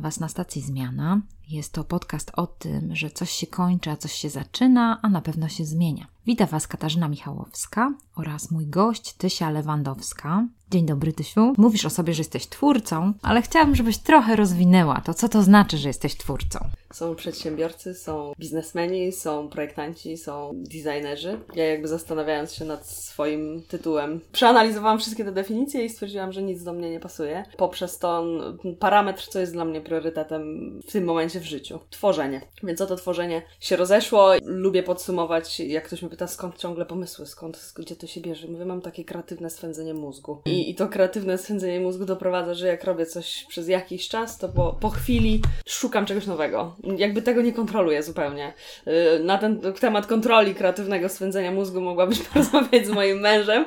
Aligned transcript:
Was 0.00 0.20
na 0.20 0.28
stacji 0.28 0.62
Zmiana. 0.62 1.20
Jest 1.48 1.72
to 1.72 1.84
podcast 1.84 2.32
o 2.36 2.46
tym, 2.46 2.96
że 2.96 3.10
coś 3.10 3.30
się 3.30 3.46
kończy, 3.46 3.90
a 3.90 3.96
coś 3.96 4.12
się 4.12 4.30
zaczyna, 4.30 4.98
a 5.02 5.08
na 5.08 5.20
pewno 5.20 5.48
się 5.48 5.64
zmienia. 5.64 6.06
Witam 6.26 6.48
Was 6.48 6.66
Katarzyna 6.66 7.08
Michałowska 7.08 7.94
oraz 8.16 8.50
mój 8.50 8.66
gość 8.66 9.12
Tysia 9.12 9.50
Lewandowska. 9.50 10.46
Dzień 10.70 10.86
dobry, 10.86 11.12
Tysiu. 11.12 11.52
Mówisz 11.58 11.84
o 11.84 11.90
sobie, 11.90 12.14
że 12.14 12.20
jesteś 12.20 12.46
twórcą, 12.46 13.12
ale 13.22 13.42
chciałabym, 13.42 13.76
żebyś 13.76 13.98
trochę 13.98 14.36
rozwinęła 14.36 15.00
to, 15.00 15.14
co 15.14 15.28
to 15.28 15.42
znaczy, 15.42 15.78
że 15.78 15.88
jesteś 15.88 16.16
twórcą. 16.16 16.68
Są 16.92 17.14
przedsiębiorcy, 17.14 17.94
są 17.94 18.32
biznesmeni, 18.38 19.12
są 19.12 19.48
projektanci, 19.48 20.16
są 20.16 20.50
designerzy. 20.54 21.38
Ja 21.54 21.66
jakby 21.66 21.88
zastanawiając 21.88 22.54
się 22.54 22.64
nad 22.64 22.86
swoim 22.86 23.62
tytułem, 23.68 24.20
przeanalizowałam 24.32 24.98
wszystkie 24.98 25.24
te 25.24 25.32
definicje 25.32 25.84
i 25.84 25.88
stwierdziłam, 25.88 26.32
że 26.32 26.42
nic 26.42 26.64
do 26.64 26.72
mnie 26.72 26.90
nie 26.90 27.00
pasuje. 27.00 27.44
Poprzez 27.56 27.98
to 27.98 28.24
parametr, 28.78 29.26
co 29.28 29.40
jest 29.40 29.52
dla 29.52 29.64
mnie 29.64 29.80
priorytetem 29.80 30.70
w 30.88 30.92
tym 30.92 31.04
momencie 31.04 31.40
w 31.40 31.44
życiu. 31.44 31.78
Tworzenie. 31.90 32.40
Więc 32.62 32.80
oto 32.80 32.96
tworzenie 32.96 33.42
się 33.60 33.76
rozeszło. 33.76 34.30
Lubię 34.42 34.82
podsumować, 34.82 35.60
jak 35.60 35.84
ktoś 35.84 36.02
mnie 36.02 36.10
pyta, 36.10 36.26
skąd 36.26 36.58
ciągle 36.58 36.86
pomysły, 36.86 37.26
skąd, 37.26 37.72
gdzie 37.76 37.96
to 37.96 38.06
się 38.06 38.20
bierze. 38.20 38.48
Mówię, 38.48 38.64
mam 38.64 38.80
takie 38.80 39.04
kreatywne 39.04 39.50
swędzenie 39.50 39.94
mózgu. 39.94 40.42
I, 40.44 40.70
i 40.70 40.74
to 40.74 40.88
kreatywne 40.88 41.38
swędzenie 41.38 41.80
mózgu 41.80 42.04
doprowadza, 42.04 42.54
że 42.54 42.66
jak 42.66 42.84
robię 42.84 43.06
coś 43.06 43.46
przez 43.48 43.68
jakiś 43.68 44.08
czas, 44.08 44.38
to 44.38 44.48
po, 44.48 44.72
po 44.80 44.90
chwili 44.90 45.42
szukam 45.66 46.06
czegoś 46.06 46.26
nowego 46.26 46.76
jakby 46.96 47.22
tego 47.22 47.42
nie 47.42 47.52
kontroluję 47.52 48.02
zupełnie. 48.02 48.52
Y, 48.86 49.24
na 49.24 49.38
ten 49.38 49.60
temat 49.80 50.06
kontroli 50.06 50.54
kreatywnego 50.54 51.08
swędzenia 51.08 51.52
mózgu 51.52 51.80
mogłabyś 51.80 52.22
porozmawiać 52.28 52.86
z 52.86 52.90
moim 52.90 53.20
mężem, 53.20 53.64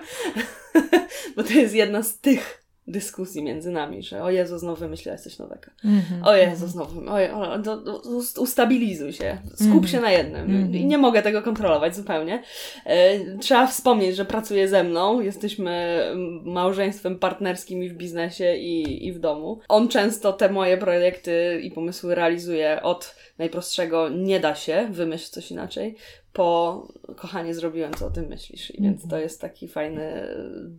bo 1.36 1.44
to 1.44 1.54
jest 1.54 1.76
jedna 1.76 2.04
z 2.04 2.20
tych 2.20 2.63
dyskusji 2.88 3.44
między 3.44 3.72
nami, 3.72 4.04
że 4.04 4.24
o 4.24 4.30
Jezu, 4.30 4.60
znowu 4.60 4.80
wymyśliłaś 4.80 5.22
coś 5.22 5.40
nowego. 5.40 5.72
Mm-hmm. 5.86 6.28
O 6.28 6.36
Jezu, 6.36 6.68
znowu, 6.68 7.12
o, 7.12 7.20
Je- 7.20 7.36
o, 7.36 7.60
do, 7.60 7.78
do, 7.78 8.02
ustabilizuj 8.40 9.14
się, 9.14 9.38
skup 9.56 9.84
mm-hmm. 9.84 9.88
się 9.88 10.02
na 10.02 10.12
jednym. 10.12 10.48
Mm-hmm. 10.48 10.76
I 10.76 10.86
nie 10.86 10.98
mogę 10.98 11.22
tego 11.22 11.42
kontrolować 11.42 11.96
zupełnie. 11.96 12.44
E, 12.86 13.20
trzeba 13.38 13.68
wspomnieć, 13.68 14.16
że 14.16 14.26
pracuje 14.26 14.68
ze 14.68 14.84
mną, 14.84 15.22
jesteśmy 15.22 16.04
małżeństwem 16.44 17.20
partnerskim 17.20 17.84
i 17.84 17.90
w 17.90 17.94
biznesie 17.94 18.56
i, 18.56 19.08
i 19.08 19.14
w 19.14 19.20
domu. 19.20 19.60
On 19.68 19.88
często 19.88 20.34
te 20.34 20.50
moje 20.50 20.78
projekty 20.78 21.60
i 21.64 21.72
pomysły 21.72 22.16
realizuje 22.16 22.82
od 22.82 23.16
najprostszego 23.38 24.10
nie 24.10 24.40
da 24.40 24.56
się, 24.56 24.88
wymyśl 24.92 25.32
coś 25.32 25.52
inaczej, 25.52 25.96
po 26.34 26.88
kochanie 27.16 27.56
zrobiłem, 27.56 27.94
co 27.94 28.08
o 28.08 28.12
tym 28.12 28.26
myślisz. 28.26 28.76
I 28.76 28.82
więc 28.82 29.08
to 29.08 29.18
jest 29.18 29.42
taki 29.42 29.68
fajny 29.68 30.28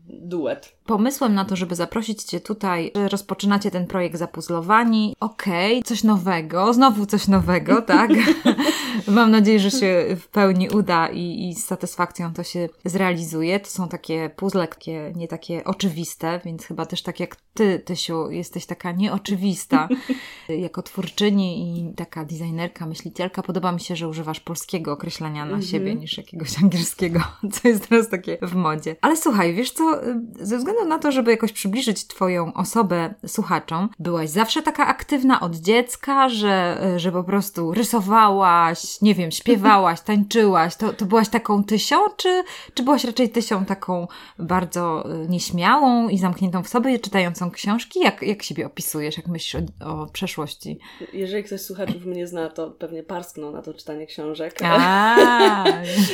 duet. 0.06 0.76
Pomysłem 0.86 1.34
na 1.34 1.44
to, 1.44 1.56
żeby 1.56 1.74
zaprosić 1.74 2.24
Cię 2.24 2.40
tutaj, 2.40 2.92
że 2.94 3.08
rozpoczynacie 3.08 3.70
ten 3.70 3.86
projekt 3.86 4.16
zapuzlowani. 4.16 5.16
Okej, 5.20 5.72
okay, 5.72 5.82
coś 5.82 6.04
nowego, 6.04 6.72
znowu 6.74 7.06
coś 7.06 7.28
nowego, 7.28 7.82
tak? 7.82 8.10
Mam 9.08 9.30
nadzieję, 9.30 9.60
że 9.60 9.70
się 9.70 10.06
w 10.20 10.28
pełni 10.28 10.68
uda 10.68 11.08
i, 11.08 11.48
i 11.48 11.54
z 11.54 11.64
satysfakcją 11.64 12.32
to 12.32 12.42
się 12.42 12.68
zrealizuje. 12.84 13.60
To 13.60 13.70
są 13.70 13.88
takie 13.88 14.30
puzzle, 14.36 14.68
takie, 14.68 15.12
nie 15.16 15.28
takie 15.28 15.64
oczywiste, 15.64 16.40
więc 16.44 16.66
chyba 16.66 16.86
też 16.86 17.02
tak 17.02 17.20
jak 17.20 17.36
Ty, 17.54 17.78
Tysiu, 17.78 18.30
jesteś 18.30 18.66
taka 18.66 18.92
nieoczywista 18.92 19.88
jako 20.48 20.82
twórczyni 20.82 21.78
i 21.78 21.94
taka 21.94 22.24
designerka, 22.24 22.86
myślicielka. 22.86 23.42
Podoba 23.42 23.72
mi 23.72 23.80
się, 23.80 23.96
że 23.96 24.08
używasz 24.08 24.40
polskiego 24.40 24.92
określenia 24.92 25.44
na 25.44 25.54
mhm. 25.54 25.62
siebie 25.62 25.94
niż 25.94 26.18
jakiegoś 26.18 26.58
angielskiego, 26.62 27.20
co 27.52 27.68
jest 27.68 27.88
teraz 27.88 28.08
takie 28.08 28.38
w 28.42 28.54
modzie. 28.54 28.96
Ale 29.00 29.16
słuchaj, 29.16 29.54
wiesz 29.54 29.70
co, 29.70 30.00
ze 30.40 30.58
względu 30.58 30.84
na 30.84 30.98
to, 30.98 31.12
żeby 31.12 31.30
jakoś 31.30 31.52
przybliżyć 31.52 32.06
Twoją 32.06 32.54
osobę 32.54 33.14
słuchaczom, 33.26 33.88
byłaś 33.98 34.30
zawsze 34.30 34.62
taka 34.62 34.86
aktywna 34.86 35.40
od 35.40 35.56
dziecka, 35.56 36.28
że, 36.28 36.80
że 36.96 37.12
po 37.12 37.24
prostu 37.24 37.74
rysowałaś, 37.74 38.93
nie 39.02 39.14
wiem, 39.14 39.30
śpiewałaś, 39.30 40.00
tańczyłaś, 40.06 40.76
to, 40.76 40.92
to 40.92 41.04
byłaś 41.04 41.28
taką 41.28 41.64
tysią, 41.64 41.96
czy, 42.16 42.42
czy 42.74 42.82
byłaś 42.82 43.04
raczej 43.04 43.30
tysią 43.30 43.64
taką 43.64 44.06
bardzo 44.38 45.04
y, 45.24 45.28
nieśmiałą 45.28 46.08
i 46.08 46.18
zamkniętą 46.18 46.62
w 46.62 46.68
sobie, 46.68 46.98
czytającą 46.98 47.50
książki? 47.50 48.00
Jak, 48.00 48.22
jak 48.22 48.42
siebie 48.42 48.66
opisujesz, 48.66 49.16
jak 49.16 49.26
myślisz 49.26 49.62
o, 49.80 50.02
o 50.02 50.06
przeszłości? 50.06 50.78
Jeżeli 51.12 51.44
ktoś 51.44 51.60
słuchaczów 51.60 52.04
mnie 52.04 52.26
zna, 52.26 52.48
to 52.48 52.70
pewnie 52.70 53.02
parsknął 53.02 53.52
na 53.52 53.62
to 53.62 53.74
czytanie 53.74 54.06
książek. 54.06 54.58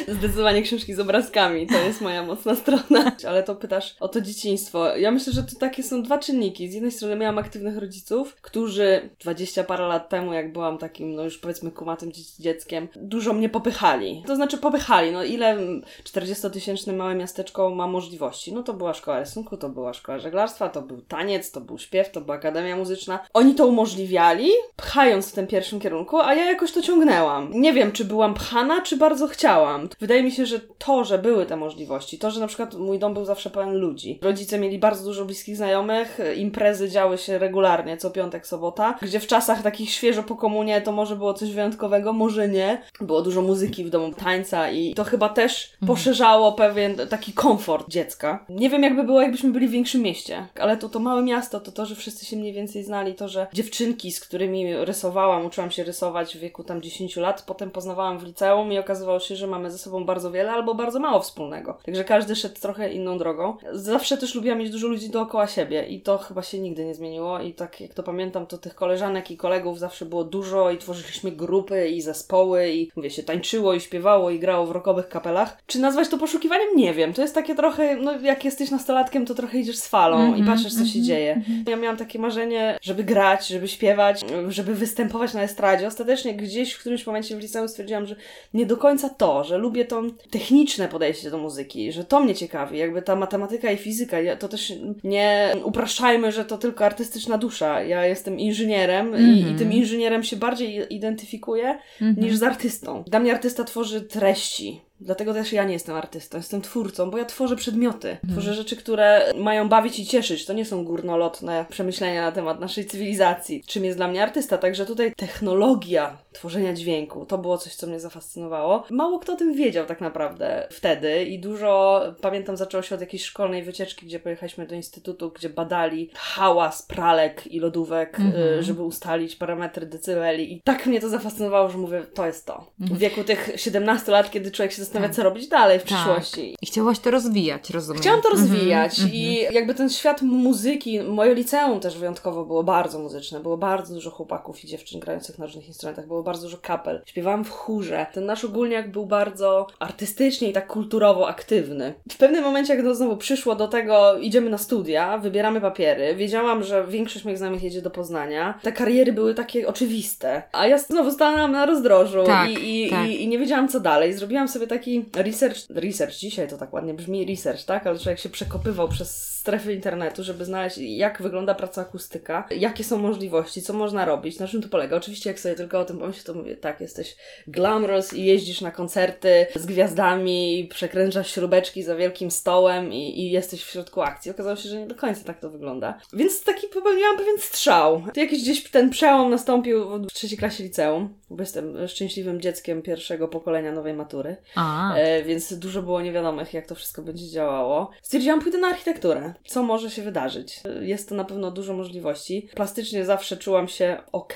Zdecydowanie 0.18 0.62
książki 0.62 0.94
z 0.94 1.00
obrazkami, 1.00 1.66
to 1.66 1.78
jest 1.78 2.00
moja 2.00 2.22
mocna 2.22 2.54
strona. 2.54 3.16
Ale 3.28 3.42
to 3.42 3.54
pytasz 3.56 3.96
o 4.00 4.08
to 4.08 4.20
dzieciństwo. 4.20 4.96
Ja 4.96 5.10
myślę, 5.10 5.32
że 5.32 5.42
to 5.42 5.58
takie 5.58 5.82
są 5.82 6.02
dwa 6.02 6.18
czynniki. 6.18 6.70
Z 6.70 6.74
jednej 6.74 6.92
strony 6.92 7.16
miałam 7.16 7.38
aktywnych 7.38 7.78
rodziców, 7.78 8.36
którzy 8.40 9.10
20 9.20 9.64
parę 9.64 9.86
lat 9.86 10.08
temu, 10.08 10.32
jak 10.32 10.52
byłam 10.52 10.78
takim, 10.78 11.14
no 11.14 11.24
już 11.24 11.38
powiedzmy 11.38 11.70
kumatym 11.70 12.12
dzieckiem, 12.38 12.69
dużo 12.96 13.32
mnie 13.32 13.48
popychali. 13.48 14.22
To 14.26 14.36
znaczy 14.36 14.58
popychali, 14.58 15.12
no 15.12 15.24
ile 15.24 15.56
40-tysięczne 16.04 16.92
małe 16.92 17.14
miasteczko 17.14 17.70
ma 17.70 17.86
możliwości? 17.86 18.52
No 18.52 18.62
to 18.62 18.72
była 18.72 18.94
szkoła 18.94 19.20
rysunku, 19.20 19.56
to 19.56 19.68
była 19.68 19.92
szkoła 19.92 20.18
żeglarstwa, 20.18 20.68
to 20.68 20.82
był 20.82 21.00
taniec, 21.00 21.50
to 21.50 21.60
był 21.60 21.78
śpiew, 21.78 22.10
to 22.10 22.20
była 22.20 22.36
akademia 22.36 22.76
muzyczna. 22.76 23.18
Oni 23.34 23.54
to 23.54 23.66
umożliwiali, 23.66 24.50
pchając 24.76 25.30
w 25.30 25.32
tym 25.32 25.46
pierwszym 25.46 25.80
kierunku, 25.80 26.18
a 26.18 26.34
ja 26.34 26.44
jakoś 26.44 26.72
to 26.72 26.82
ciągnęłam. 26.82 27.50
Nie 27.52 27.72
wiem, 27.72 27.92
czy 27.92 28.04
byłam 28.04 28.34
pchana, 28.34 28.82
czy 28.82 28.96
bardzo 28.96 29.26
chciałam. 29.26 29.88
Wydaje 30.00 30.22
mi 30.22 30.32
się, 30.32 30.46
że 30.46 30.60
to, 30.78 31.04
że 31.04 31.18
były 31.18 31.46
te 31.46 31.56
możliwości, 31.56 32.18
to, 32.18 32.30
że 32.30 32.40
na 32.40 32.46
przykład 32.46 32.74
mój 32.74 32.98
dom 32.98 33.14
był 33.14 33.24
zawsze 33.24 33.50
pełen 33.50 33.74
ludzi. 33.74 34.18
Rodzice 34.22 34.58
mieli 34.58 34.78
bardzo 34.78 35.04
dużo 35.04 35.24
bliskich 35.24 35.56
znajomych, 35.56 36.18
imprezy 36.36 36.90
działy 36.90 37.18
się 37.18 37.38
regularnie, 37.38 37.96
co 37.96 38.10
piątek, 38.10 38.46
sobota, 38.46 38.98
gdzie 39.02 39.20
w 39.20 39.26
czasach 39.26 39.62
takich 39.62 39.90
świeżo 39.90 40.22
po 40.22 40.36
komunie 40.36 40.80
to 40.80 40.92
może 40.92 41.16
było 41.16 41.34
coś 41.34 41.52
wyjątkowego, 41.52 42.12
może 42.12 42.48
nie. 42.48 42.59
Było 43.00 43.22
dużo 43.22 43.42
muzyki 43.42 43.84
w 43.84 43.90
domu, 43.90 44.12
tańca 44.14 44.70
i 44.70 44.94
to 44.94 45.04
chyba 45.04 45.28
też 45.28 45.72
mhm. 45.72 45.86
poszerzało 45.86 46.52
pewien 46.52 46.96
taki 47.10 47.32
komfort 47.32 47.88
dziecka. 47.88 48.44
Nie 48.48 48.70
wiem, 48.70 48.82
jakby 48.82 49.04
było, 49.04 49.22
jakbyśmy 49.22 49.50
byli 49.50 49.68
w 49.68 49.70
większym 49.70 50.02
mieście, 50.02 50.46
ale 50.60 50.76
to 50.76 50.88
to 50.88 50.98
małe 50.98 51.22
miasto, 51.22 51.60
to 51.60 51.72
to, 51.72 51.86
że 51.86 51.94
wszyscy 51.94 52.26
się 52.26 52.36
mniej 52.36 52.52
więcej 52.52 52.84
znali, 52.84 53.14
to, 53.14 53.28
że 53.28 53.46
dziewczynki, 53.52 54.12
z 54.12 54.20
którymi 54.20 54.76
rysowałam, 54.76 55.46
uczyłam 55.46 55.70
się 55.70 55.84
rysować 55.84 56.36
w 56.36 56.40
wieku 56.40 56.64
tam 56.64 56.82
10 56.82 57.16
lat, 57.16 57.42
potem 57.46 57.70
poznawałam 57.70 58.18
w 58.18 58.24
liceum 58.24 58.72
i 58.72 58.78
okazywało 58.78 59.20
się, 59.20 59.36
że 59.36 59.46
mamy 59.46 59.70
ze 59.70 59.78
sobą 59.78 60.04
bardzo 60.04 60.30
wiele 60.30 60.52
albo 60.52 60.74
bardzo 60.74 61.00
mało 61.00 61.20
wspólnego. 61.20 61.78
Także 61.84 62.04
każdy 62.04 62.36
szedł 62.36 62.60
trochę 62.60 62.92
inną 62.92 63.18
drogą. 63.18 63.56
Zawsze 63.72 64.16
też 64.16 64.34
lubiłam 64.34 64.58
mieć 64.58 64.70
dużo 64.70 64.88
ludzi 64.88 65.10
dookoła 65.10 65.46
siebie 65.46 65.86
i 65.86 66.00
to 66.00 66.18
chyba 66.18 66.42
się 66.42 66.58
nigdy 66.58 66.84
nie 66.84 66.94
zmieniło 66.94 67.40
i 67.40 67.54
tak 67.54 67.80
jak 67.80 67.94
to 67.94 68.02
pamiętam, 68.02 68.46
to 68.46 68.58
tych 68.58 68.74
koleżanek 68.74 69.30
i 69.30 69.36
kolegów 69.36 69.78
zawsze 69.78 70.04
było 70.04 70.24
dużo 70.24 70.70
i 70.70 70.78
tworzyliśmy 70.78 71.32
grupy 71.32 71.88
i 71.88 72.02
zespoły 72.02 72.49
i 72.58 72.90
mówię 72.96 73.10
się 73.10 73.22
tańczyło 73.22 73.74
i 73.74 73.80
śpiewało 73.80 74.30
i 74.30 74.38
grało 74.38 74.66
w 74.66 74.70
rockowych 74.70 75.08
kapelach. 75.08 75.62
Czy 75.66 75.78
nazwać 75.78 76.08
to 76.08 76.18
poszukiwaniem? 76.18 76.68
Nie 76.76 76.94
wiem. 76.94 77.12
To 77.12 77.22
jest 77.22 77.34
takie 77.34 77.54
trochę, 77.54 77.96
no 77.96 78.20
jak 78.20 78.44
jesteś 78.44 78.70
nastolatkiem, 78.70 79.26
to 79.26 79.34
trochę 79.34 79.58
idziesz 79.58 79.76
z 79.76 79.88
falą 79.88 80.16
mm 80.16 80.32
-hmm, 80.32 80.36
i 80.36 80.40
mhm, 80.40 80.56
patrzysz, 80.56 80.72
co 80.72 80.80
mm 80.80 80.90
-hmm, 80.90 80.94
się 80.94 81.02
dzieje. 81.02 81.32
Mm 81.32 81.44
-hmm. 81.44 81.70
Ja 81.70 81.76
miałam 81.76 81.96
takie 81.96 82.18
marzenie, 82.18 82.78
żeby 82.82 83.04
grać, 83.04 83.48
żeby 83.48 83.68
śpiewać, 83.68 84.24
żeby 84.48 84.74
występować 84.74 85.34
na 85.34 85.42
estradzie. 85.42 85.86
Ostatecznie 85.86 86.34
gdzieś 86.34 86.72
w 86.72 86.80
którymś 86.80 87.06
momencie 87.06 87.36
w 87.36 87.40
liceum 87.40 87.68
stwierdziłam, 87.68 88.06
że 88.06 88.16
nie 88.54 88.66
do 88.66 88.76
końca 88.76 89.08
to, 89.08 89.44
że 89.44 89.58
lubię 89.58 89.84
to 89.84 90.02
techniczne 90.30 90.88
podejście 90.88 91.30
do 91.30 91.38
muzyki, 91.38 91.92
że 91.92 92.04
to 92.04 92.20
mnie 92.20 92.34
ciekawi, 92.34 92.78
jakby 92.78 93.02
ta 93.02 93.16
matematyka 93.16 93.72
i 93.72 93.76
fizyka, 93.76 94.16
to 94.38 94.48
też 94.48 94.72
nie 95.04 95.52
upraszczajmy, 95.64 96.32
że 96.32 96.44
to 96.44 96.58
tylko 96.58 96.84
artystyczna 96.84 97.38
dusza. 97.38 97.82
Ja 97.82 98.06
jestem 98.06 98.38
inżynierem 98.38 99.16
i, 99.18 99.40
i, 99.40 99.44
tym 99.44 99.52
mhm. 99.52 99.72
inżynierem 99.72 100.22
się 100.22 100.36
bardziej 100.36 100.94
identyfikuję 100.94 101.78
niż 102.16 102.36
z 102.40 102.42
artystą. 102.42 103.04
Dla 103.06 103.20
mnie 103.20 103.32
artysta 103.32 103.64
tworzy 103.64 104.00
treści, 104.00 104.80
Dlatego 105.00 105.34
też 105.34 105.52
ja 105.52 105.64
nie 105.64 105.72
jestem 105.72 105.96
artystą, 105.96 106.38
jestem 106.38 106.62
twórcą, 106.62 107.10
bo 107.10 107.18
ja 107.18 107.24
tworzę 107.24 107.56
przedmioty. 107.56 108.08
Hmm. 108.08 108.30
Tworzę 108.30 108.54
rzeczy, 108.54 108.76
które 108.76 109.32
mają 109.36 109.68
bawić 109.68 109.98
i 109.98 110.06
cieszyć. 110.06 110.46
To 110.46 110.52
nie 110.52 110.64
są 110.64 110.84
górnolotne 110.84 111.66
przemyślenia 111.68 112.22
na 112.22 112.32
temat 112.32 112.60
naszej 112.60 112.86
cywilizacji. 112.86 113.64
Czym 113.66 113.84
jest 113.84 113.98
dla 113.98 114.08
mnie 114.08 114.22
artysta? 114.22 114.58
Także 114.58 114.86
tutaj 114.86 115.12
technologia 115.16 116.18
tworzenia 116.32 116.72
dźwięku, 116.72 117.26
to 117.26 117.38
było 117.38 117.58
coś, 117.58 117.74
co 117.74 117.86
mnie 117.86 118.00
zafascynowało. 118.00 118.84
Mało 118.90 119.18
kto 119.18 119.32
o 119.32 119.36
tym 119.36 119.54
wiedział 119.54 119.86
tak 119.86 120.00
naprawdę 120.00 120.68
wtedy 120.70 121.24
i 121.24 121.38
dużo, 121.38 122.02
pamiętam, 122.20 122.56
zaczęło 122.56 122.82
się 122.82 122.94
od 122.94 123.00
jakiejś 123.00 123.24
szkolnej 123.24 123.62
wycieczki, 123.62 124.06
gdzie 124.06 124.20
pojechaliśmy 124.20 124.66
do 124.66 124.74
instytutu, 124.74 125.30
gdzie 125.30 125.48
badali 125.48 126.10
hałas 126.14 126.82
pralek 126.82 127.46
i 127.46 127.60
lodówek, 127.60 128.16
hmm. 128.16 128.62
żeby 128.62 128.82
ustalić 128.82 129.36
parametry 129.36 129.86
decybeli 129.86 130.52
i 130.52 130.60
tak 130.62 130.86
mnie 130.86 131.00
to 131.00 131.08
zafascynowało, 131.08 131.68
że 131.68 131.78
mówię, 131.78 132.02
to 132.14 132.26
jest 132.26 132.46
to. 132.46 132.66
W 132.78 132.98
wieku 132.98 133.24
tych 133.24 133.52
17 133.56 134.12
lat, 134.12 134.30
kiedy 134.30 134.50
człowiek 134.50 134.72
się 134.72 134.82
zastanawiać, 134.90 135.16
co 135.16 135.22
robić 135.22 135.48
dalej 135.48 135.78
w 135.78 135.82
Tak. 135.82 135.92
przyszłości. 135.92 136.56
I 136.62 136.66
chciałaś 136.66 136.98
to 136.98 137.10
rozwijać, 137.10 137.70
rozumiem. 137.70 138.02
Chciałam 138.02 138.22
to 138.22 138.28
Mhm, 138.30 138.48
rozwijać 138.48 138.98
mhm. 138.98 139.14
i 139.14 139.46
jakby 139.52 139.74
ten 139.74 139.90
świat 139.90 140.22
muzyki, 140.22 141.00
moje 141.00 141.34
liceum 141.34 141.80
też 141.80 141.98
wyjątkowo 141.98 142.44
było 142.44 142.64
bardzo 142.64 142.98
muzyczne, 142.98 143.40
było 143.40 143.56
bardzo 143.56 143.94
dużo 143.94 144.10
chłopaków 144.10 144.64
i 144.64 144.66
dziewczyn 144.66 145.00
grających 145.00 145.38
na 145.38 145.46
różnych 145.46 145.68
instrumentach, 145.68 146.06
było 146.06 146.22
bardzo 146.22 146.42
dużo 146.42 146.58
kapel. 146.62 147.02
Śpiewałam 147.06 147.44
w 147.44 147.50
chórze. 147.50 148.06
Ten 148.14 148.26
nasz 148.26 148.44
ogólniak 148.44 148.90
był 148.90 149.06
bardzo 149.06 149.66
artystycznie 149.78 150.48
i 150.50 150.52
tak 150.52 150.66
kulturowo 150.66 151.28
aktywny. 151.28 151.94
W 152.12 152.16
pewnym 152.16 152.44
momencie, 152.44 152.74
jak 152.74 152.84
to 152.84 152.94
znowu 152.94 153.16
przyszło 153.16 153.54
do 153.54 153.68
tego, 153.68 154.18
idziemy 154.18 154.50
na 154.50 154.58
studia, 154.58 155.18
wybieramy 155.18 155.60
papiery, 155.60 156.14
wiedziałam, 156.14 156.62
że 156.64 156.86
większość 156.86 157.24
moich 157.24 157.38
znajomych 157.38 157.62
jedzie 157.62 157.82
do 157.82 157.90
Poznania. 157.90 158.58
Te 158.62 158.72
kariery 158.72 159.12
były 159.12 159.34
takie 159.34 159.68
oczywiste, 159.68 160.42
a 160.52 160.66
ja 160.66 160.78
znowu 160.78 161.10
stanęłam 161.10 161.52
na 161.52 161.66
rozdrożu 161.66 162.22
Tak, 162.26 162.50
i, 162.50 162.86
i, 162.86 162.90
tak. 162.90 163.08
i, 163.08 163.22
i 163.22 163.28
nie 163.28 163.38
wiedziałam 163.38 163.68
co 163.68 163.80
dalej. 163.80 164.12
Zrobiłam 164.12 164.48
sobie 164.48 164.66
taki 164.80 165.04
research, 165.14 165.56
research 165.70 166.14
dzisiaj 166.14 166.48
to 166.48 166.56
tak 166.56 166.72
ładnie 166.72 166.94
brzmi, 166.94 167.26
research, 167.26 167.64
tak? 167.64 167.86
Ale 167.86 167.98
człowiek 167.98 168.18
się 168.18 168.28
przekopywał 168.28 168.88
przez 168.88 169.30
strefy 169.40 169.74
internetu, 169.74 170.24
żeby 170.24 170.44
znaleźć 170.44 170.78
jak 170.78 171.22
wygląda 171.22 171.54
praca 171.54 171.82
akustyka, 171.82 172.48
jakie 172.50 172.84
są 172.84 172.98
możliwości, 172.98 173.62
co 173.62 173.72
można 173.72 174.04
robić, 174.04 174.38
na 174.38 174.48
czym 174.48 174.62
to 174.62 174.68
polega. 174.68 174.96
Oczywiście 174.96 175.30
jak 175.30 175.40
sobie 175.40 175.54
tylko 175.54 175.80
o 175.80 175.84
tym 175.84 175.98
pomyślę, 175.98 176.22
to 176.24 176.34
mówię, 176.34 176.56
tak, 176.56 176.80
jesteś 176.80 177.16
glamorous 177.46 178.12
i 178.12 178.24
jeździsz 178.24 178.60
na 178.60 178.70
koncerty 178.70 179.46
z 179.54 179.66
gwiazdami, 179.66 180.68
przekręcasz 180.70 181.30
śrubeczki 181.30 181.82
za 181.82 181.96
wielkim 181.96 182.30
stołem 182.30 182.92
i, 182.92 183.20
i 183.20 183.30
jesteś 183.30 183.64
w 183.64 183.70
środku 183.70 184.02
akcji. 184.02 184.30
Okazało 184.30 184.56
się, 184.56 184.68
że 184.68 184.80
nie 184.80 184.86
do 184.86 184.94
końca 184.94 185.24
tak 185.24 185.40
to 185.40 185.50
wygląda. 185.50 185.98
Więc 186.12 186.44
taki 186.44 186.66
popełniłam 186.68 187.16
pewien 187.16 187.38
strzał. 187.38 188.02
To 188.14 188.20
jakiś 188.20 188.42
gdzieś 188.42 188.70
ten 188.70 188.90
przełom 188.90 189.30
nastąpił 189.30 189.98
w 190.08 190.12
trzeciej 190.12 190.38
klasie 190.38 190.64
liceum, 190.64 191.14
bo 191.30 191.42
jestem 191.42 191.88
szczęśliwym 191.88 192.40
dzieckiem 192.40 192.82
pierwszego 192.82 193.28
pokolenia 193.28 193.72
nowej 193.72 193.94
matury. 193.94 194.36
A, 194.54 194.69
E, 194.96 195.22
więc 195.22 195.58
dużo 195.58 195.82
było 195.82 196.00
niewiadomych, 196.00 196.54
jak 196.54 196.66
to 196.66 196.74
wszystko 196.74 197.02
będzie 197.02 197.28
działało. 197.28 197.90
Stwierdziłam, 198.02 198.40
pójdę 198.40 198.58
na 198.58 198.68
architekturę. 198.68 199.34
Co 199.46 199.62
może 199.62 199.90
się 199.90 200.02
wydarzyć? 200.02 200.60
E, 200.64 200.84
Jest 200.86 201.08
to 201.08 201.14
na 201.14 201.24
pewno 201.24 201.50
dużo 201.50 201.74
możliwości. 201.74 202.48
Plastycznie 202.54 203.04
zawsze 203.04 203.36
czułam 203.36 203.68
się 203.68 203.96
ok, 204.12 204.34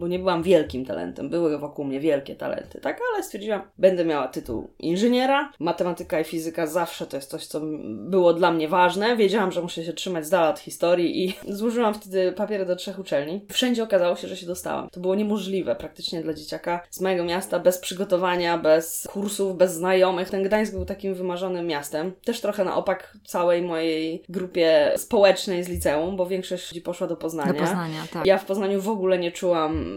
bo 0.00 0.08
nie 0.08 0.18
byłam 0.18 0.42
wielkim 0.42 0.86
talentem. 0.86 1.30
Były 1.30 1.58
wokół 1.58 1.84
mnie 1.84 2.00
wielkie 2.00 2.36
talenty, 2.36 2.80
tak? 2.80 3.00
Ale 3.14 3.22
stwierdziłam, 3.22 3.62
będę 3.78 4.04
miała 4.04 4.28
tytuł 4.28 4.70
inżyniera. 4.78 5.52
Matematyka 5.58 6.20
i 6.20 6.24
fizyka 6.24 6.66
zawsze 6.66 7.06
to 7.06 7.16
jest 7.16 7.30
coś, 7.30 7.46
co 7.46 7.60
było 7.90 8.34
dla 8.34 8.52
mnie 8.52 8.68
ważne. 8.68 9.16
Wiedziałam, 9.16 9.52
że 9.52 9.62
muszę 9.62 9.84
się 9.84 9.92
trzymać 9.92 10.26
z 10.26 10.30
dala 10.30 10.50
od 10.50 10.58
historii 10.58 11.24
i 11.24 11.34
złożyłam 11.58 11.94
wtedy 11.94 12.32
papiery 12.32 12.66
do 12.66 12.76
trzech 12.76 12.98
uczelni. 12.98 13.46
Wszędzie 13.52 13.82
okazało 13.82 14.16
się, 14.16 14.28
że 14.28 14.36
się 14.36 14.46
dostałam. 14.46 14.90
To 14.90 15.00
było 15.00 15.14
niemożliwe 15.14 15.76
praktycznie 15.76 16.22
dla 16.22 16.34
dzieciaka 16.34 16.82
z 16.90 17.00
mojego 17.00 17.24
miasta, 17.24 17.58
bez 17.58 17.78
przygotowania, 17.78 18.58
bez 18.58 19.08
kursów, 19.12 19.56
bez 19.56 19.74
znajomych. 19.74 20.30
Ten 20.30 20.42
Gdańsk 20.42 20.74
był 20.74 20.84
takim 20.84 21.14
wymarzonym 21.14 21.66
miastem. 21.66 22.12
Też 22.24 22.40
trochę 22.40 22.64
na 22.64 22.76
opak 22.76 23.16
całej 23.24 23.62
mojej 23.62 24.22
grupie 24.28 24.92
społecznej 24.96 25.64
z 25.64 25.68
liceum, 25.68 26.16
bo 26.16 26.26
większość 26.26 26.70
ludzi 26.70 26.82
poszła 26.82 27.06
do 27.06 27.16
Poznania. 27.16 27.52
do 27.52 27.58
Poznania, 27.58 28.02
tak. 28.12 28.26
Ja 28.26 28.38
w 28.38 28.44
Poznaniu 28.44 28.80
w 28.80 28.88
ogóle 28.88 29.18
nie 29.18 29.32
czułam 29.32 29.89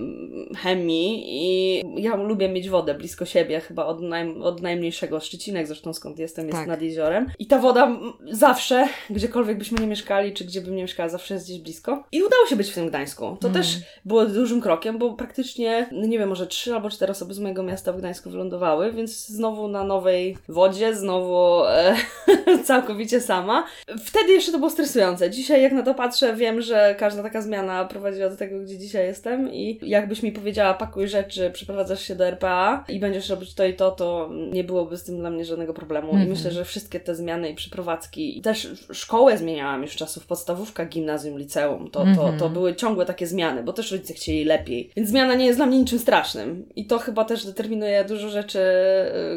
chemii 0.57 1.23
i 1.27 1.81
ja 2.01 2.15
lubię 2.15 2.49
mieć 2.49 2.69
wodę 2.69 2.93
blisko 2.93 3.25
siebie, 3.25 3.59
chyba 3.59 3.85
od, 3.85 4.01
naj, 4.01 4.35
od 4.41 4.61
najmniejszego. 4.61 5.19
Szczecinek 5.19 5.67
zresztą 5.67 5.93
skąd 5.93 6.19
jestem 6.19 6.45
jest 6.45 6.57
Tak. 6.57 6.67
nad 6.67 6.81
jeziorem. 6.81 7.31
I 7.39 7.47
ta 7.47 7.57
woda 7.59 7.97
zawsze, 8.31 8.87
gdziekolwiek 9.09 9.57
byśmy 9.57 9.77
nie 9.81 9.87
mieszkali, 9.87 10.33
czy 10.33 10.45
gdzie 10.45 10.61
bym 10.61 10.75
nie 10.75 10.81
mieszkała, 10.81 11.09
zawsze 11.09 11.33
jest 11.33 11.45
gdzieś 11.45 11.59
blisko. 11.59 12.03
I 12.11 12.23
udało 12.23 12.45
się 12.45 12.55
być 12.55 12.69
w 12.71 12.75
tym 12.75 12.87
Gdańsku. 12.89 13.37
To 13.39 13.47
Mm. 13.47 13.61
też 13.61 13.77
było 14.05 14.25
dużym 14.25 14.61
krokiem, 14.61 14.97
bo 14.97 15.13
praktycznie, 15.13 15.87
no 15.91 16.05
nie 16.07 16.19
wiem, 16.19 16.29
może 16.29 16.47
trzy 16.47 16.73
albo 16.73 16.89
cztery 16.89 17.11
osoby 17.11 17.33
z 17.33 17.39
mojego 17.39 17.63
miasta 17.63 17.93
w 17.93 17.97
Gdańsku 17.97 18.29
wylądowały, 18.29 18.91
więc 18.91 19.27
znowu 19.27 19.67
na 19.67 19.83
nowej 19.83 20.37
wodzie, 20.49 20.95
znowu 20.95 21.63
e, 21.65 21.95
całkowicie 22.65 23.21
sama. 23.21 23.65
Wtedy 24.05 24.33
jeszcze 24.33 24.51
to 24.51 24.57
było 24.57 24.69
stresujące. 24.69 25.29
Dzisiaj 25.29 25.61
jak 25.63 25.71
na 25.73 25.83
to 25.83 25.93
patrzę, 25.93 26.35
wiem, 26.35 26.61
że 26.61 26.95
każda 26.99 27.23
taka 27.23 27.41
zmiana 27.41 27.85
prowadziła 27.85 28.29
do 28.29 28.37
tego, 28.37 28.59
gdzie 28.59 28.77
dzisiaj 28.77 29.05
jestem 29.07 29.53
i 29.53 29.72
jakbyś 29.81 30.23
mi 30.23 30.31
powiedziała, 30.31 30.73
pakuj 30.73 31.07
rzeczy, 31.07 31.51
przeprowadzasz 31.53 32.01
się 32.03 32.15
do 32.15 32.25
RPA 32.27 32.83
i 32.89 32.99
będziesz 32.99 33.29
robić 33.29 33.53
to 33.55 33.65
i 33.65 33.73
to, 33.73 33.91
to 33.91 34.29
nie 34.51 34.63
byłoby 34.63 34.97
z 34.97 35.03
tym 35.03 35.17
dla 35.17 35.29
mnie 35.29 35.45
żadnego 35.45 35.73
problemu. 35.73 36.07
I 36.07 36.11
Mhm. 36.11 36.29
myślę, 36.29 36.51
że 36.51 36.65
wszystkie 36.65 36.99
te 36.99 37.15
zmiany 37.15 37.49
i 37.49 37.55
przeprowadzki, 37.55 38.37
i 38.37 38.41
też 38.41 38.67
szkołę 38.93 39.37
zmieniałam 39.37 39.81
już 39.81 39.95
czasów 39.95 40.25
podstawówka, 40.27 40.85
gimnazjum, 40.85 41.37
liceum. 41.39 41.89
To, 41.91 41.99
to, 41.99 42.09
Mhm. 42.09 42.39
to 42.39 42.49
były 42.49 42.75
ciągłe 42.75 43.05
takie 43.05 43.27
zmiany, 43.27 43.63
bo 43.63 43.73
też 43.73 43.91
rodzice 43.91 44.13
chcieli 44.13 44.43
lepiej. 44.45 44.89
Więc 44.97 45.09
zmiana 45.09 45.35
nie 45.35 45.45
jest 45.45 45.59
dla 45.59 45.65
mnie 45.65 45.79
niczym 45.79 45.99
strasznym. 45.99 46.69
I 46.75 46.85
to 46.85 46.99
chyba 46.99 47.25
też 47.25 47.45
determinuje 47.45 48.05
dużo 48.05 48.29
rzeczy, 48.29 48.59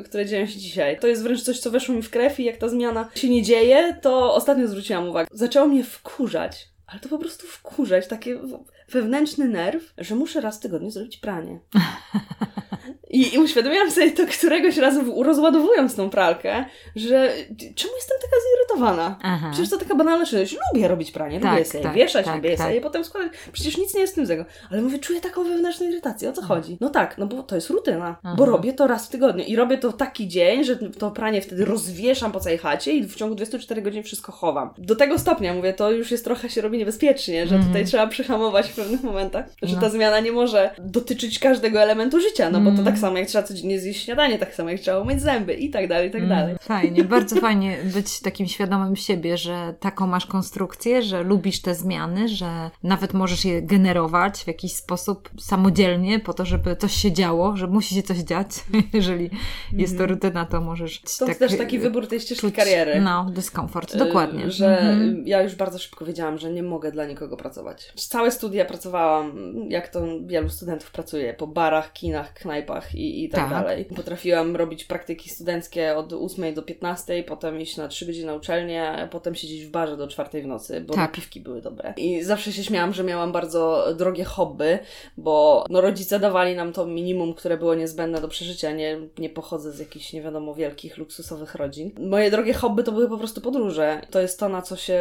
y, 0.00 0.03
które 0.05 0.27
dzieją 0.27 0.47
się 0.47 0.59
dzisiaj. 0.59 0.99
To 1.00 1.06
jest 1.06 1.23
wręcz 1.23 1.43
coś, 1.43 1.59
co 1.61 1.71
weszło 1.71 1.94
mi 1.94 2.03
w 2.03 2.11
krew 2.11 2.41
i 2.41 2.44
jak 2.44 2.56
ta 2.56 2.69
zmiana 2.69 3.09
się 3.15 3.29
nie 3.29 3.43
dzieje, 3.43 3.97
to 4.03 4.35
ostatnio 4.35 4.69
zwróciłam 4.69 5.09
uwagę. 5.09 5.29
Zaczęło 5.32 5.67
mnie 5.69 5.85
wkurzać. 5.85 6.69
Ale 6.87 7.00
to 7.00 7.09
po 7.09 7.19
prostu 7.19 7.47
wkurzać, 7.47 8.06
takie 8.06 8.39
wewnętrzny 8.88 9.49
nerw, 9.49 9.93
że 9.99 10.15
muszę 10.15 10.41
raz 10.41 10.56
w 10.59 10.61
tygodniu 10.61 10.91
zrobić 10.91 11.17
pranie. 11.17 11.59
I, 13.11 13.35
I 13.35 13.38
uświadomiłam 13.38 13.91
sobie 13.91 14.11
to 14.11 14.23
któregoś 14.26 14.76
razu 14.76 15.23
rozładowując 15.23 15.94
tą 15.97 16.11
pralkę, 16.11 16.64
że 16.97 17.32
czemu 17.75 17.94
jestem 17.97 18.17
taka 18.23 18.37
zirytowana? 18.50 19.19
Aha. 19.23 19.49
Przecież 19.53 19.70
to 19.70 19.76
taka 19.79 19.94
banalna 19.94 20.25
rzecz. 20.25 20.56
Lubię 20.75 20.88
robić 20.88 21.11
pranie, 21.11 21.41
Tak, 21.41 21.53
lubię 21.53 21.64
sobie 21.64 21.85
tak, 21.85 21.94
wieszać, 21.94 22.26
tak, 22.26 22.37
lubię 22.37 22.56
tak. 22.56 22.67
sobie 22.67 22.81
potem 22.81 23.05
składać. 23.05 23.32
Przecież 23.53 23.76
nic 23.79 23.94
nie 23.94 24.00
jest 24.00 24.12
z 24.12 24.17
tym 24.17 24.26
złego. 24.26 24.44
Ale 24.70 24.82
mówię, 24.82 24.99
czuję 24.99 25.20
taką 25.20 25.44
wewnętrzną 25.44 25.88
irytację. 25.88 26.29
O 26.31 26.32
co 26.32 26.43
chodzi? 26.43 26.79
No 26.81 26.91
tak, 26.91 27.19
no 27.19 27.26
bo 27.26 27.43
to 27.43 27.55
jest 27.55 27.70
rutyna. 27.70 28.17
Aha. 28.25 28.35
Bo 28.38 28.44
robię 28.44 28.73
to 28.73 28.87
raz 28.87 29.06
w 29.06 29.11
tygodniu. 29.11 29.44
I 29.44 29.56
robię 29.56 29.79
to 29.79 29.93
taki 29.93 30.29
dzień, 30.29 30.64
że 30.64 30.76
to 30.76 31.11
pranie 31.11 31.41
wtedy 31.43 31.64
rozwieszam 31.64 32.32
po 32.32 32.41
całej 32.41 32.58
chacie 32.58 32.93
i 32.93 33.05
w 33.05 33.14
ciągu 33.17 33.35
24 33.35 33.82
godzin 33.82 34.03
wszystko 34.03 34.32
chowam. 34.32 34.70
Do 34.79 34.97
tego 34.97 35.19
stopnia, 35.19 35.55
mówię, 35.55 35.73
to 35.73 35.91
już 35.93 36.11
jest 36.11 36.25
trochę 36.25 36.50
się 36.50 36.61
robi 36.61 36.79
niebezpiecznie, 36.79 37.47
że 37.47 37.55
Mhm. 37.55 37.73
tutaj 37.73 37.85
trzeba 37.87 38.06
przyhamować 38.06 38.69
w 38.69 38.76
pewnych 38.76 39.03
momentach. 39.03 39.47
Że 39.62 39.75
No. 39.75 39.81
ta 39.81 39.91
zmiana 39.91 40.20
nie 40.20 40.32
może 40.32 40.70
dotyczyć 40.79 41.38
każdego 41.38 41.81
elementu 41.82 42.20
życia, 42.20 42.50
no 42.50 42.58
bo 42.58 42.64
to 42.64 42.70
Mhm. 42.70 42.85
Tak 42.96 43.00
samo 43.00 43.19
jak 43.19 43.28
trzeba 43.28 43.44
codziennie 43.44 43.81
zjeść 43.81 44.04
śniadanie, 44.04 44.38
tak 44.38 44.54
samo 44.54 44.70
jak 44.70 44.81
trzeba 44.81 44.98
umyć 44.98 45.20
zęby 45.22 45.54
i 45.54 45.70
tak 45.70 45.88
dalej, 45.88 46.08
i 46.08 46.10
tak 46.12 46.28
dalej. 46.28 46.44
Mm, 46.44 46.58
Fajnie, 46.60 47.04
bardzo 47.04 47.37
fajnie 47.46 47.76
być 47.94 48.20
takim 48.20 48.46
świadomym 48.46 48.96
siebie, 48.96 49.37
że 49.38 49.75
taką 49.81 50.06
masz 50.06 50.26
konstrukcję, 50.26 51.02
że 51.02 51.22
lubisz 51.22 51.62
te 51.62 51.75
zmiany, 51.75 52.28
że 52.28 52.70
nawet 52.82 53.14
możesz 53.14 53.44
je 53.44 53.62
generować 53.62 54.38
w 54.44 54.46
jakiś 54.46 54.72
sposób 54.72 55.31
samodzielnie 55.38 56.20
po 56.20 56.34
to, 56.34 56.44
żeby 56.44 56.76
coś 56.76 56.93
się 56.93 57.12
działo, 57.12 57.56
że 57.56 57.67
musi 57.67 57.94
się 57.94 58.03
coś 58.03 58.19
dziać. 58.19 58.48
Jeżeli 58.93 59.31
jest 59.72 59.98
to 59.98 60.06
rutyna, 60.06 60.46
to 60.46 60.60
możesz 60.60 60.96
Mhm. 60.96 61.08
Stąd 61.08 61.38
też 61.38 61.58
taki 61.58 61.79
wybór 61.79 62.06
tej 62.08 62.20
ścieżki 62.20 62.41
czuć, 62.46 62.55
kariery. 62.55 63.00
No, 63.00 63.26
dyskomfort, 63.31 63.96
dokładnie. 63.96 64.44
Y, 64.44 64.50
Że 64.50 64.79
Mhm. 64.79 65.22
ja 65.26 65.43
już 65.43 65.55
bardzo 65.55 65.79
szybko 65.79 66.05
wiedziałam, 66.05 66.38
że 66.38 66.50
nie 66.50 66.62
mogę 66.62 66.93
dla 66.93 67.06
nikogo 67.06 67.36
pracować. 67.36 67.93
Całe 67.94 68.31
studia 68.31 68.65
pracowałam, 68.65 69.55
jak 69.69 69.88
to 69.88 70.05
wielu 70.26 70.48
studentów 70.48 70.91
pracuje, 70.91 71.34
po 71.34 71.46
barach, 71.46 71.93
kinach, 71.93 72.34
knajpach 72.34 72.85
i, 72.94 73.24
i 73.24 73.28
tak, 73.28 73.40
Tak. 73.40 73.50
dalej. 73.50 73.84
Potrafiłam 73.84 74.56
robić 74.56 74.84
praktyki 74.84 75.31
studenckie 75.31 75.96
od 75.96 76.12
8 76.12 76.55
do 76.55 76.62
15, 76.62 77.22
potem 77.22 77.60
iść 77.60 77.76
na 77.76 77.88
3 77.88 78.06
godziny 78.06 78.26
na 78.26 78.34
uczelnię, 78.34 78.88
a 78.88 79.06
potem 79.06 79.34
siedzieć 79.34 79.64
w 79.64 79.70
barze 79.70 79.96
do 79.96 80.08
4 80.08 80.43
w 80.43 80.46
nocy, 80.46 80.81
bo 80.81 80.94
Tak. 80.94 81.02
napiwki 81.02 81.40
były 81.40 81.62
dobre. 81.62 81.94
I 81.96 82.22
zawsze 82.22 82.52
się 82.52 82.64
śmiałam, 82.64 82.93
że 82.93 83.05
miałam 83.05 83.32
bardzo 83.32 83.86
drogie 83.98 84.24
hobby, 84.24 84.78
bo 85.16 85.64
no, 85.70 85.81
rodzice 85.81 86.20
dawali 86.20 86.55
nam 86.56 86.72
to 86.72 86.86
minimum, 86.86 87.34
które 87.34 87.56
było 87.56 87.74
niezbędne 87.74 88.20
do 88.20 88.28
przeżycia. 88.28 88.72
Nie, 88.72 88.98
nie 89.19 89.31
pochodzę 89.31 89.72
z 89.72 89.78
jakichś, 89.78 90.12
nie 90.12 90.22
wiadomo, 90.22 90.55
wielkich, 90.55 90.98
luksusowych 90.98 91.55
rodzin. 91.55 91.90
Moje 91.98 92.31
drogie 92.31 92.55
hobby 92.55 92.84
to 92.84 92.93
były 92.93 93.08
po 93.08 93.19
prostu 93.19 93.40
podróże. 93.40 94.00
To 94.10 94.20
jest 94.20 94.40
to, 94.40 94.48
na 94.48 94.62
co 94.62 94.76
się 94.76 95.00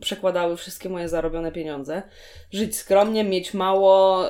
przekładały 0.00 0.56
wszystkie 0.56 0.88
moje 0.88 1.08
zarobione 1.08 1.52
pieniądze. 1.52 2.02
Żyć 2.50 2.76
skromnie, 2.76 3.24
mieć 3.24 3.54
mało, 3.54 4.24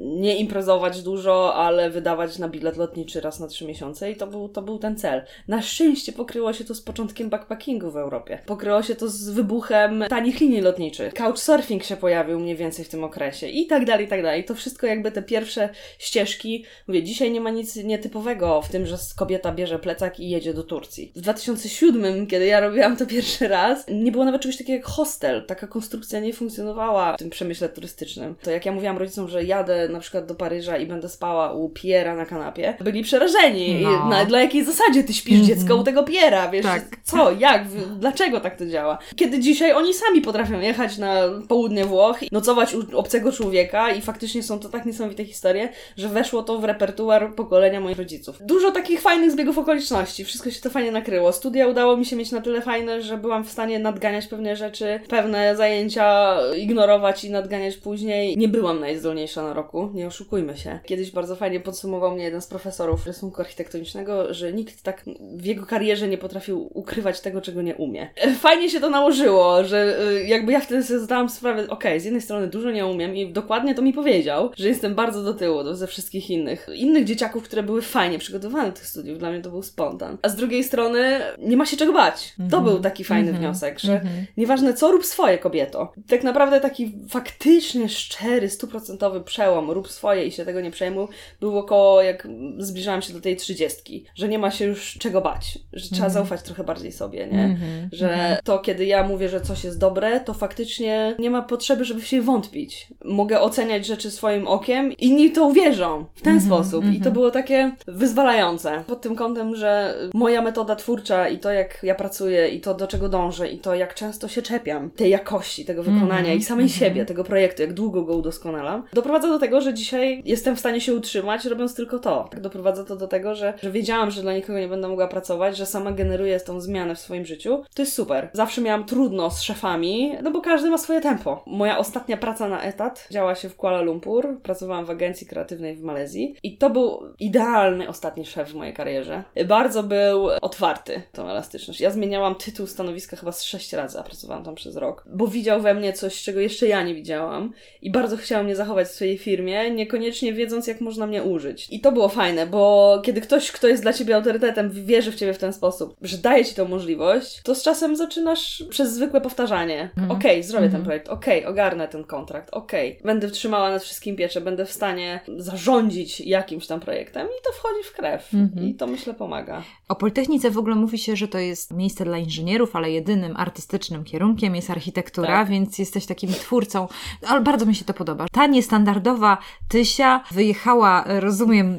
nie 0.00 0.36
imprezować 0.36 1.02
dużo, 1.02 1.54
ale 1.54 1.90
wydawać 1.90 2.38
na 2.38 2.48
bilet 2.50 2.76
lotniczy 2.76 3.20
raz 3.20 3.40
na 3.40 3.46
trzy 3.46 3.66
miesiące 3.66 4.10
i 4.10 4.16
to 4.16 4.26
był, 4.26 4.48
to 4.48 4.62
był 4.62 4.78
ten 4.78 4.96
cel. 4.96 5.22
Na 5.48 5.62
szczęście 5.62 6.12
pokryło 6.12 6.52
się 6.52 6.64
to 6.64 6.74
z 6.74 6.80
początkiem 6.80 7.30
backpackingu 7.30 7.90
w 7.90 7.96
Europie. 7.96 8.38
Pokryło 8.46 8.82
się 8.82 8.94
to 8.94 9.08
z 9.08 9.30
wybuchem 9.30 10.04
tanich 10.08 10.40
linii 10.40 10.60
lotniczych. 10.60 11.14
Couchsurfing 11.14 11.84
się 11.84 11.96
pojawił 11.96 12.40
mniej 12.40 12.56
więcej 12.56 12.84
w 12.84 12.88
tym 12.88 13.04
okresie 13.04 13.48
i 13.48 13.66
tak 13.66 13.84
dalej, 13.84 14.06
i 14.06 14.08
tak 14.08 14.22
dalej. 14.22 14.44
To 14.44 14.54
wszystko 14.54 14.86
jakby 14.86 15.12
te 15.12 15.22
pierwsze 15.22 15.68
ścieżki. 15.98 16.64
Mówię, 16.88 17.02
dzisiaj 17.02 17.30
nie 17.30 17.40
ma 17.40 17.50
nic 17.50 17.76
nietypowego 17.76 18.62
w 18.62 18.68
tym, 18.68 18.86
że 18.86 18.96
kobieta 19.16 19.52
bierze 19.52 19.78
plecak 19.78 20.20
i 20.20 20.30
jedzie 20.30 20.54
do 20.54 20.62
Turcji. 20.62 21.12
W 21.16 21.20
2007, 21.20 22.26
kiedy 22.26 22.46
ja 22.46 22.60
robiłam 22.60 22.96
to 22.96 23.06
pierwszy 23.06 23.48
raz, 23.48 23.84
nie 23.88 24.12
było 24.12 24.24
nawet 24.24 24.42
czegoś 24.42 24.56
takiego 24.56 24.76
jak 24.76 24.86
hostel. 24.86 25.46
Taka 25.46 25.66
konstrukcja 25.66 26.20
nie 26.20 26.32
funkcjonowała 26.32 27.14
w 27.14 27.18
tym 27.18 27.30
przemyśle 27.30 27.68
turystycznym. 27.68 28.34
To 28.42 28.50
jak 28.50 28.66
ja 28.66 28.72
mówiłam 28.72 28.98
rodzicom, 28.98 29.28
że 29.28 29.44
jadę 29.44 29.88
na 29.88 30.00
przykład 30.00 30.26
do 30.26 30.34
Paryża 30.34 30.76
i 30.76 30.86
będę 30.86 31.08
spała 31.08 31.52
u 31.52 31.68
Piera 31.68 32.16
na 32.16 32.26
kanapie, 32.40 32.74
byli 32.80 33.02
przerażeni. 33.02 33.80
No. 33.82 34.08
Na, 34.08 34.24
dla 34.24 34.40
jakiej 34.40 34.64
zasadzie 34.64 35.04
ty 35.04 35.12
śpisz 35.12 35.40
dziecko 35.40 35.76
u 35.76 35.84
tego 35.84 36.02
piera, 36.02 36.48
wiesz? 36.48 36.66
Tak. 36.66 36.82
Co, 37.04 37.32
jak, 37.32 37.64
dlaczego 37.96 38.40
tak 38.40 38.56
to 38.56 38.66
działa? 38.66 38.98
Kiedy 39.16 39.38
dzisiaj 39.38 39.72
oni 39.72 39.94
sami 39.94 40.20
potrafią 40.20 40.60
jechać 40.60 40.98
na 40.98 41.14
południe 41.48 41.84
Włoch, 41.84 42.18
nocować 42.32 42.74
u 42.74 42.98
obcego 42.98 43.32
człowieka 43.32 43.90
i 43.90 44.00
faktycznie 44.00 44.42
są 44.42 44.58
to 44.58 44.68
tak 44.68 44.86
niesamowite 44.86 45.24
historie, 45.24 45.68
że 45.96 46.08
weszło 46.08 46.42
to 46.42 46.58
w 46.58 46.64
repertuar 46.64 47.34
pokolenia 47.34 47.80
moich 47.80 47.98
rodziców. 47.98 48.38
Dużo 48.40 48.72
takich 48.72 49.00
fajnych 49.00 49.30
zbiegów 49.30 49.58
okoliczności, 49.58 50.24
wszystko 50.24 50.50
się 50.50 50.60
to 50.60 50.70
fajnie 50.70 50.90
nakryło. 50.90 51.32
Studia 51.32 51.68
udało 51.68 51.96
mi 51.96 52.06
się 52.06 52.16
mieć 52.16 52.32
na 52.32 52.40
tyle 52.40 52.62
fajne, 52.62 53.02
że 53.02 53.16
byłam 53.16 53.44
w 53.44 53.50
stanie 53.50 53.78
nadganiać 53.78 54.26
pewne 54.26 54.56
rzeczy, 54.56 55.00
pewne 55.08 55.56
zajęcia 55.56 56.36
ignorować 56.56 57.24
i 57.24 57.30
nadganiać 57.30 57.76
później. 57.76 58.36
Nie 58.36 58.48
byłam 58.48 58.80
najzdolniejsza 58.80 59.42
na 59.42 59.52
roku, 59.52 59.90
nie 59.94 60.06
oszukujmy 60.06 60.56
się. 60.56 60.78
Kiedyś 60.86 61.10
bardzo 61.10 61.36
fajnie 61.36 61.60
podsumował 61.60 62.14
mnie 62.14 62.29
jeden 62.30 62.40
z 62.42 62.46
profesorów 62.46 63.06
rysunku 63.06 63.40
architektonicznego, 63.40 64.34
że 64.34 64.52
nikt 64.52 64.82
tak 64.82 65.04
w 65.36 65.44
jego 65.44 65.66
karierze 65.66 66.08
nie 66.08 66.18
potrafił 66.18 66.70
ukrywać 66.74 67.20
tego, 67.20 67.40
czego 67.40 67.62
nie 67.62 67.74
umie. 67.76 68.10
Fajnie 68.40 68.70
się 68.70 68.80
to 68.80 68.90
nałożyło, 68.90 69.64
że 69.64 70.00
y, 70.10 70.24
jakby 70.24 70.52
ja 70.52 70.60
wtedy 70.60 70.82
sobie 70.82 71.00
zdałam 71.00 71.28
sprawę, 71.28 71.68
okej, 71.68 72.00
z 72.00 72.04
jednej 72.04 72.22
strony 72.22 72.46
dużo 72.46 72.70
nie 72.70 72.86
umiem 72.86 73.16
i 73.16 73.32
dokładnie 73.32 73.74
to 73.74 73.82
mi 73.82 73.92
powiedział, 73.92 74.50
że 74.56 74.68
jestem 74.68 74.94
bardzo 74.94 75.22
do 75.22 75.34
tyłu 75.34 75.64
do, 75.64 75.76
ze 75.76 75.86
wszystkich 75.86 76.30
innych. 76.30 76.66
Innych 76.74 77.04
dzieciaków, 77.04 77.42
które 77.44 77.62
były 77.62 77.82
fajnie 77.82 78.18
przygotowane 78.18 78.66
do 78.68 78.72
tych 78.76 78.86
studiów, 78.86 79.18
dla 79.18 79.30
mnie 79.30 79.40
to 79.40 79.50
był 79.50 79.62
spontan. 79.62 80.18
A 80.22 80.28
z 80.28 80.36
drugiej 80.36 80.64
strony 80.64 81.20
nie 81.38 81.56
ma 81.56 81.66
się 81.66 81.76
czego 81.76 81.92
bać. 81.92 82.34
To 82.36 82.42
Mhm. 82.42 82.64
był 82.64 82.78
taki 82.80 83.04
fajny 83.04 83.28
Mhm. 83.30 83.38
wniosek, 83.44 83.78
że 83.80 83.92
Mhm. 83.92 84.26
Nieważne 84.36 84.74
co, 84.74 84.90
rób 84.92 85.06
swoje, 85.06 85.38
kobieto. 85.38 85.92
Tak 86.08 86.22
naprawdę 86.24 86.60
taki 86.60 86.98
faktycznie 87.08 87.88
szczery, 87.88 88.48
stuprocentowy 88.50 89.20
przełom, 89.20 89.70
rób 89.70 89.88
swoje 89.88 90.24
i 90.24 90.32
się 90.32 90.44
tego 90.44 90.60
nie 90.60 90.70
przejmuj, 90.70 91.06
był 91.40 91.58
około 91.58 92.02
jak 92.02 92.19
zbliżałam 92.58 93.02
się 93.02 93.12
do 93.12 93.20
tej 93.20 93.36
trzydziestki, 93.36 94.04
że 94.14 94.28
nie 94.28 94.38
ma 94.38 94.50
się 94.50 94.64
już 94.64 94.96
czego 94.98 95.20
bać, 95.20 95.58
że 95.72 95.84
trzeba 95.84 96.06
Mhm. 96.06 96.12
zaufać 96.12 96.42
trochę 96.42 96.64
bardziej 96.64 96.92
sobie, 96.92 97.26
nie? 97.26 97.44
Mhm. 97.44 97.88
Że 97.92 98.38
to, 98.44 98.58
kiedy 98.58 98.86
ja 98.86 99.08
mówię, 99.08 99.28
że 99.28 99.40
coś 99.40 99.64
jest 99.64 99.78
dobre, 99.78 100.20
to 100.20 100.34
faktycznie 100.34 101.16
nie 101.18 101.30
ma 101.30 101.42
potrzeby, 101.42 101.84
żeby 101.84 102.00
w 102.00 102.06
się 102.06 102.22
wątpić. 102.22 102.88
Mogę 103.04 103.40
oceniać 103.40 103.86
rzeczy 103.86 104.10
swoim 104.10 104.46
okiem, 104.46 104.92
inni 104.92 105.30
to 105.30 105.46
uwierzą 105.46 106.04
w 106.14 106.22
ten 106.22 106.34
Mhm, 106.34 106.46
sposób. 106.46 106.84
I 106.84 106.88
to 106.92 106.96
mhm. 106.96 107.12
było 107.12 107.30
takie 107.30 107.72
wyzwalające. 107.86 108.84
Pod 108.86 109.00
tym 109.00 109.16
kątem, 109.16 109.56
że 109.56 109.94
moja 110.14 110.42
metoda 110.42 110.76
twórcza 110.76 111.28
i 111.28 111.38
to, 111.38 111.50
jak 111.50 111.78
ja 111.82 111.94
pracuję, 111.94 112.48
i 112.48 112.60
to, 112.60 112.74
do 112.74 112.86
czego 112.86 113.08
dążę, 113.08 113.48
i 113.48 113.58
to, 113.58 113.74
jak 113.74 113.94
często 113.94 114.28
się 114.28 114.42
czepiam 114.42 114.90
tej 114.90 115.10
jakości, 115.10 115.64
tego 115.64 115.82
wykonania 115.82 116.18
Mhm, 116.18 116.38
i 116.38 116.42
samej 116.42 116.64
mhm. 116.64 116.80
siebie, 116.80 117.04
tego 117.04 117.24
projektu, 117.24 117.62
jak 117.62 117.72
długo 117.72 118.02
go 118.02 118.16
udoskonalam, 118.16 118.82
doprowadza 118.92 119.28
do 119.28 119.38
tego, 119.38 119.60
że 119.60 119.74
dzisiaj 119.74 120.22
jestem 120.24 120.56
w 120.56 120.58
stanie 120.60 120.80
się 120.80 120.94
utrzymać, 120.94 121.44
robiąc 121.44 121.74
tylko 121.74 121.98
to. 121.98 122.09
Doprowadza 122.40 122.84
to 122.84 122.96
do 122.96 123.08
tego, 123.08 123.34
że, 123.34 123.54
że 123.62 123.70
wiedziałam, 123.70 124.10
że 124.10 124.22
dla 124.22 124.34
nikogo 124.34 124.58
nie 124.58 124.68
będę 124.68 124.88
mogła 124.88 125.08
pracować, 125.08 125.56
że 125.56 125.66
sama 125.66 125.92
generuję 125.92 126.40
tą 126.40 126.60
zmianę 126.60 126.94
w 126.94 126.98
swoim 126.98 127.26
życiu. 127.26 127.62
To 127.74 127.82
jest 127.82 127.92
super. 127.92 128.30
Zawsze 128.32 128.60
miałam 128.60 128.84
trudno 128.84 129.30
z 129.30 129.42
szefami, 129.42 130.12
no 130.22 130.30
bo 130.30 130.40
każdy 130.40 130.70
ma 130.70 130.78
swoje 130.78 131.00
tempo. 131.00 131.42
Moja 131.46 131.78
ostatnia 131.78 132.16
praca 132.16 132.48
na 132.48 132.62
etat 132.62 133.08
działa 133.10 133.34
się 133.34 133.48
w 133.48 133.56
Kuala 133.56 133.80
Lumpur. 133.80 134.40
Pracowałam 134.42 134.84
w 134.84 134.90
agencji 134.90 135.26
kreatywnej 135.26 135.76
w 135.76 135.82
Malezji 135.82 136.36
i 136.42 136.58
to 136.58 136.70
był 136.70 137.00
idealny 137.18 137.88
ostatni 137.88 138.26
szef 138.26 138.50
w 138.50 138.54
mojej 138.54 138.74
karierze. 138.74 139.24
Bardzo 139.46 139.82
był 139.82 140.26
otwarty 140.40 141.02
tą 141.12 141.28
elastyczność. 141.28 141.80
Ja 141.80 141.90
zmieniałam 141.90 142.34
tytuł 142.34 142.66
stanowiska 142.66 143.16
chyba 143.16 143.32
z 143.32 143.42
sześć 143.42 143.72
razy, 143.72 143.98
a 143.98 144.02
pracowałam 144.02 144.44
tam 144.44 144.54
przez 144.54 144.76
rok, 144.76 145.04
bo 145.06 145.26
widział 145.26 145.60
we 145.60 145.74
mnie 145.74 145.92
coś, 145.92 146.22
czego 146.22 146.40
jeszcze 146.40 146.66
ja 146.66 146.82
nie 146.82 146.94
widziałam 146.94 147.52
i 147.82 147.90
bardzo 147.90 148.16
chciał 148.16 148.44
mnie 148.44 148.56
zachować 148.56 148.88
w 148.88 148.90
swojej 148.90 149.18
firmie, 149.18 149.70
niekoniecznie 149.70 150.32
wiedząc, 150.32 150.66
jak 150.66 150.80
można 150.80 151.06
mnie 151.06 151.22
użyć. 151.22 151.66
I 151.70 151.80
to 151.80 151.92
było 152.00 152.08
fajne, 152.08 152.46
bo 152.46 153.02
kiedy 153.04 153.20
ktoś, 153.20 153.52
kto 153.52 153.68
jest 153.68 153.82
dla 153.82 153.92
ciebie 153.92 154.16
autorytetem, 154.16 154.70
wierzy 154.70 155.12
w 155.12 155.14
ciebie 155.14 155.34
w 155.34 155.38
ten 155.38 155.52
sposób, 155.52 155.94
że 156.02 156.18
daje 156.18 156.44
ci 156.44 156.54
tą 156.54 156.68
możliwość, 156.68 157.42
to 157.42 157.54
z 157.54 157.62
czasem 157.62 157.96
zaczynasz 157.96 158.64
przez 158.70 158.92
zwykłe 158.94 159.20
powtarzanie. 159.20 159.90
Mhm. 159.96 160.10
Okej, 160.10 160.42
zrobię 160.42 160.66
ten 160.66 160.76
Mhm. 160.76 160.84
projekt, 160.84 161.08
okej, 161.08 161.46
ogarnę 161.46 161.88
ten 161.88 162.04
kontrakt, 162.04 162.50
okej, 162.52 163.00
będę 163.04 163.30
trzymała 163.30 163.70
nad 163.70 163.82
wszystkim 163.82 164.16
pieczę, 164.16 164.40
będę 164.40 164.64
w 164.66 164.72
stanie 164.72 165.20
zarządzić 165.36 166.20
jakimś 166.20 166.66
tam 166.66 166.80
projektem 166.80 167.26
i 167.26 167.42
to 167.46 167.52
wchodzi 167.52 167.84
w 167.84 167.92
krew. 167.92 168.34
Mhm. 168.34 168.66
I 168.68 168.74
to 168.74 168.86
myślę 168.86 169.14
pomaga. 169.14 169.62
O 169.88 169.94
Politechnice 169.96 170.50
w 170.50 170.58
ogóle 170.58 170.74
mówi 170.74 170.98
się, 170.98 171.16
że 171.16 171.28
to 171.28 171.38
jest 171.38 171.72
miejsce 171.74 172.04
dla 172.04 172.18
inżynierów, 172.18 172.76
ale 172.76 172.90
jedynym 172.90 173.36
artystycznym 173.36 174.04
kierunkiem 174.04 174.56
jest 174.56 174.70
architektura, 174.70 175.28
Tak. 175.28 175.48
więc 175.48 175.78
jesteś 175.78 176.06
takim 176.06 176.30
twórcą. 176.30 176.88
Ale 177.28 177.40
bardzo 177.40 177.66
mi 177.66 177.74
się 177.74 177.84
to 177.84 177.94
podoba. 177.94 178.26
Ta 178.32 178.46
niestandardowa 178.46 179.38
Tysia 179.68 180.24
wyjechała, 180.30 181.04
rozumiem, 181.06 181.78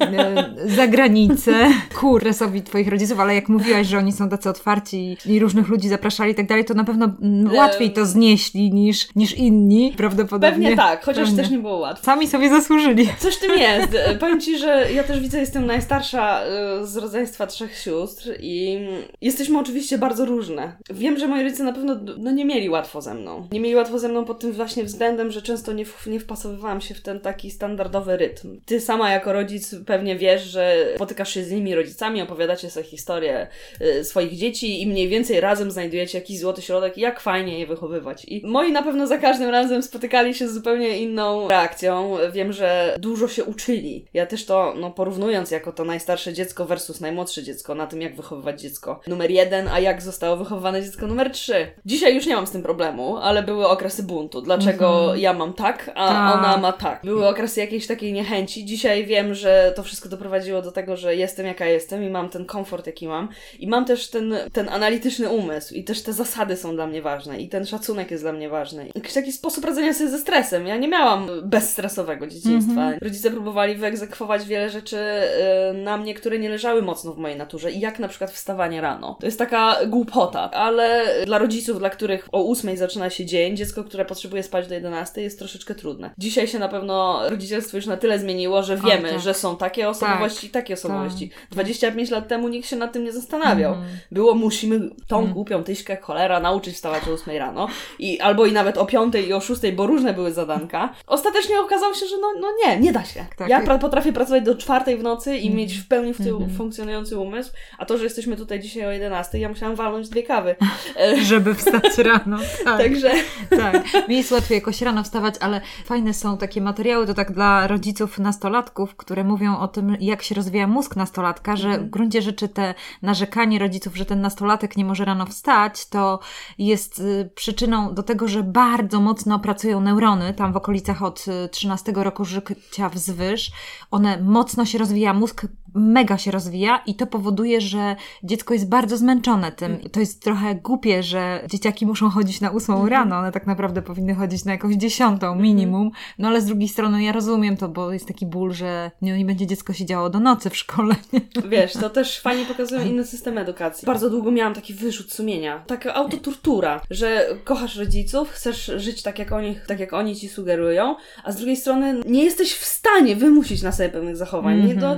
za 0.65 0.87
granicę 0.87 1.53
ku 1.99 2.19
resowi 2.19 2.61
twoich 2.61 2.87
rodziców, 2.87 3.19
ale 3.19 3.35
jak 3.35 3.49
mówiłaś, 3.49 3.87
że 3.87 3.97
oni 3.97 4.11
są 4.11 4.29
tacy 4.29 4.49
otwarci 4.49 5.17
i 5.25 5.39
różnych 5.39 5.67
ludzi 5.67 5.89
zapraszali 5.89 6.31
i 6.31 6.35
tak 6.35 6.47
dalej, 6.47 6.65
to 6.65 6.73
na 6.73 6.83
pewno 6.83 7.05
mm, 7.21 7.55
łatwiej 7.55 7.91
to 7.93 8.05
znieśli 8.05 8.73
niż, 8.73 9.15
niż 9.15 9.33
inni, 9.33 9.93
prawdopodobnie. 9.97 10.51
Pewnie 10.51 10.75
tak, 10.75 11.03
chociaż 11.05 11.25
Pewnie. 11.27 11.43
też 11.43 11.51
nie 11.51 11.59
było 11.59 11.77
łatwo. 11.77 12.05
Sami 12.05 12.27
sobie 12.27 12.49
zasłużyli. 12.49 13.07
Coś 13.19 13.35
w 13.35 13.39
tym 13.39 13.59
jest. 13.59 13.95
E, 13.95 14.15
Powiem 14.15 14.41
Ci, 14.41 14.57
że 14.57 14.87
ja 14.95 15.03
też 15.03 15.19
widzę, 15.19 15.39
jestem 15.39 15.65
najstarsza 15.65 16.41
e, 16.43 16.47
z 16.87 16.97
rodzeństwa 16.97 17.47
trzech 17.47 17.77
sióstr 17.77 18.29
i 18.39 18.79
jesteśmy 19.21 19.59
oczywiście 19.59 19.97
bardzo 19.97 20.25
różne. 20.25 20.77
Wiem, 20.89 21.17
że 21.19 21.27
moi 21.27 21.43
rodzice 21.43 21.63
na 21.63 21.73
pewno 21.73 21.95
no, 22.17 22.31
nie 22.31 22.45
mieli 22.45 22.69
łatwo 22.69 23.01
ze 23.01 23.13
mną. 23.13 23.47
Nie 23.51 23.59
mieli 23.59 23.75
łatwo 23.75 23.99
ze 23.99 24.09
mną 24.09 24.25
pod 24.25 24.39
tym 24.39 24.51
właśnie 24.51 24.83
względem, 24.83 25.31
że 25.31 25.41
często 25.41 25.73
nie, 25.73 25.85
w- 25.85 26.07
nie 26.07 26.19
wpasowywałam 26.19 26.81
się 26.81 26.93
w 26.95 27.01
ten 27.01 27.19
taki 27.19 27.51
standardowy 27.51 28.17
rytm. 28.17 28.59
Ty 28.65 28.79
sama 28.81 29.11
jako 29.11 29.33
rodzic 29.33 29.75
pewnie 29.91 30.15
wiesz, 30.15 30.43
że 30.43 30.75
spotykasz 30.95 31.33
się 31.33 31.43
z 31.43 31.51
innymi 31.51 31.75
rodzicami, 31.75 32.21
opowiadacie 32.21 32.69
sobie 32.69 32.85
historię 32.85 33.47
e, 33.81 34.03
swoich 34.03 34.37
dzieci 34.37 34.81
i 34.81 34.87
mniej 34.87 35.07
więcej 35.07 35.39
razem 35.39 35.71
znajdujecie 35.71 36.17
jakiś 36.17 36.39
złoty 36.39 36.61
środek, 36.61 36.97
jak 36.97 37.19
fajnie 37.19 37.59
je 37.59 37.67
wychowywać. 37.67 38.25
I 38.25 38.41
moi 38.47 38.71
na 38.71 38.83
pewno 38.83 39.07
za 39.07 39.17
każdym 39.17 39.49
razem 39.49 39.83
spotykali 39.83 40.33
się 40.33 40.47
z 40.47 40.53
zupełnie 40.53 40.97
inną 40.97 41.47
reakcją. 41.47 42.17
Wiem, 42.33 42.53
że 42.53 42.95
dużo 42.99 43.27
się 43.27 43.43
uczyli. 43.43 44.05
Ja 44.13 44.25
też 44.25 44.45
to, 44.45 44.73
no 44.79 44.91
porównując 44.91 45.51
jako 45.51 45.71
to 45.71 45.85
najstarsze 45.85 46.33
dziecko 46.33 46.65
versus 46.65 47.01
najmłodsze 47.01 47.43
dziecko, 47.43 47.75
na 47.75 47.87
tym 47.87 48.01
jak 48.01 48.15
wychowywać 48.15 48.61
dziecko 48.61 48.99
numer 49.07 49.31
jeden, 49.31 49.67
a 49.67 49.79
jak 49.79 50.01
zostało 50.01 50.37
wychowywane 50.37 50.81
dziecko 50.83 51.07
numer 51.07 51.31
trzy. 51.31 51.67
Dzisiaj 51.85 52.15
już 52.15 52.25
nie 52.25 52.35
mam 52.35 52.47
z 52.47 52.51
tym 52.51 52.63
problemu, 52.63 53.17
ale 53.17 53.43
były 53.43 53.67
okresy 53.67 54.03
buntu. 54.03 54.41
Dlaczego 54.41 54.99
Mhm. 55.01 55.19
ja 55.19 55.33
mam 55.33 55.53
tak, 55.53 55.91
a 55.95 56.07
Tak. 56.07 56.35
ona 56.39 56.57
ma 56.57 56.71
tak. 56.71 57.01
Były 57.03 57.27
okresy 57.27 57.59
jakiejś 57.59 57.87
takiej 57.87 58.13
niechęci. 58.13 58.65
Dzisiaj 58.65 59.05
wiem, 59.05 59.33
że 59.33 59.73
to 59.75 59.80
wszystko 59.83 60.09
doprowadziło 60.09 60.61
do 60.61 60.71
tego, 60.71 60.97
że 60.97 61.15
jestem 61.15 61.45
jaka 61.45 61.65
jestem 61.65 62.03
i 62.03 62.09
mam 62.09 62.29
ten 62.29 62.45
komfort, 62.45 62.87
jaki 62.87 63.07
mam. 63.07 63.29
I 63.59 63.67
mam 63.67 63.85
też 63.85 64.09
ten, 64.09 64.35
ten 64.53 64.69
analityczny 64.69 65.29
umysł 65.29 65.73
i 65.73 65.83
też 65.83 66.01
te 66.01 66.13
zasady 66.13 66.57
są 66.57 66.75
dla 66.75 66.87
mnie 66.87 67.01
ważne 67.01 67.41
i 67.41 67.49
ten 67.49 67.65
szacunek 67.65 68.11
jest 68.11 68.23
dla 68.23 68.33
mnie 68.33 68.49
ważny. 68.49 68.91
Jakiś 68.95 69.13
taki 69.13 69.31
sposób 69.31 69.65
radzenia 69.65 69.93
sobie 69.93 70.09
ze 70.09 70.19
stresem. 70.19 70.67
Ja 70.67 70.77
nie 70.77 70.87
miałam 70.87 71.29
bezstresowego 71.43 72.27
dzieciństwa. 72.27 72.81
Mhm. 72.81 72.99
Rodzice 73.01 73.31
próbowali 73.31 73.75
wyegzekwować 73.75 74.45
wiele 74.45 74.69
rzeczy 74.69 74.97
y, 74.97 75.73
na 75.73 75.97
mnie, 75.97 76.13
które 76.13 76.39
nie 76.39 76.49
leżały 76.49 76.81
mocno 76.81 77.13
w 77.13 77.17
mojej 77.17 77.37
naturze 77.37 77.71
i 77.71 77.79
jak 77.79 77.99
na 77.99 78.07
przykład 78.07 78.31
wstawanie 78.31 78.81
rano. 78.81 79.17
To 79.19 79.25
jest 79.25 79.39
taka 79.39 79.85
głupota, 79.85 80.51
ale 80.51 81.05
dla 81.25 81.37
rodziców, 81.37 81.79
dla 81.79 81.89
których 81.89 82.27
o 82.31 82.51
8 82.51 82.77
zaczyna 82.77 83.09
się 83.09 83.25
dzień, 83.25 83.57
dziecko, 83.57 83.83
które 83.83 84.05
potrzebuje 84.05 84.43
spać 84.43 84.67
do 84.67 84.73
11 84.73 85.21
jest 85.21 85.39
troszeczkę 85.39 85.75
trudne. 85.75 86.09
Dzisiaj 86.17 86.47
się 86.47 86.59
na 86.59 86.67
pewno 86.67 87.21
rodzicielstwo 87.29 87.77
już 87.77 87.85
na 87.85 87.97
tyle 87.97 88.19
zmieniło, 88.19 88.63
że 88.63 88.77
wiemy, 88.77 89.09
tak. 89.09 89.19
że 89.19 89.33
są 89.33 89.57
takie 89.57 89.70
osobowości 89.79 90.47
i 90.47 90.49
takie 90.49 90.73
osobowości. 90.73 91.31
25 91.51 92.09
lat 92.09 92.27
temu 92.27 92.47
nikt 92.47 92.67
się 92.69 92.75
nad 92.75 92.93
tym 92.93 93.03
nie 93.03 93.11
zastanawiał. 93.11 93.73
Mhm. 93.73 93.89
Było, 94.11 94.35
musimy 94.35 94.79
tą 95.07 95.15
Mhm. 95.17 95.33
głupią 95.33 95.63
tyśkę 95.63 95.97
cholera 96.01 96.39
nauczyć 96.39 96.75
wstawać 96.75 97.07
o 97.07 97.11
8 97.11 97.37
rano 97.37 97.67
i 97.99 98.19
albo 98.19 98.45
i 98.45 98.51
nawet 98.51 98.77
o 98.77 98.85
5 98.85 99.15
i 99.27 99.33
o 99.33 99.41
6, 99.41 99.61
bo 99.75 99.87
różne 99.87 100.13
były 100.13 100.31
zadanka. 100.31 100.93
Ostatecznie 101.07 101.59
okazało 101.61 101.93
się, 101.93 102.05
że 102.05 102.15
no, 102.21 102.27
no 102.41 102.47
nie, 102.65 102.79
nie 102.79 102.91
da 102.93 103.03
się. 103.03 103.25
Tak. 103.37 103.49
Ja 103.49 103.63
pra- 103.65 103.79
potrafię 103.79 104.13
pracować 104.13 104.43
do 104.43 104.55
4 104.55 104.97
w 104.97 105.03
nocy 105.03 105.31
i 105.37 105.47
Mhm. 105.47 105.55
mieć 105.55 105.77
w 105.77 105.87
pełni 105.87 106.13
w 106.13 106.17
tył 106.17 106.35
Mhm. 106.37 106.57
funkcjonujący 106.57 107.17
umysł, 107.17 107.51
a 107.77 107.85
to, 107.85 107.97
że 107.97 108.03
jesteśmy 108.03 108.37
tutaj 108.37 108.59
dzisiaj 108.59 108.85
o 108.87 108.91
11, 108.91 109.37
ja 109.39 109.49
musiałam 109.49 109.75
walnąć 109.75 110.09
dwie 110.09 110.23
kawy. 110.23 110.55
Żeby 111.29 111.55
wstać 111.55 111.97
rano. 111.97 112.37
Tak. 112.63 112.77
Także 112.77 113.11
Tak, 113.49 114.07
mi 114.09 114.17
jest 114.17 114.31
łatwiej 114.31 114.55
jakoś 114.55 114.81
rano 114.81 115.03
wstawać, 115.03 115.35
ale 115.39 115.61
fajne 115.85 116.13
są 116.13 116.37
takie 116.37 116.61
materiały, 116.61 117.07
to 117.07 117.13
tak 117.13 117.31
dla 117.31 117.67
rodziców 117.67 118.19
nastolatków, 118.19 118.95
które 118.95 119.23
mówią 119.23 119.57
o 119.61 119.67
tym, 119.67 119.97
jak 119.99 120.21
się 120.23 120.35
rozwija 120.35 120.67
mózg 120.67 120.95
nastolatka, 120.95 121.55
że 121.55 121.67
Mhm. 121.67 121.87
w 121.87 121.89
gruncie 121.89 122.21
rzeczy 122.21 122.49
te 122.49 122.73
narzekanie 123.01 123.59
rodziców, 123.59 123.97
że 123.97 124.05
ten 124.05 124.21
nastolatek 124.21 124.77
nie 124.77 124.85
może 124.85 125.05
rano 125.05 125.25
wstać, 125.25 125.85
to 125.89 126.19
jest 126.57 126.99
y, 126.99 127.29
przyczyną 127.35 127.93
do 127.93 128.03
tego, 128.03 128.27
że 128.27 128.43
bardzo 128.43 128.99
mocno 129.01 129.39
pracują 129.39 129.81
neurony, 129.81 130.33
tam 130.33 130.53
w 130.53 130.57
okolicach 130.57 131.03
od 131.03 131.25
y, 131.27 131.49
13 131.49 131.91
roku 131.95 132.25
życia 132.25 132.89
wzwyż. 132.89 133.51
One 133.91 134.21
mocno 134.21 134.65
się 134.65 134.77
rozwija 134.77 135.13
mózg, 135.13 135.45
mega 135.73 136.17
się 136.17 136.31
rozwija 136.31 136.81
i 136.85 136.95
to 136.95 137.07
powoduje, 137.07 137.61
że 137.61 137.95
dziecko 138.23 138.53
jest 138.53 138.69
bardzo 138.69 138.97
zmęczone 138.97 139.51
tym. 139.51 139.77
To 139.91 139.99
jest 139.99 140.23
trochę 140.23 140.55
głupie, 140.55 141.03
że 141.03 141.43
dzieciaki 141.49 141.85
muszą 141.85 142.09
chodzić 142.09 142.41
na 142.41 142.49
ósmą 142.51 142.73
Mhm. 142.73 142.91
rano, 142.91 143.17
one 143.17 143.31
tak 143.31 143.47
naprawdę 143.47 143.81
powinny 143.81 144.15
chodzić 144.15 144.45
na 144.45 144.51
jakąś 144.51 144.75
dziesiątą 144.75 145.35
minimum, 145.35 145.91
no 146.19 146.27
ale 146.27 146.41
z 146.41 146.45
drugiej 146.45 146.69
strony 146.69 147.03
ja 147.03 147.11
rozumiem 147.11 147.57
to, 147.57 147.69
bo 147.69 147.93
jest 147.93 148.07
taki 148.07 148.25
ból, 148.25 148.53
że 148.53 148.91
nie, 149.01 149.17
nie 149.17 149.25
będzie 149.25 149.47
dziecko 149.47 149.73
siedziało 149.73 150.09
do 150.09 150.19
nocy 150.19 150.49
w 150.49 150.57
szkole. 150.57 150.95
Wiesz, 151.49 151.73
to 151.73 151.89
też 151.89 152.19
fajnie 152.19 152.45
pokazują 152.45 152.85
inne 152.85 153.05
systemy 153.05 153.41
edukacji. 153.41 153.85
Bardzo 153.85 154.09
długo 154.09 154.31
miałam 154.31 154.53
taki 154.53 154.73
wyrzut 154.73 155.11
sumienia. 155.13 155.63
Taka 155.67 155.93
autotortura, 155.93 156.81
że 156.89 157.27
kochasz 157.43 157.75
rodziców, 157.77 158.29
chcesz 158.29 158.71
żyć 158.77 159.01
tak 159.03 159.19
jak, 159.19 159.31
oni, 159.31 159.55
tak 159.67 159.79
jak 159.79 159.93
oni 159.93 160.15
ci 160.15 160.29
sugerują, 160.29 160.95
a 161.23 161.31
z 161.31 161.35
drugiej 161.35 161.57
strony 161.57 162.01
nie 162.07 162.23
jesteś 162.23 162.53
w 162.53 162.65
stanie 162.65 163.15
wymusić 163.15 163.61
na 163.61 163.71
sobie 163.71 163.89
pewnych 163.89 164.17
zachowań. 164.17 164.67
Nie 164.67 164.75
do, 164.75 164.97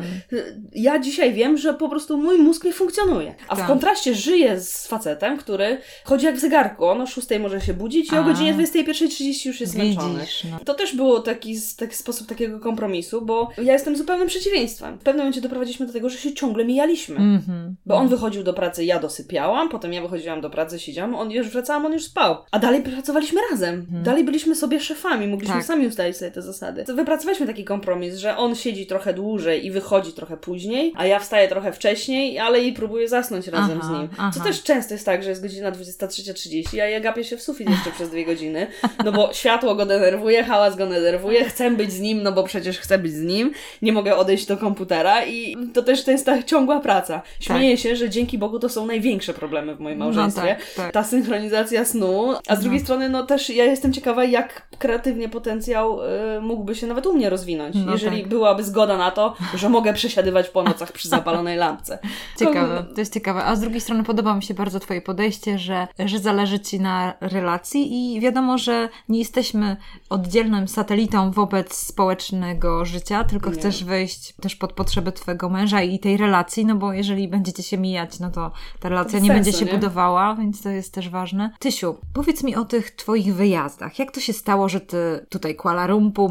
ja 0.71 0.99
dzisiaj 0.99 1.33
wiem, 1.33 1.57
że 1.57 1.73
po 1.73 1.89
prostu 1.89 2.17
mój 2.17 2.37
mózg 2.37 2.63
nie 2.63 2.73
funkcjonuje. 2.73 3.35
A 3.47 3.55
w 3.55 3.57
Tak. 3.57 3.67
kontraście 3.67 4.15
żyję 4.15 4.59
z 4.59 4.87
facetem, 4.87 5.37
który 5.37 5.77
chodzi 6.03 6.25
jak 6.25 6.35
w 6.35 6.39
zegarku. 6.39 6.85
On 6.85 7.01
o 7.01 7.07
6 7.07 7.27
może 7.39 7.61
się 7.61 7.73
budzić 7.73 8.11
i 8.11 8.15
o 8.15 8.19
A. 8.19 8.23
godzinie 8.23 8.53
21.30 8.53 9.47
już 9.47 9.61
jest 9.61 9.73
zmęczony. 9.73 10.19
Widzisz, 10.19 10.43
no. 10.51 10.59
To 10.65 10.73
też 10.73 10.95
było 10.95 11.19
taki, 11.19 11.55
taki 11.77 11.95
sposób 11.95 12.27
takiego 12.27 12.59
kompromisu, 12.59 13.21
bo 13.21 13.49
ja 13.63 13.73
jestem 13.73 13.97
zupełnym 13.97 14.27
przeciwieństwem. 14.27 14.97
W 14.97 15.01
pewnym 15.03 15.17
momencie 15.25 15.41
doprowadziliśmy 15.41 15.85
do 15.87 15.93
tego, 15.93 16.09
że 16.09 16.17
się 16.17 16.33
ciągle 16.33 16.65
mijaliśmy. 16.65 17.15
Mhm. 17.15 17.75
Bo 17.85 17.95
on 17.95 18.07
wychodził 18.07 18.43
do 18.43 18.53
pracy, 18.53 18.85
ja 18.85 18.99
dosypiałam, 18.99 19.69
potem 19.69 19.93
ja 19.93 20.01
wychodziłam 20.01 20.41
do 20.41 20.49
pracy, 20.49 20.79
siedziałam, 20.79 21.15
on 21.15 21.31
już 21.31 21.47
wracałam, 21.49 21.85
on 21.85 21.93
już 21.93 22.03
spał. 22.03 22.35
A 22.51 22.59
dalej 22.59 22.81
pracowaliśmy 22.83 23.41
razem. 23.51 23.85
Dalej 24.03 24.23
byliśmy 24.23 24.55
sobie 24.55 24.79
szefami, 24.79 25.27
mogliśmy 25.27 25.55
Tak. 25.55 25.65
sami 25.65 25.87
ustalić 25.87 26.17
sobie 26.17 26.31
te 26.31 26.41
zasady. 26.41 26.83
To 26.83 26.95
wypracowaliśmy 26.95 27.47
taki 27.47 27.63
kompromis, 27.63 28.15
że 28.15 28.37
on 28.37 28.55
siedzi 28.55 28.85
trochę 28.87 29.13
dłużej 29.13 29.65
i 29.65 29.71
wychodzi 29.71 30.13
trochę 30.13 30.37
później, 30.37 30.52
a 30.95 31.05
ja 31.05 31.19
wstaję 31.19 31.47
trochę 31.47 31.71
wcześniej, 31.73 32.39
ale 32.39 32.63
i 32.63 32.73
próbuję 32.73 33.07
zasnąć 33.07 33.47
razem 33.47 33.79
Aha, 33.81 33.87
z 33.87 33.97
nim. 33.99 34.09
aha. 34.17 34.31
Co 34.33 34.43
też 34.43 34.63
często 34.63 34.93
jest 34.93 35.05
tak, 35.05 35.23
że 35.23 35.29
jest 35.29 35.41
godzina 35.41 35.71
23.30, 35.71 36.79
a 36.81 36.85
ja 36.87 36.99
gapię 36.99 37.23
się 37.23 37.37
w 37.37 37.41
sufit 37.41 37.69
jeszcze 37.69 37.91
przez 37.91 38.09
dwie 38.09 38.25
godziny, 38.25 38.67
no 39.05 39.11
bo 39.11 39.29
światło 39.33 39.75
go 39.75 39.85
denerwuje, 39.85 40.43
hałas 40.43 40.75
go 40.75 40.87
denerwuje, 40.87 41.45
chcę 41.45 41.71
być 41.71 41.91
z 41.91 41.99
nim, 41.99 42.23
no 42.23 42.31
bo 42.31 42.43
przecież 42.43 42.79
chcę 42.79 42.97
być 42.97 43.13
z 43.13 43.21
nim, 43.21 43.51
nie 43.81 43.93
mogę 43.93 44.15
odejść 44.17 44.45
do 44.45 44.57
komputera 44.57 45.25
i 45.25 45.55
to 45.73 45.83
też 45.83 46.03
to 46.03 46.11
jest 46.11 46.25
ta 46.25 46.43
ciągła 46.43 46.79
praca. 46.79 47.21
Śmieję 47.39 47.77
się, 47.77 47.95
że 47.95 48.09
dzięki 48.09 48.37
Bogu 48.37 48.59
to 48.59 48.69
są 48.69 48.85
największe 48.85 49.33
problemy 49.33 49.75
w 49.75 49.79
moim 49.79 49.97
No 49.99 50.05
małżeństwie. 50.05 50.41
tak, 50.41 50.73
tak. 50.75 50.91
Ta 50.91 51.03
synchronizacja 51.03 51.85
snu, 51.85 52.33
a 52.47 52.55
z 52.55 52.59
drugiej 52.59 52.79
strony 52.79 53.09
no 53.09 53.25
też 53.25 53.49
ja 53.49 53.65
jestem 53.65 53.93
ciekawa, 53.93 54.23
jak 54.23 54.67
kreatywnie 54.79 55.29
potencjał 55.29 55.99
y, 56.37 56.41
mógłby 56.41 56.75
się 56.75 56.87
nawet 56.87 57.05
u 57.05 57.13
mnie 57.13 57.29
rozwinąć, 57.29 57.75
No 57.85 57.91
jeżeli 57.91 58.19
tak. 58.19 58.29
byłaby 58.29 58.63
zgoda 58.63 58.97
na 58.97 59.11
to, 59.11 59.35
że 59.55 59.69
mogę 59.69 59.93
przesiadywać 59.93 60.42
po 60.49 60.63
nocach 60.63 60.91
przy 60.91 61.09
zapalonej 61.09 61.57
lampce. 61.57 61.99
Ciekawe, 62.39 62.85
to 62.93 63.01
jest 63.01 63.13
ciekawe. 63.13 63.43
A 63.43 63.55
z 63.55 63.61
drugiej 63.61 63.81
strony 63.81 64.03
podoba 64.03 64.35
mi 64.35 64.43
się 64.43 64.53
bardzo 64.53 64.79
Twoje 64.79 65.01
podejście, 65.01 65.59
że, 65.59 65.87
że 66.05 66.19
zależy 66.19 66.59
Ci 66.59 66.79
na 66.79 67.13
relacji 67.21 68.15
i 68.15 68.19
wiadomo, 68.19 68.57
że 68.57 68.89
nie 69.09 69.19
jesteśmy 69.19 69.77
oddzielnym 70.09 70.67
satelitą 70.67 71.31
wobec 71.31 71.75
społecznego 71.77 72.85
życia, 72.85 73.23
tylko 73.23 73.49
Nie. 73.49 73.55
chcesz 73.55 73.83
wejść 73.83 74.33
też 74.41 74.55
pod 74.55 74.73
potrzeby 74.73 75.11
Twojego 75.11 75.49
męża 75.49 75.81
i 75.81 75.99
tej 75.99 76.17
relacji, 76.17 76.65
no 76.65 76.75
bo 76.75 76.93
jeżeli 76.93 77.27
będziecie 77.27 77.63
się 77.63 77.77
mijać, 77.77 78.19
no 78.19 78.31
to 78.31 78.51
ta 78.79 78.89
relacja 78.89 79.19
nie 79.19 79.29
będzie 79.29 79.51
sensu, 79.51 79.59
się 79.59 79.65
nie? 79.65 79.71
budowała, 79.79 80.35
więc 80.35 80.61
to 80.61 80.69
jest 80.69 80.93
też 80.93 81.09
ważne. 81.09 81.51
Tysiu, 81.59 81.95
powiedz 82.13 82.43
mi 82.43 82.55
o 82.55 82.65
tych 82.65 82.91
Twoich 82.91 83.35
wyjazdach. 83.35 83.99
Jak 83.99 84.11
to 84.11 84.19
się 84.19 84.33
stało, 84.33 84.69
że 84.69 84.81
Ty 84.81 85.25
tutaj 85.29 85.55
Kuala 85.55 85.87
Lumpur, 85.87 86.23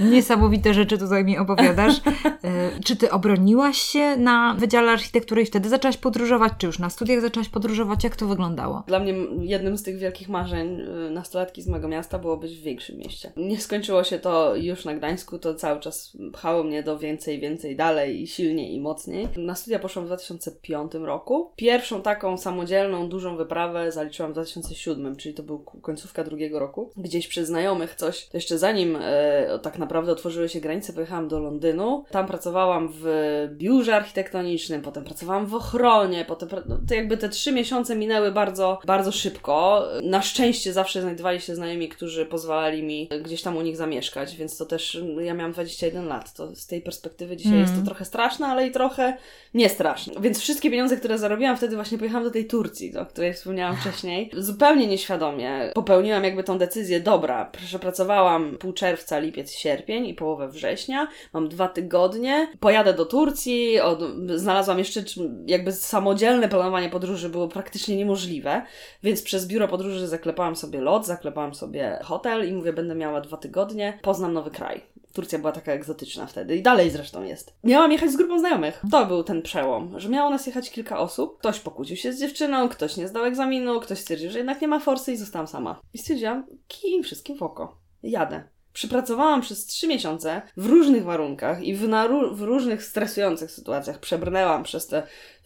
niesamowite 0.00 0.74
rzeczy 0.74 0.98
tutaj 0.98 1.24
mi 1.24 1.38
opowiadasz. 1.38 2.00
E, 2.44 2.80
Czy 2.84 2.96
Ty 2.96 3.10
obroniłaś 3.58 3.78
się 3.78 4.16
na 4.16 4.54
Wydziale 4.58 4.92
Architektury 4.92 5.42
i 5.42 5.46
wtedy 5.46 5.68
zaczęłaś 5.68 5.96
podróżować, 5.96 6.52
czy 6.58 6.66
już 6.66 6.78
na 6.78 6.90
studiach 6.90 7.20
zaczęłaś 7.20 7.48
podróżować? 7.48 8.04
Jak 8.04 8.16
to 8.16 8.26
wyglądało? 8.26 8.82
Dla 8.86 8.98
mnie 8.98 9.14
jednym 9.40 9.78
z 9.78 9.82
tych 9.82 9.98
wielkich 9.98 10.28
marzeń 10.28 10.80
y, 10.80 11.10
nastolatki 11.10 11.62
z 11.62 11.68
mojego 11.68 11.88
miasta 11.88 12.18
było 12.18 12.36
być 12.36 12.56
w 12.56 12.62
większym 12.62 12.98
mieście. 12.98 13.32
Nie 13.36 13.60
skończyło 13.60 14.04
się 14.04 14.18
to 14.18 14.56
już 14.56 14.84
na 14.84 14.94
Gdańsku, 14.94 15.38
to 15.38 15.54
cały 15.54 15.80
czas 15.80 16.16
pchało 16.32 16.62
mnie 16.62 16.82
do 16.82 16.98
więcej, 16.98 17.40
więcej, 17.40 17.76
dalej 17.76 18.22
i 18.22 18.26
silniej 18.26 18.74
i 18.74 18.80
mocniej. 18.80 19.28
Na 19.36 19.54
studia 19.54 19.78
poszłam 19.78 20.04
w 20.04 20.08
2005 20.08 20.92
roku. 20.94 21.52
Pierwszą 21.56 22.02
taką 22.02 22.36
samodzielną, 22.36 23.08
dużą 23.08 23.36
wyprawę 23.36 23.92
zaliczyłam 23.92 24.32
w 24.32 24.34
2007, 24.34 25.16
czyli 25.16 25.34
to 25.34 25.42
był 25.42 25.58
końcówka 25.58 26.24
drugiego 26.24 26.58
roku. 26.58 26.90
Gdzieś 26.96 27.28
przez 27.28 27.48
znajomych 27.48 27.94
coś, 27.94 28.28
to 28.28 28.36
jeszcze 28.36 28.58
zanim 28.58 28.98
e, 29.00 29.58
tak 29.62 29.78
naprawdę 29.78 30.12
otworzyły 30.12 30.48
się 30.48 30.60
granice, 30.60 30.92
pojechałam 30.92 31.28
do 31.28 31.38
Londynu. 31.38 32.04
Tam 32.10 32.26
pracowałam 32.26 32.88
w 32.92 33.47
biurze 33.48 33.96
architektonicznym, 33.96 34.82
potem 34.82 35.04
pracowałam 35.04 35.46
w 35.46 35.54
ochronie, 35.54 36.24
potem 36.24 36.48
no, 36.66 36.78
to 36.88 36.94
jakby 36.94 37.16
te 37.16 37.28
trzy 37.28 37.52
miesiące 37.52 37.96
minęły 37.96 38.32
bardzo, 38.32 38.78
bardzo 38.86 39.12
szybko. 39.12 39.86
Na 40.02 40.22
szczęście 40.22 40.72
zawsze 40.72 41.02
znajdowali 41.02 41.40
się 41.40 41.54
znajomi, 41.54 41.88
którzy 41.88 42.26
pozwalali 42.26 42.82
mi 42.82 43.08
gdzieś 43.24 43.42
tam 43.42 43.56
u 43.56 43.62
nich 43.62 43.76
zamieszkać, 43.76 44.36
więc 44.36 44.56
to 44.56 44.66
też 44.66 44.98
ja 45.20 45.34
miałam 45.34 45.52
21 45.52 46.06
lat. 46.06 46.34
To 46.34 46.56
z 46.56 46.66
tej 46.66 46.80
perspektywy 46.82 47.36
dzisiaj 47.36 47.52
Mm. 47.52 47.62
jest 47.62 47.74
to 47.80 47.86
trochę 47.86 48.04
straszne, 48.04 48.46
ale 48.46 48.66
i 48.66 48.70
trochę 48.70 49.16
nie 49.54 49.68
straszne. 49.68 50.14
Więc 50.20 50.40
wszystkie 50.40 50.70
pieniądze, 50.70 50.96
które 50.96 51.18
zarobiłam, 51.18 51.56
wtedy 51.56 51.74
właśnie 51.76 51.98
pojechałam 51.98 52.24
do 52.24 52.30
tej 52.30 52.46
Turcji, 52.46 52.96
o 52.96 53.06
której 53.06 53.34
wspomniałam 53.34 53.76
wcześniej. 53.76 54.30
Zupełnie 54.36 54.86
nieświadomie 54.86 55.72
popełniłam 55.74 56.24
jakby 56.24 56.44
tą 56.44 56.58
decyzję, 56.58 57.00
dobra, 57.00 57.44
przepracowałam 57.44 58.56
pół 58.58 58.72
czerwca, 58.72 59.18
lipiec, 59.18 59.52
sierpień 59.52 60.06
i 60.06 60.14
połowę 60.14 60.48
września, 60.48 61.08
mam 61.32 61.48
dwa 61.48 61.68
tygodnie, 61.68 62.48
pojadę 62.60 62.94
do 62.94 63.04
Turcji, 63.04 63.37
od, 63.82 64.00
znalazłam 64.34 64.78
jeszcze 64.78 65.04
jakby 65.46 65.72
samodzielne 65.72 66.48
planowanie 66.48 66.88
podróży 66.88 67.28
było 67.28 67.48
praktycznie 67.48 67.96
niemożliwe, 67.96 68.62
więc 69.02 69.22
przez 69.22 69.46
biuro 69.46 69.68
podróży 69.68 70.08
zaklepałam 70.08 70.56
sobie 70.56 70.80
lot, 70.80 71.06
zaklepałam 71.06 71.54
sobie 71.54 71.98
hotel 72.02 72.48
i 72.48 72.52
mówię, 72.52 72.72
będę 72.72 72.94
miała 72.94 73.20
dwa 73.20 73.36
tygodnie, 73.36 73.98
poznam 74.02 74.32
nowy 74.32 74.50
kraj. 74.50 74.82
Turcja 75.12 75.38
była 75.38 75.52
taka 75.52 75.72
egzotyczna 75.72 76.26
wtedy 76.26 76.56
i 76.56 76.62
dalej 76.62 76.90
zresztą 76.90 77.22
jest. 77.22 77.54
Miałam 77.64 77.92
jechać 77.92 78.10
z 78.10 78.16
grupą 78.16 78.38
znajomych. 78.38 78.82
To 78.90 79.06
był 79.06 79.24
ten 79.24 79.42
przełom, 79.42 80.00
że 80.00 80.08
miało 80.08 80.30
nas 80.30 80.46
jechać 80.46 80.70
kilka 80.70 80.98
osób. 80.98 81.38
Ktoś 81.38 81.60
pokłócił 81.60 81.96
się 81.96 82.12
z 82.12 82.20
dziewczyną, 82.20 82.68
ktoś 82.68 82.96
nie 82.96 83.08
zdał 83.08 83.24
egzaminu, 83.24 83.80
ktoś 83.80 83.98
stwierdził, 83.98 84.30
że 84.30 84.38
jednak 84.38 84.60
nie 84.60 84.68
ma 84.68 84.80
forsy 84.80 85.12
i 85.12 85.16
zostałam 85.16 85.46
sama. 85.46 85.80
I 85.94 85.98
stwierdziłam, 85.98 86.46
kij 86.68 86.92
im 86.92 87.02
wszystkim 87.02 87.36
w 87.36 87.42
oko. 87.42 87.78
Jadę. 88.02 88.57
Przypracowałam 88.72 89.40
przez 89.40 89.66
trzy 89.66 89.88
miesiące 89.88 90.42
w 90.56 90.66
różnych 90.66 91.04
warunkach 91.04 91.62
i 91.62 91.74
w, 91.74 91.88
w 92.32 92.42
różnych 92.42 92.84
stresujących 92.84 93.50
sytuacjach. 93.50 93.98
Przebrnęłam 93.98 94.62
przez 94.62 94.86
te 94.86 95.02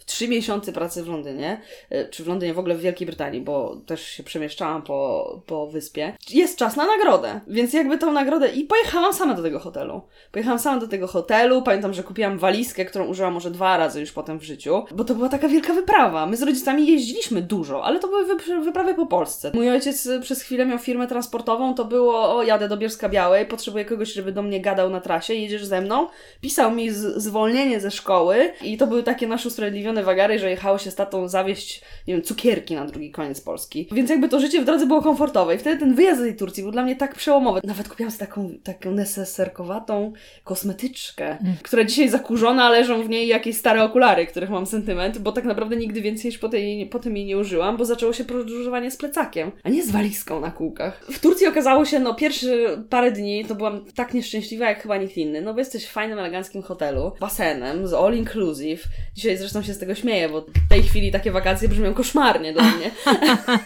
trzy 0.06 0.28
miesiące 0.28 0.72
pracy 0.72 1.02
w 1.02 1.08
Londynie, 1.08 1.60
y, 1.92 2.08
czy 2.10 2.24
w 2.24 2.28
Londynie 2.28 2.54
w 2.54 2.58
ogóle 2.58 2.74
w 2.74 2.80
Wielkiej 2.80 3.06
Brytanii, 3.06 3.40
bo 3.40 3.76
też 3.86 4.06
się 4.08 4.22
przemieszczałam 4.22 4.82
po, 4.82 5.42
po 5.46 5.66
wyspie. 5.66 6.16
Jest 6.30 6.58
czas 6.58 6.76
na 6.76 6.86
nagrodę, 6.86 7.40
więc 7.46 7.72
jakby 7.72 7.98
tą 7.98 8.12
nagrodę 8.12 8.48
i 8.48 8.64
pojechałam 8.64 9.12
sama 9.14 9.34
do 9.34 9.42
tego 9.42 9.58
hotelu. 9.60 10.02
Pojechałam 10.32 10.58
sama 10.58 10.80
do 10.80 10.88
tego 10.88 11.06
hotelu, 11.06 11.62
pamiętam, 11.62 11.94
że 11.94 12.02
kupiłam 12.02 12.38
walizkę, 12.38 12.84
którą 12.84 13.06
użyłam 13.06 13.32
może 13.32 13.50
dwa 13.50 13.76
razy 13.76 14.00
już 14.00 14.12
potem 14.12 14.38
w 14.38 14.42
życiu, 14.42 14.84
bo 14.94 15.04
to 15.04 15.14
była 15.14 15.28
taka 15.28 15.48
wielka 15.48 15.72
wyprawa. 15.74 16.26
My 16.26 16.36
z 16.36 16.42
rodzicami 16.42 16.86
jeździliśmy 16.86 17.42
dużo, 17.42 17.84
ale 17.84 17.98
to 17.98 18.08
były 18.08 18.24
wyp- 18.26 18.64
wyprawy 18.64 18.94
po 18.94 19.06
Polsce. 19.06 19.50
Mój 19.54 19.70
ojciec 19.70 20.06
y, 20.06 20.20
przez 20.20 20.42
chwilę 20.42 20.66
miał 20.66 20.78
firmę 20.78 21.06
transportową, 21.06 21.74
to 21.74 21.84
było, 21.84 22.36
o 22.36 22.42
jadę 22.42 22.68
do 22.68 22.76
Bielska 22.76 23.08
Białej, 23.08 23.46
potrzebuję 23.46 23.84
kogoś, 23.84 24.12
żeby 24.12 24.32
do 24.32 24.42
mnie 24.42 24.60
gadał 24.60 24.90
na 24.90 25.00
trasie, 25.00 25.34
jedziesz 25.34 25.64
ze 25.64 25.80
mną. 25.80 26.06
Pisał 26.40 26.70
mi 26.70 26.90
z- 26.90 27.22
zwolnienie 27.22 27.80
ze 27.80 27.90
szkoły 27.90 28.52
i 28.62 28.76
to 28.76 28.86
były 28.86 29.02
takie 29.02 29.26
nasze 29.26 29.48
usprawiedliwione 29.48 29.91
wagary, 29.94 30.38
że 30.38 30.50
jechało 30.50 30.78
się 30.78 30.90
z 30.90 30.94
tatą 30.94 31.28
zawieść, 31.28 31.82
nie 32.08 32.14
wiem, 32.14 32.22
cukierki 32.22 32.74
na 32.74 32.86
drugi 32.86 33.10
koniec 33.10 33.40
Polski. 33.40 33.88
Więc 33.92 34.10
jakby 34.10 34.28
to 34.28 34.40
życie 34.40 34.60
w 34.60 34.64
drodze 34.64 34.86
było 34.86 35.02
komfortowe 35.02 35.54
i 35.54 35.58
wtedy 35.58 35.80
ten 35.80 35.94
wyjazd 35.94 36.20
do 36.20 36.26
tej 36.26 36.36
Turcji 36.36 36.62
był 36.62 36.72
dla 36.72 36.82
mnie 36.82 36.96
tak 36.96 37.14
przełomowy. 37.14 37.60
Nawet 37.64 37.88
kupiłam 37.88 38.10
sobie 38.10 38.26
taką, 38.26 38.50
taką 38.62 38.90
neseserkowatą 38.90 40.12
kosmetyczkę, 40.44 41.38
która 41.62 41.84
dzisiaj 41.84 42.08
zakurzona, 42.08 42.70
leżą 42.70 43.02
w 43.02 43.08
niej 43.08 43.28
jakieś 43.28 43.56
stare 43.56 43.82
okulary, 43.84 44.26
których 44.26 44.50
mam 44.50 44.66
sentyment, 44.66 45.18
bo 45.18 45.32
tak 45.32 45.44
naprawdę 45.44 45.76
nigdy 45.76 46.00
więcej 46.00 46.28
już 46.28 46.38
po, 46.38 46.48
tej, 46.48 46.86
po 46.86 46.98
tym 46.98 47.16
jej 47.16 47.26
nie 47.26 47.38
użyłam, 47.38 47.76
bo 47.76 47.84
zaczęło 47.84 48.12
się 48.12 48.24
podróżowanie 48.24 48.90
z 48.90 48.96
plecakiem, 48.96 49.52
a 49.62 49.68
nie 49.68 49.82
z 49.82 49.90
walizką 49.90 50.40
na 50.40 50.50
kółkach. 50.50 51.04
W 51.12 51.20
Turcji 51.20 51.46
okazało 51.46 51.84
się, 51.84 51.98
no 52.00 52.14
pierwszy 52.14 52.82
parę 52.90 53.12
dni 53.12 53.44
to 53.44 53.54
byłam 53.54 53.84
tak 53.94 54.14
nieszczęśliwa 54.14 54.68
jak 54.68 54.82
chyba 54.82 54.96
nikt 54.96 55.16
inny, 55.16 55.42
no 55.42 55.52
bo 55.52 55.58
jesteś 55.58 55.86
w 55.86 55.92
fajnym, 55.92 56.18
eleganckim 56.18 56.62
hotelu, 56.62 57.12
basenem, 57.20 57.86
z 57.86 57.94
all 57.94 58.14
inclusive. 58.14 58.84
Dzisiaj 59.14 59.36
zresztą 59.36 59.62
się 59.62 59.74
z 59.74 59.78
tego 59.82 59.94
śmieję, 59.94 60.28
bo 60.28 60.40
w 60.40 60.68
tej 60.68 60.82
chwili 60.82 61.12
takie 61.12 61.30
wakacje 61.30 61.68
brzmią 61.68 61.94
koszmarnie 61.94 62.52
dla 62.52 62.62
mnie. 62.62 62.90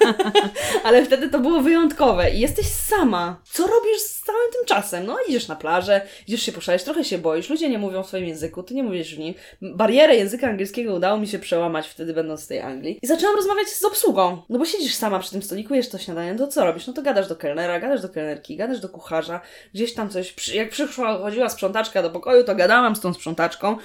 Ale 0.84 1.04
wtedy 1.04 1.28
to 1.28 1.38
było 1.38 1.60
wyjątkowe 1.60 2.30
i 2.30 2.40
jesteś 2.40 2.66
sama. 2.66 3.40
Co 3.44 3.66
robisz 3.66 3.98
z 3.98 4.22
całym 4.22 4.52
tym 4.52 4.66
czasem? 4.66 5.06
No 5.06 5.16
idziesz 5.28 5.48
na 5.48 5.56
plażę, 5.56 6.00
idziesz 6.28 6.42
się 6.42 6.52
poszaleć, 6.52 6.82
trochę 6.82 7.04
się 7.04 7.18
boisz, 7.18 7.50
ludzie 7.50 7.70
nie 7.70 7.78
mówią 7.78 8.02
w 8.02 8.06
swoim 8.06 8.24
języku, 8.24 8.62
ty 8.62 8.74
nie 8.74 8.82
mówisz 8.82 9.14
w 9.14 9.18
nim. 9.18 9.34
Barierę 9.62 10.16
języka 10.16 10.48
angielskiego 10.48 10.94
udało 10.94 11.18
mi 11.18 11.28
się 11.28 11.38
przełamać 11.38 11.88
wtedy 11.88 12.14
będąc 12.14 12.44
w 12.44 12.48
tej 12.48 12.60
Anglii. 12.60 12.98
I 13.02 13.06
zaczęłam 13.06 13.36
rozmawiać 13.36 13.68
z 13.68 13.84
obsługą. 13.84 14.42
No 14.48 14.58
bo 14.58 14.64
siedzisz 14.64 14.94
sama 14.94 15.18
przy 15.18 15.30
tym 15.30 15.42
stoliku, 15.42 15.74
jesz 15.74 15.88
to 15.88 15.98
śniadanie, 15.98 16.32
no 16.32 16.38
to 16.38 16.52
co 16.52 16.64
robisz? 16.64 16.86
No 16.86 16.92
to 16.92 17.02
gadasz 17.02 17.28
do 17.28 17.36
kelnera, 17.36 17.80
gadasz 17.80 18.02
do 18.02 18.08
kelnerki, 18.08 18.56
gadasz 18.56 18.80
do 18.80 18.88
kucharza, 18.88 19.40
gdzieś 19.74 19.94
tam 19.94 20.10
coś, 20.10 20.54
jak 20.54 20.70
przyszła, 20.70 21.18
chodziła 21.18 21.48
sprzątaczka 21.48 22.02
do 22.02 22.10
pokoju, 22.10 22.44
to 22.44 22.54
gadałam 22.54 22.96
z 22.96 23.00
tą 23.00 23.14
sprzątaczką 23.14 23.76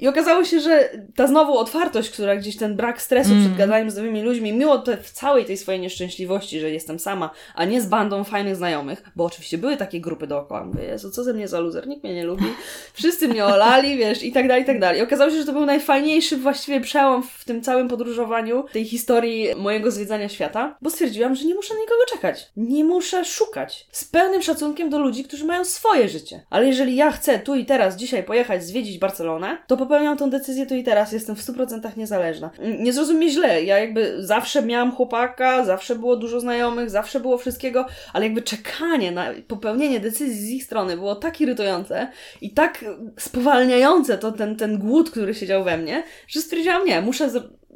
i 0.00 0.08
okazało 0.08 0.44
się, 0.44 0.60
że 0.60 0.90
ta 1.16 1.26
znowu 1.26 1.58
otwartość, 1.58 2.10
która 2.10 2.36
gdzieś 2.36 2.56
ten 2.56 2.76
brak 2.76 3.02
stresu 3.02 3.30
mm. 3.30 3.44
przed 3.44 3.56
gadaniem 3.56 3.90
z 3.90 3.96
nowymi 3.96 4.22
ludźmi, 4.22 4.52
mimo 4.52 4.78
te, 4.78 4.96
w 4.96 5.10
całej 5.10 5.44
tej 5.44 5.56
swojej 5.56 5.80
nieszczęśliwości, 5.80 6.60
że 6.60 6.70
jestem 6.70 6.98
sama, 6.98 7.30
a 7.54 7.64
nie 7.64 7.80
z 7.80 7.86
bandą 7.86 8.24
fajnych 8.24 8.56
znajomych, 8.56 9.02
bo 9.16 9.24
oczywiście 9.24 9.58
były 9.58 9.76
takie 9.76 10.00
grupy 10.00 10.26
dookoła. 10.26 10.64
Mówię, 10.64 10.84
Jezu, 10.84 11.10
co 11.10 11.24
ze 11.24 11.32
mnie 11.32 11.48
za 11.48 11.60
luzer, 11.60 11.86
nikt 11.86 12.04
mnie 12.04 12.14
nie 12.14 12.24
lubi, 12.24 12.46
wszyscy 12.92 13.28
mnie 13.28 13.44
olali, 13.44 13.96
wiesz, 13.96 14.22
i 14.22 14.32
tak 14.32 14.48
dalej, 14.48 14.62
i 14.62 14.66
tak 14.66 14.80
dalej. 14.80 15.00
I 15.00 15.02
okazało 15.02 15.30
się, 15.30 15.36
że 15.36 15.44
to 15.44 15.52
był 15.52 15.66
najfajniejszy 15.66 16.36
właściwie 16.36 16.80
przełom 16.80 17.22
w 17.22 17.44
tym 17.44 17.62
całym 17.62 17.88
podróżowaniu, 17.88 18.64
tej 18.72 18.84
historii 18.84 19.54
mojego 19.56 19.90
zwiedzania 19.90 20.28
świata, 20.28 20.76
bo 20.82 20.90
stwierdziłam, 20.90 21.34
że 21.34 21.44
nie 21.44 21.54
muszę 21.54 21.74
na 21.74 21.80
nikogo 21.80 22.04
czekać. 22.08 22.50
Nie 22.56 22.84
muszę 22.84 23.24
szukać. 23.24 23.86
Z 23.92 24.04
pełnym 24.04 24.42
szacunkiem 24.42 24.90
do 24.90 24.98
ludzi, 24.98 25.24
którzy 25.24 25.44
mają 25.44 25.64
swoje 25.64 26.08
życie. 26.08 26.46
Ale 26.50 26.66
jeżeli 26.66 26.96
ja 26.96 27.10
chcę 27.10 27.38
tu 27.38 27.54
i 27.54 27.64
teraz, 27.64 27.96
dzisiaj 27.96 28.22
pojechać, 28.22 28.64
zwiedzić 28.64 28.98
Barcelonę, 28.98 29.58
to 29.66 29.76
po 29.76 29.86
popełniam 29.90 30.16
tą 30.16 30.30
decyzję 30.30 30.66
tu 30.66 30.74
i 30.74 30.84
teraz, 30.84 31.12
jestem 31.12 31.36
w 31.36 31.40
100% 31.40 31.96
niezależna. 31.96 32.50
Nie 32.78 32.92
zrozumie 32.92 33.28
źle, 33.28 33.64
ja 33.64 33.78
jakby 33.78 34.14
zawsze 34.18 34.62
miałam 34.62 34.92
chłopaka, 34.92 35.64
zawsze 35.64 35.96
było 35.96 36.16
dużo 36.16 36.40
znajomych, 36.40 36.90
zawsze 36.90 37.20
było 37.20 37.38
wszystkiego, 37.38 37.86
ale 38.12 38.24
jakby 38.24 38.42
czekanie 38.42 39.12
na 39.12 39.26
popełnienie 39.48 40.00
decyzji 40.00 40.46
z 40.46 40.50
ich 40.50 40.64
strony 40.64 40.96
było 40.96 41.14
tak 41.14 41.40
irytujące 41.40 42.08
i 42.40 42.50
tak 42.50 42.84
spowalniające 43.18 44.18
to 44.18 44.32
ten, 44.32 44.56
ten 44.56 44.78
głód, 44.78 45.10
który 45.10 45.34
siedział 45.34 45.64
we 45.64 45.78
mnie, 45.78 46.02
że 46.28 46.40
stwierdziłam, 46.40 46.84
nie, 46.84 47.00
muszę 47.00 47.30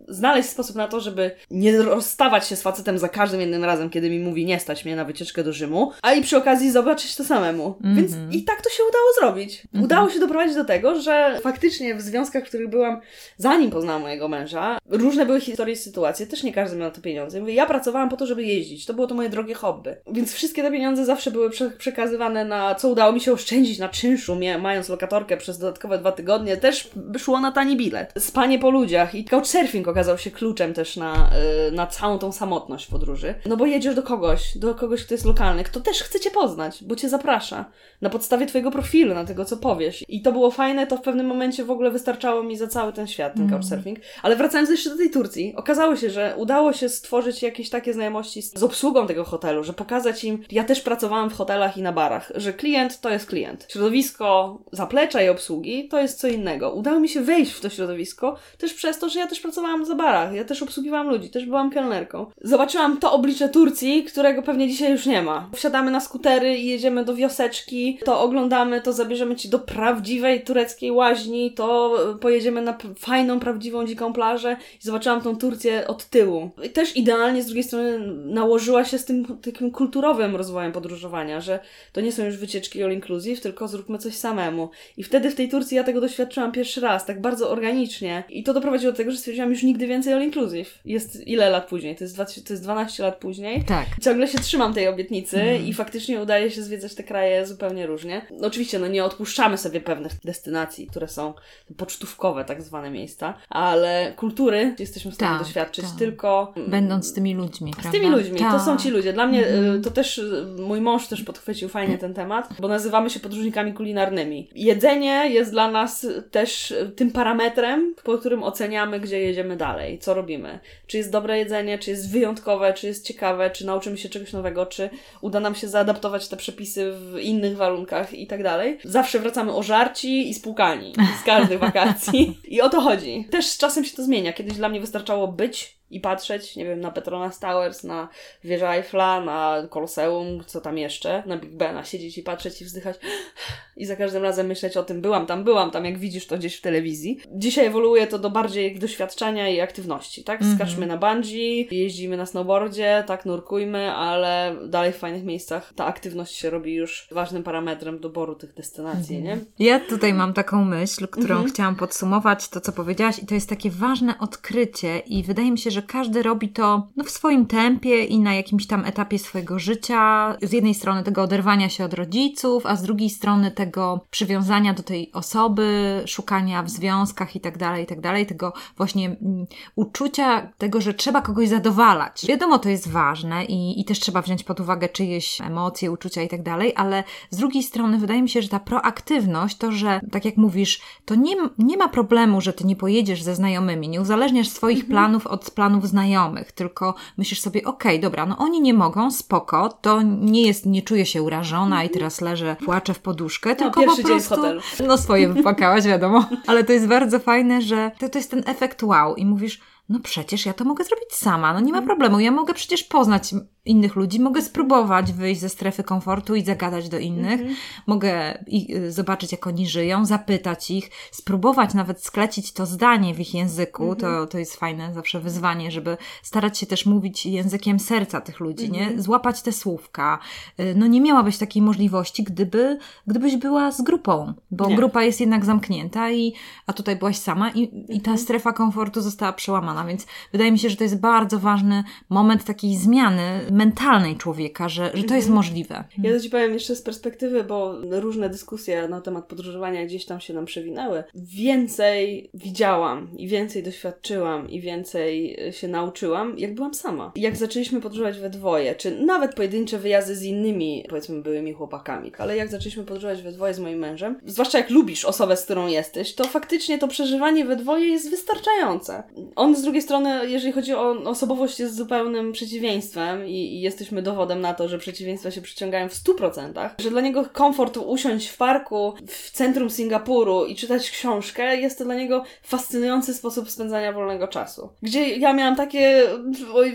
znaleźć 0.08 0.48
sposób 0.48 0.76
na 0.76 0.88
to, 0.88 1.00
żeby 1.00 1.30
nie 1.50 1.82
rozstawać 1.82 2.48
się 2.48 2.56
z 2.56 2.62
facetem 2.62 2.98
za 2.98 3.08
każdym 3.08 3.40
jednym 3.40 3.64
razem, 3.64 3.90
kiedy 3.90 4.10
mi 4.10 4.18
mówi 4.18 4.44
nie 4.44 4.60
stać 4.60 4.84
mnie 4.84 4.96
na 4.96 5.04
wycieczkę 5.04 5.44
do 5.44 5.52
Rzymu, 5.52 5.92
a 6.02 6.12
i 6.12 6.22
przy 6.22 6.36
okazji 6.36 6.70
zobaczyć 6.70 7.16
to 7.16 7.24
samemu. 7.24 7.74
Mm 7.84 7.94
-hmm. 7.94 7.96
Więc 7.96 8.12
i 8.30 8.44
tak 8.44 8.62
to 8.62 8.70
się 8.70 8.82
udało 8.88 9.04
zrobić. 9.20 9.62
Mm 9.64 9.82
-hmm. 9.82 9.84
Udało 9.84 10.10
się 10.10 10.20
doprowadzić 10.20 10.56
do 10.56 10.64
tego, 10.64 11.00
że 11.00 11.38
faktycznie 11.42 11.94
w 11.94 12.02
związkach, 12.02 12.44
w 12.44 12.48
których 12.48 12.68
byłam, 12.68 13.00
zanim 13.36 13.70
poznałam 13.70 14.02
mojego 14.02 14.28
męża, 14.28 14.78
różne 14.88 15.26
były 15.26 15.40
historie 15.40 15.74
i 15.74 15.76
sytuacje, 15.76 16.26
też 16.26 16.42
nie 16.42 16.52
każdy 16.52 16.76
miał 16.76 16.88
na 16.88 16.94
to 16.94 17.00
pieniądze. 17.00 17.40
Mówię, 17.40 17.54
ja 17.54 17.66
pracowałam 17.66 18.08
po 18.08 18.16
to, 18.16 18.26
żeby 18.26 18.42
jeździć. 18.42 18.86
To 18.86 18.94
było 18.94 19.06
to 19.06 19.14
moje 19.14 19.28
drogie 19.28 19.54
hobby. 19.54 19.96
Więc 20.12 20.32
wszystkie 20.32 20.62
te 20.62 20.70
pieniądze 20.70 21.04
zawsze 21.04 21.30
były 21.30 21.50
prze 21.50 21.70
przekazywane 21.70 22.44
na, 22.44 22.74
co 22.74 22.88
udało 22.88 23.12
mi 23.12 23.20
się 23.20 23.32
oszczędzić 23.32 23.78
na 23.78 23.88
czynszu, 23.88 24.38
mając 24.60 24.88
lokatorkę 24.88 25.36
przez 25.36 25.58
dodatkowe 25.58 25.98
dwa 25.98 26.12
tygodnie, 26.12 26.56
też 26.56 26.90
szło 27.18 27.40
na 27.40 27.52
tani 27.52 27.76
bilet. 27.76 28.12
Spanie 28.18 28.58
po 28.58 28.70
ludziach 28.70 29.14
i 29.14 29.24
couchsurfing 29.24 29.88
okazał 29.94 30.18
się 30.18 30.30
kluczem 30.30 30.74
też 30.74 30.96
na, 30.96 31.30
y, 31.68 31.72
na 31.72 31.86
całą 31.86 32.18
tą 32.18 32.32
samotność 32.32 32.86
podróży. 32.86 33.34
No 33.46 33.56
bo 33.56 33.66
jedziesz 33.66 33.94
do 33.94 34.02
kogoś, 34.02 34.58
do 34.58 34.74
kogoś, 34.74 35.04
kto 35.04 35.14
jest 35.14 35.24
lokalny, 35.24 35.64
kto 35.64 35.80
też 35.80 36.02
chce 36.02 36.20
cię 36.20 36.30
poznać, 36.30 36.84
bo 36.84 36.96
cię 36.96 37.08
zaprasza. 37.08 37.64
Na 38.00 38.10
podstawie 38.10 38.46
twojego 38.46 38.70
profilu, 38.70 39.14
na 39.14 39.24
tego, 39.24 39.44
co 39.44 39.56
powiesz. 39.56 40.04
I 40.08 40.22
to 40.22 40.32
było 40.32 40.50
fajne, 40.50 40.86
to 40.86 40.96
w 40.96 41.00
pewnym 41.00 41.26
momencie 41.26 41.64
w 41.64 41.70
ogóle 41.70 41.90
wystarczało 41.90 42.42
mi 42.42 42.56
za 42.56 42.66
cały 42.66 42.92
ten 42.92 43.06
świat, 43.06 43.34
ten 43.34 43.42
mm. 43.42 43.52
couchsurfing. 43.52 43.98
Ale 44.22 44.36
wracając 44.36 44.70
jeszcze 44.70 44.90
do 44.90 44.96
tej 44.96 45.10
Turcji, 45.10 45.54
okazało 45.56 45.96
się, 45.96 46.10
że 46.10 46.34
udało 46.36 46.72
się 46.72 46.88
stworzyć 46.88 47.42
jakieś 47.42 47.70
takie 47.70 47.92
znajomości 47.92 48.42
z 48.42 48.62
obsługą 48.62 49.06
tego 49.06 49.24
hotelu, 49.24 49.64
że 49.64 49.72
pokazać 49.72 50.24
im, 50.24 50.44
ja 50.50 50.64
też 50.64 50.80
pracowałam 50.80 51.30
w 51.30 51.34
hotelach 51.34 51.76
i 51.76 51.82
na 51.82 51.92
barach, 51.92 52.32
że 52.34 52.52
klient 52.52 53.00
to 53.00 53.10
jest 53.10 53.26
klient. 53.26 53.66
Środowisko 53.70 54.58
zaplecza 54.72 55.22
i 55.22 55.28
obsługi 55.28 55.88
to 55.88 56.00
jest 56.00 56.20
co 56.20 56.28
innego. 56.28 56.70
Udało 56.70 57.00
mi 57.00 57.08
się 57.08 57.20
wejść 57.20 57.52
w 57.52 57.60
to 57.60 57.70
środowisko 57.70 58.36
też 58.58 58.74
przez 58.74 58.98
to, 58.98 59.08
że 59.08 59.18
ja 59.18 59.26
też 59.26 59.40
pracowałam 59.40 59.83
za 59.84 59.94
barach. 59.94 60.34
Ja 60.34 60.44
też 60.44 60.62
obsługiwałam 60.62 61.08
ludzi, 61.08 61.30
też 61.30 61.46
byłam 61.46 61.70
kelnerką. 61.70 62.26
Zobaczyłam 62.42 62.96
to 62.96 63.12
oblicze 63.12 63.48
Turcji, 63.48 64.04
którego 64.04 64.42
pewnie 64.42 64.68
dzisiaj 64.68 64.92
już 64.92 65.06
nie 65.06 65.22
ma. 65.22 65.50
Wsiadamy 65.54 65.90
na 65.90 66.00
skutery 66.00 66.58
i 66.58 66.66
jedziemy 66.66 67.04
do 67.04 67.14
wioseczki, 67.14 67.98
to 68.04 68.20
oglądamy, 68.20 68.80
to 68.80 68.92
zabierzemy 68.92 69.36
ci 69.36 69.48
do 69.48 69.58
prawdziwej 69.58 70.44
tureckiej 70.44 70.90
łaźni, 70.90 71.52
to 71.52 71.96
pojedziemy 72.20 72.62
na 72.62 72.78
fajną, 72.98 73.40
prawdziwą, 73.40 73.86
dziką 73.86 74.12
plażę 74.12 74.56
i 74.82 74.86
zobaczyłam 74.86 75.20
tą 75.20 75.36
Turcję 75.36 75.86
od 75.86 76.04
tyłu. 76.04 76.50
I 76.64 76.70
też 76.70 76.96
idealnie 76.96 77.42
z 77.42 77.46
drugiej 77.46 77.64
strony 77.64 77.98
nałożyła 78.24 78.84
się 78.84 78.98
z 78.98 79.04
tym 79.04 79.24
takim 79.42 79.70
kulturowym 79.70 80.36
rozwojem 80.36 80.72
podróżowania, 80.72 81.40
że 81.40 81.58
to 81.92 82.00
nie 82.00 82.12
są 82.12 82.24
już 82.24 82.36
wycieczki 82.36 82.82
all 82.82 82.92
inclusive, 82.92 83.40
tylko 83.40 83.68
zróbmy 83.68 83.98
coś 83.98 84.14
samemu. 84.14 84.70
I 84.96 85.02
wtedy 85.02 85.30
w 85.30 85.34
tej 85.34 85.48
Turcji 85.48 85.76
ja 85.76 85.84
tego 85.84 86.00
doświadczyłam 86.00 86.52
pierwszy 86.52 86.80
raz, 86.80 87.06
tak 87.06 87.20
bardzo 87.20 87.50
organicznie. 87.50 88.24
I 88.28 88.42
to 88.42 88.54
doprowadziło 88.54 88.92
do 88.92 88.96
tego, 88.96 89.10
że 89.10 89.16
stwierdziłam 89.16 89.50
już 89.50 89.62
nigdy 89.62 89.73
więcej 89.78 90.12
all 90.12 90.22
inclusive. 90.22 90.78
Jest 90.84 91.26
ile 91.26 91.50
lat 91.50 91.68
później? 91.68 91.96
To 91.96 92.04
jest, 92.04 92.14
20, 92.14 92.40
to 92.46 92.52
jest 92.52 92.62
12 92.62 93.02
lat 93.02 93.16
później. 93.16 93.64
Tak. 93.64 93.86
Ciągle 94.02 94.28
się 94.28 94.38
trzymam 94.38 94.74
tej 94.74 94.88
obietnicy 94.88 95.40
mm. 95.42 95.66
i 95.66 95.72
faktycznie 95.72 96.20
udaje 96.20 96.50
się 96.50 96.62
zwiedzać 96.62 96.94
te 96.94 97.02
kraje 97.02 97.46
zupełnie 97.46 97.86
różnie. 97.86 98.26
No 98.30 98.46
oczywiście, 98.46 98.78
no 98.78 98.86
nie 98.86 99.04
odpuszczamy 99.04 99.58
sobie 99.58 99.80
pewnych 99.80 100.12
destynacji, 100.24 100.86
które 100.86 101.08
są 101.08 101.34
pocztówkowe, 101.76 102.44
tak 102.44 102.62
zwane 102.62 102.90
miejsca, 102.90 103.34
ale 103.48 104.12
kultury 104.16 104.74
jesteśmy 104.78 105.10
w 105.10 105.14
stanie 105.14 105.38
tak, 105.38 105.46
doświadczyć 105.46 105.84
tak. 105.84 105.98
tylko... 105.98 106.54
Będąc 106.68 107.06
z 107.06 107.12
tymi 107.12 107.34
ludźmi, 107.34 107.72
Z 107.88 107.92
tymi 107.92 108.10
ludźmi, 108.10 108.38
to 108.38 108.60
są 108.60 108.76
ci 108.76 108.90
ludzie. 108.90 109.12
Dla 109.12 109.26
mnie 109.26 109.46
mm. 109.46 109.82
to 109.82 109.90
też, 109.90 110.18
y, 110.18 110.46
mój 110.58 110.80
mąż 110.80 111.06
też 111.06 111.22
podchwycił 111.22 111.68
fajnie 111.68 111.98
ten 111.98 112.14
temat, 112.14 112.48
bo 112.60 112.68
nazywamy 112.68 113.10
się 113.10 113.20
podróżnikami 113.20 113.72
kulinarnymi. 113.72 114.48
Jedzenie 114.54 115.30
jest 115.30 115.50
dla 115.50 115.70
nas 115.70 116.06
też 116.30 116.74
tym 116.96 117.10
parametrem, 117.10 117.94
po 118.04 118.18
którym 118.18 118.42
oceniamy, 118.42 119.00
gdzie 119.00 119.20
jedziemy 119.20 119.56
dalej 119.56 119.63
co 120.00 120.14
robimy. 120.14 120.58
Czy 120.86 120.96
jest 120.96 121.10
dobre 121.10 121.38
jedzenie, 121.38 121.78
czy 121.78 121.90
jest 121.90 122.10
wyjątkowe, 122.10 122.72
czy 122.72 122.86
jest 122.86 123.06
ciekawe, 123.06 123.50
czy 123.50 123.66
nauczymy 123.66 123.98
się 123.98 124.08
czegoś 124.08 124.32
nowego, 124.32 124.66
czy 124.66 124.90
uda 125.20 125.40
nam 125.40 125.54
się 125.54 125.68
zaadaptować 125.68 126.28
te 126.28 126.36
przepisy 126.36 126.92
w 126.92 127.18
innych 127.18 127.56
warunkach 127.56 128.14
i 128.14 128.26
tak 128.26 128.42
dalej. 128.42 128.78
Zawsze 128.84 129.18
wracamy 129.18 129.54
ożarci 129.54 130.30
i 130.30 130.34
spłukani 130.34 130.92
z 131.22 131.24
każdych 131.24 131.58
wakacji. 131.58 132.38
I 132.48 132.60
o 132.60 132.68
to 132.68 132.80
chodzi. 132.80 133.26
Też 133.30 133.46
z 133.46 133.58
czasem 133.58 133.84
się 133.84 133.96
to 133.96 134.02
zmienia. 134.02 134.32
Kiedyś 134.32 134.54
dla 134.54 134.68
mnie 134.68 134.80
wystarczało 134.80 135.28
być 135.28 135.76
i 135.90 136.00
patrzeć, 136.00 136.56
nie 136.56 136.64
wiem, 136.64 136.80
na 136.80 136.90
Petronas 136.90 137.38
Towers, 137.38 137.84
na 137.84 138.08
wieżę 138.44 138.70
Eiffla, 138.70 139.20
na 139.20 139.66
Koloseum, 139.70 140.44
co 140.46 140.60
tam 140.60 140.78
jeszcze, 140.78 141.22
na 141.26 141.36
Big 141.36 141.56
Bena, 141.56 141.84
siedzieć 141.84 142.18
i 142.18 142.22
patrzeć 142.22 142.62
i 142.62 142.64
wzdychać 142.64 142.96
i 143.76 143.86
za 143.86 143.96
każdym 143.96 144.22
razem 144.22 144.46
myśleć 144.46 144.76
o 144.76 144.82
tym, 144.82 145.00
byłam 145.00 145.26
tam, 145.26 145.44
byłam 145.44 145.70
tam, 145.70 145.84
jak 145.84 145.98
widzisz 145.98 146.26
to 146.26 146.38
gdzieś 146.38 146.56
w 146.56 146.60
telewizji. 146.60 147.20
Dzisiaj 147.32 147.66
ewoluuje 147.66 148.06
to 148.06 148.18
do 148.18 148.30
bardziej 148.30 148.78
doświadczenia 148.78 149.48
i 149.48 149.60
aktywności, 149.60 150.24
tak? 150.24 150.40
Mhm. 150.42 150.56
Skaczmy 150.56 150.86
na 150.86 150.96
bungee, 150.96 151.68
jeździmy 151.70 152.16
na 152.16 152.26
snowboardzie, 152.26 153.04
tak, 153.06 153.26
nurkujmy, 153.26 153.92
ale 153.92 154.56
dalej 154.68 154.92
w 154.92 154.96
fajnych 154.96 155.24
miejscach 155.24 155.72
ta 155.76 155.86
aktywność 155.86 156.34
się 156.34 156.50
robi 156.50 156.74
już 156.74 157.08
ważnym 157.10 157.42
parametrem 157.42 157.98
doboru 157.98 158.34
tych 158.34 158.54
destynacji, 158.54 159.22
nie? 159.22 159.32
Mhm. 159.32 159.52
Ja 159.58 159.80
tutaj 159.80 160.14
mam 160.14 160.32
taką 160.32 160.64
myśl, 160.64 161.08
którą 161.08 161.34
mhm. 161.34 161.48
chciałam 161.48 161.76
podsumować, 161.76 162.48
to 162.48 162.60
co 162.60 162.72
powiedziałaś 162.72 163.18
i 163.18 163.26
to 163.26 163.34
jest 163.34 163.48
takie 163.48 163.70
ważne 163.70 164.18
odkrycie 164.18 164.98
i 164.98 165.22
wydaje 165.22 165.52
mi 165.52 165.58
się, 165.58 165.70
że 165.70 165.82
każdy 165.86 166.22
robi 166.22 166.48
to 166.48 166.88
no, 166.96 167.04
w 167.04 167.10
swoim 167.10 167.46
tempie 167.46 168.04
i 168.04 168.18
na 168.20 168.34
jakimś 168.34 168.66
tam 168.66 168.84
etapie 168.84 169.18
swojego 169.18 169.58
życia. 169.58 170.36
Z 170.42 170.52
jednej 170.52 170.74
strony 170.74 171.02
tego 171.02 171.22
oderwania 171.22 171.68
się 171.68 171.84
od 171.84 171.94
rodziców, 171.94 172.66
a 172.66 172.76
z 172.76 172.82
drugiej 172.82 173.10
strony 173.10 173.50
tego 173.50 174.00
przywiązania 174.10 174.74
do 174.74 174.82
tej 174.82 175.12
osoby, 175.12 176.02
szukania 176.06 176.62
w 176.62 176.70
związkach 176.70 177.36
i 177.36 177.40
tak 177.40 177.58
dalej, 177.58 177.84
i 177.84 177.86
tak 177.86 178.00
dalej, 178.00 178.26
tego 178.26 178.52
właśnie 178.76 179.06
mm, 179.06 179.46
uczucia 179.76 180.52
tego, 180.58 180.80
że 180.80 180.94
trzeba 180.94 181.22
kogoś 181.22 181.48
zadowalać. 181.48 182.26
Wiadomo, 182.28 182.58
to 182.58 182.68
jest 182.68 182.88
ważne 182.88 183.44
i, 183.44 183.80
i 183.80 183.84
też 183.84 184.00
trzeba 184.00 184.22
wziąć 184.22 184.44
pod 184.44 184.60
uwagę 184.60 184.88
czyjeś 184.88 185.40
emocje, 185.40 185.90
uczucia 185.90 186.22
i 186.22 186.28
tak 186.28 186.42
dalej, 186.42 186.72
ale 186.76 187.04
z 187.30 187.36
drugiej 187.36 187.62
strony 187.62 187.98
wydaje 187.98 188.22
mi 188.22 188.28
się, 188.28 188.42
że 188.42 188.48
ta 188.48 188.60
proaktywność, 188.60 189.56
to, 189.56 189.72
że 189.72 190.00
tak 190.12 190.24
jak 190.24 190.36
mówisz, 190.36 190.80
to 191.04 191.14
nie, 191.14 191.36
nie 191.58 191.76
ma 191.76 191.88
problemu, 191.88 192.40
że 192.40 192.52
ty 192.52 192.66
nie 192.66 192.76
pojedziesz 192.76 193.22
ze 193.22 193.34
znajomymi, 193.34 193.88
nie 193.88 194.00
uzależniasz 194.00 194.48
swoich 194.48 194.78
mhm. 194.78 194.90
planów 194.90 195.26
od 195.26 195.50
planów 195.50 195.63
planów 195.64 195.88
znajomych, 195.88 196.52
tylko 196.52 196.94
myślisz 197.18 197.40
sobie, 197.40 197.64
okej, 197.64 197.92
okay, 197.92 198.02
dobra, 198.02 198.26
no 198.26 198.38
oni 198.38 198.60
nie 198.60 198.74
mogą, 198.74 199.10
spoko, 199.10 199.68
to 199.68 200.02
nie 200.02 200.46
jest, 200.46 200.66
nie 200.66 200.82
czuję 200.82 201.06
się 201.06 201.22
urażona 201.22 201.84
i 201.84 201.90
teraz 201.90 202.20
leżę, 202.20 202.56
płaczę 202.64 202.94
w 202.94 202.98
poduszkę, 202.98 203.50
no, 203.50 203.56
tylko 203.56 203.82
po 203.82 204.02
prostu, 204.02 204.42
no 204.86 204.98
swoje 204.98 205.28
wypłakałaś, 205.28 205.84
wiadomo, 205.84 206.24
ale 206.46 206.64
to 206.64 206.72
jest 206.72 206.86
bardzo 206.86 207.18
fajne, 207.18 207.62
że 207.62 207.90
to, 207.98 208.08
to 208.08 208.18
jest 208.18 208.30
ten 208.30 208.42
efekt 208.46 208.82
wow 208.82 209.14
i 209.14 209.26
mówisz, 209.26 209.60
no 209.88 210.00
przecież 210.00 210.46
ja 210.46 210.52
to 210.52 210.64
mogę 210.64 210.84
zrobić 210.84 211.12
sama, 211.12 211.52
no 211.52 211.60
nie 211.60 211.72
ma 211.72 211.78
mhm. 211.78 211.86
problemu, 211.86 212.20
ja 212.20 212.30
mogę 212.30 212.54
przecież 212.54 212.84
poznać 212.84 213.34
innych 213.64 213.96
ludzi, 213.96 214.20
mogę 214.20 214.42
spróbować 214.42 215.12
wyjść 215.12 215.40
ze 215.40 215.48
strefy 215.48 215.82
komfortu 215.82 216.34
i 216.34 216.44
zagadać 216.44 216.88
do 216.88 216.98
innych, 216.98 217.40
mm 217.40 217.52
-hmm. 217.52 217.56
mogę 217.86 218.38
y, 218.70 218.92
zobaczyć 218.92 219.32
jak 219.32 219.46
oni 219.46 219.66
żyją, 219.66 220.04
zapytać 220.04 220.70
ich, 220.70 220.90
spróbować 221.12 221.74
nawet 221.74 222.04
sklecić 222.04 222.52
to 222.52 222.66
zdanie 222.66 223.14
w 223.14 223.20
ich 223.20 223.34
języku, 223.34 223.82
mm 223.82 223.94
-hmm. 223.94 224.00
to, 224.00 224.26
to 224.26 224.38
jest 224.38 224.56
fajne 224.56 224.94
zawsze 224.94 225.20
wyzwanie, 225.20 225.70
żeby 225.70 225.96
starać 226.22 226.58
się 226.58 226.66
też 226.66 226.86
mówić 226.86 227.26
językiem 227.26 227.80
serca 227.80 228.20
tych 228.20 228.40
ludzi, 228.40 228.64
mm 228.64 228.76
-hmm. 228.76 228.80
nie? 228.80 228.82
Mhm. 228.82 229.02
Złapać 229.02 229.42
te 229.42 229.52
słówka. 229.52 230.18
Y, 230.60 230.74
no 230.76 230.86
nie 230.86 231.00
miałabyś 231.00 231.38
takiej 231.38 231.62
możliwości, 231.62 232.24
gdyby, 232.24 232.78
gdybyś 233.06 233.36
była 233.36 233.72
z 233.72 233.82
grupą, 233.82 234.34
bo 234.50 234.68
nie. 234.68 234.76
grupa 234.76 235.02
jest 235.02 235.20
jednak 235.20 235.44
zamknięta 235.44 236.10
i, 236.10 236.34
a 236.66 236.72
tutaj 236.72 236.96
byłaś 236.96 237.16
sama 237.16 237.50
i, 237.50 237.62
i 237.88 238.00
ta 238.00 238.10
mhm. 238.10 238.18
strefa 238.18 238.52
komfortu 238.52 239.00
została 239.00 239.32
przełamana, 239.32 239.73
więc 239.84 240.06
wydaje 240.32 240.52
mi 240.52 240.58
się, 240.58 240.70
że 240.70 240.76
to 240.76 240.84
jest 240.84 241.00
bardzo 241.00 241.38
ważny 241.38 241.84
moment 242.10 242.44
takiej 242.44 242.76
zmiany 242.76 243.40
mentalnej 243.50 244.16
człowieka, 244.16 244.68
że, 244.68 244.84
że 244.94 245.02
to 245.04 245.14
jest 245.14 245.28
Mhm. 245.28 245.34
możliwe. 245.34 245.84
Ja 245.98 246.12
to 246.12 246.20
Ci 246.20 246.30
powiem 246.30 246.52
jeszcze 246.52 246.76
z 246.76 246.82
perspektywy, 246.82 247.44
bo 247.44 247.74
różne 247.90 248.28
dyskusje 248.28 248.88
na 248.88 249.00
temat 249.00 249.24
podróżowania 249.26 249.86
gdzieś 249.86 250.04
tam 250.04 250.20
się 250.20 250.34
nam 250.34 250.44
przewinęły. 250.44 251.04
Więcej 251.14 252.30
widziałam 252.34 253.08
i 253.16 253.28
więcej 253.28 253.62
doświadczyłam 253.62 254.50
i 254.50 254.60
więcej 254.60 255.36
e, 255.48 255.52
się 255.52 255.68
nauczyłam, 255.68 256.38
jak 256.38 256.54
byłam 256.54 256.74
sama. 256.74 257.12
Jak 257.16 257.36
zaczęliśmy 257.36 257.80
podróżować 257.80 258.18
we 258.18 258.30
dwoje, 258.30 258.74
czy 258.74 259.04
nawet 259.04 259.34
pojedyncze 259.34 259.78
wyjazdy 259.78 260.16
z 260.16 260.22
innymi, 260.22 260.84
powiedzmy, 260.88 261.22
byłymi 261.22 261.52
chłopakami, 261.52 262.12
ale 262.18 262.36
jak 262.36 262.48
zaczęliśmy 262.48 262.84
podróżować 262.84 263.22
we 263.22 263.32
dwoje 263.32 263.54
z 263.54 263.58
moim 263.58 263.78
mężem, 263.78 264.20
zwłaszcza 264.26 264.58
jak 264.58 264.70
lubisz 264.70 265.04
osobę, 265.04 265.36
z 265.36 265.44
którą 265.44 265.66
jesteś, 265.66 266.14
to 266.14 266.24
faktycznie 266.24 266.78
to 266.78 266.88
przeżywanie 266.88 267.44
we 267.44 267.56
dwoje 267.56 267.86
jest 267.88 268.10
wystarczające. 268.10 269.02
On 269.36 269.56
z 269.56 269.63
drugiej 269.64 269.82
strony, 269.82 270.30
jeżeli 270.30 270.52
chodzi 270.52 270.74
o 270.74 270.90
osobowość, 271.04 271.60
jest 271.60 271.76
zupełnym 271.76 272.32
przeciwieństwem 272.32 273.26
i, 273.26 273.30
i 273.30 273.60
jesteśmy 273.60 274.02
dowodem 274.02 274.40
na 274.40 274.54
to, 274.54 274.68
że 274.68 274.78
przeciwieństwa 274.78 275.30
się 275.30 275.42
przyciągają 275.42 275.88
w 275.88 275.94
100%, 275.94 276.70
że 276.78 276.90
dla 276.90 277.00
niego 277.00 277.24
komfort 277.32 277.76
usiąść 277.76 278.28
w 278.28 278.36
parku 278.36 278.94
w 279.06 279.30
centrum 279.30 279.70
Singapuru 279.70 280.44
i 280.44 280.56
czytać 280.56 280.90
książkę 280.90 281.56
jest 281.56 281.78
to 281.78 281.84
dla 281.84 281.94
niego 281.94 282.24
fascynujący 282.42 283.14
sposób 283.14 283.50
spędzania 283.50 283.92
wolnego 283.92 284.28
czasu. 284.28 284.68
Gdzie 284.82 285.16
ja 285.16 285.32
miałam 285.32 285.56
takie 285.56 286.02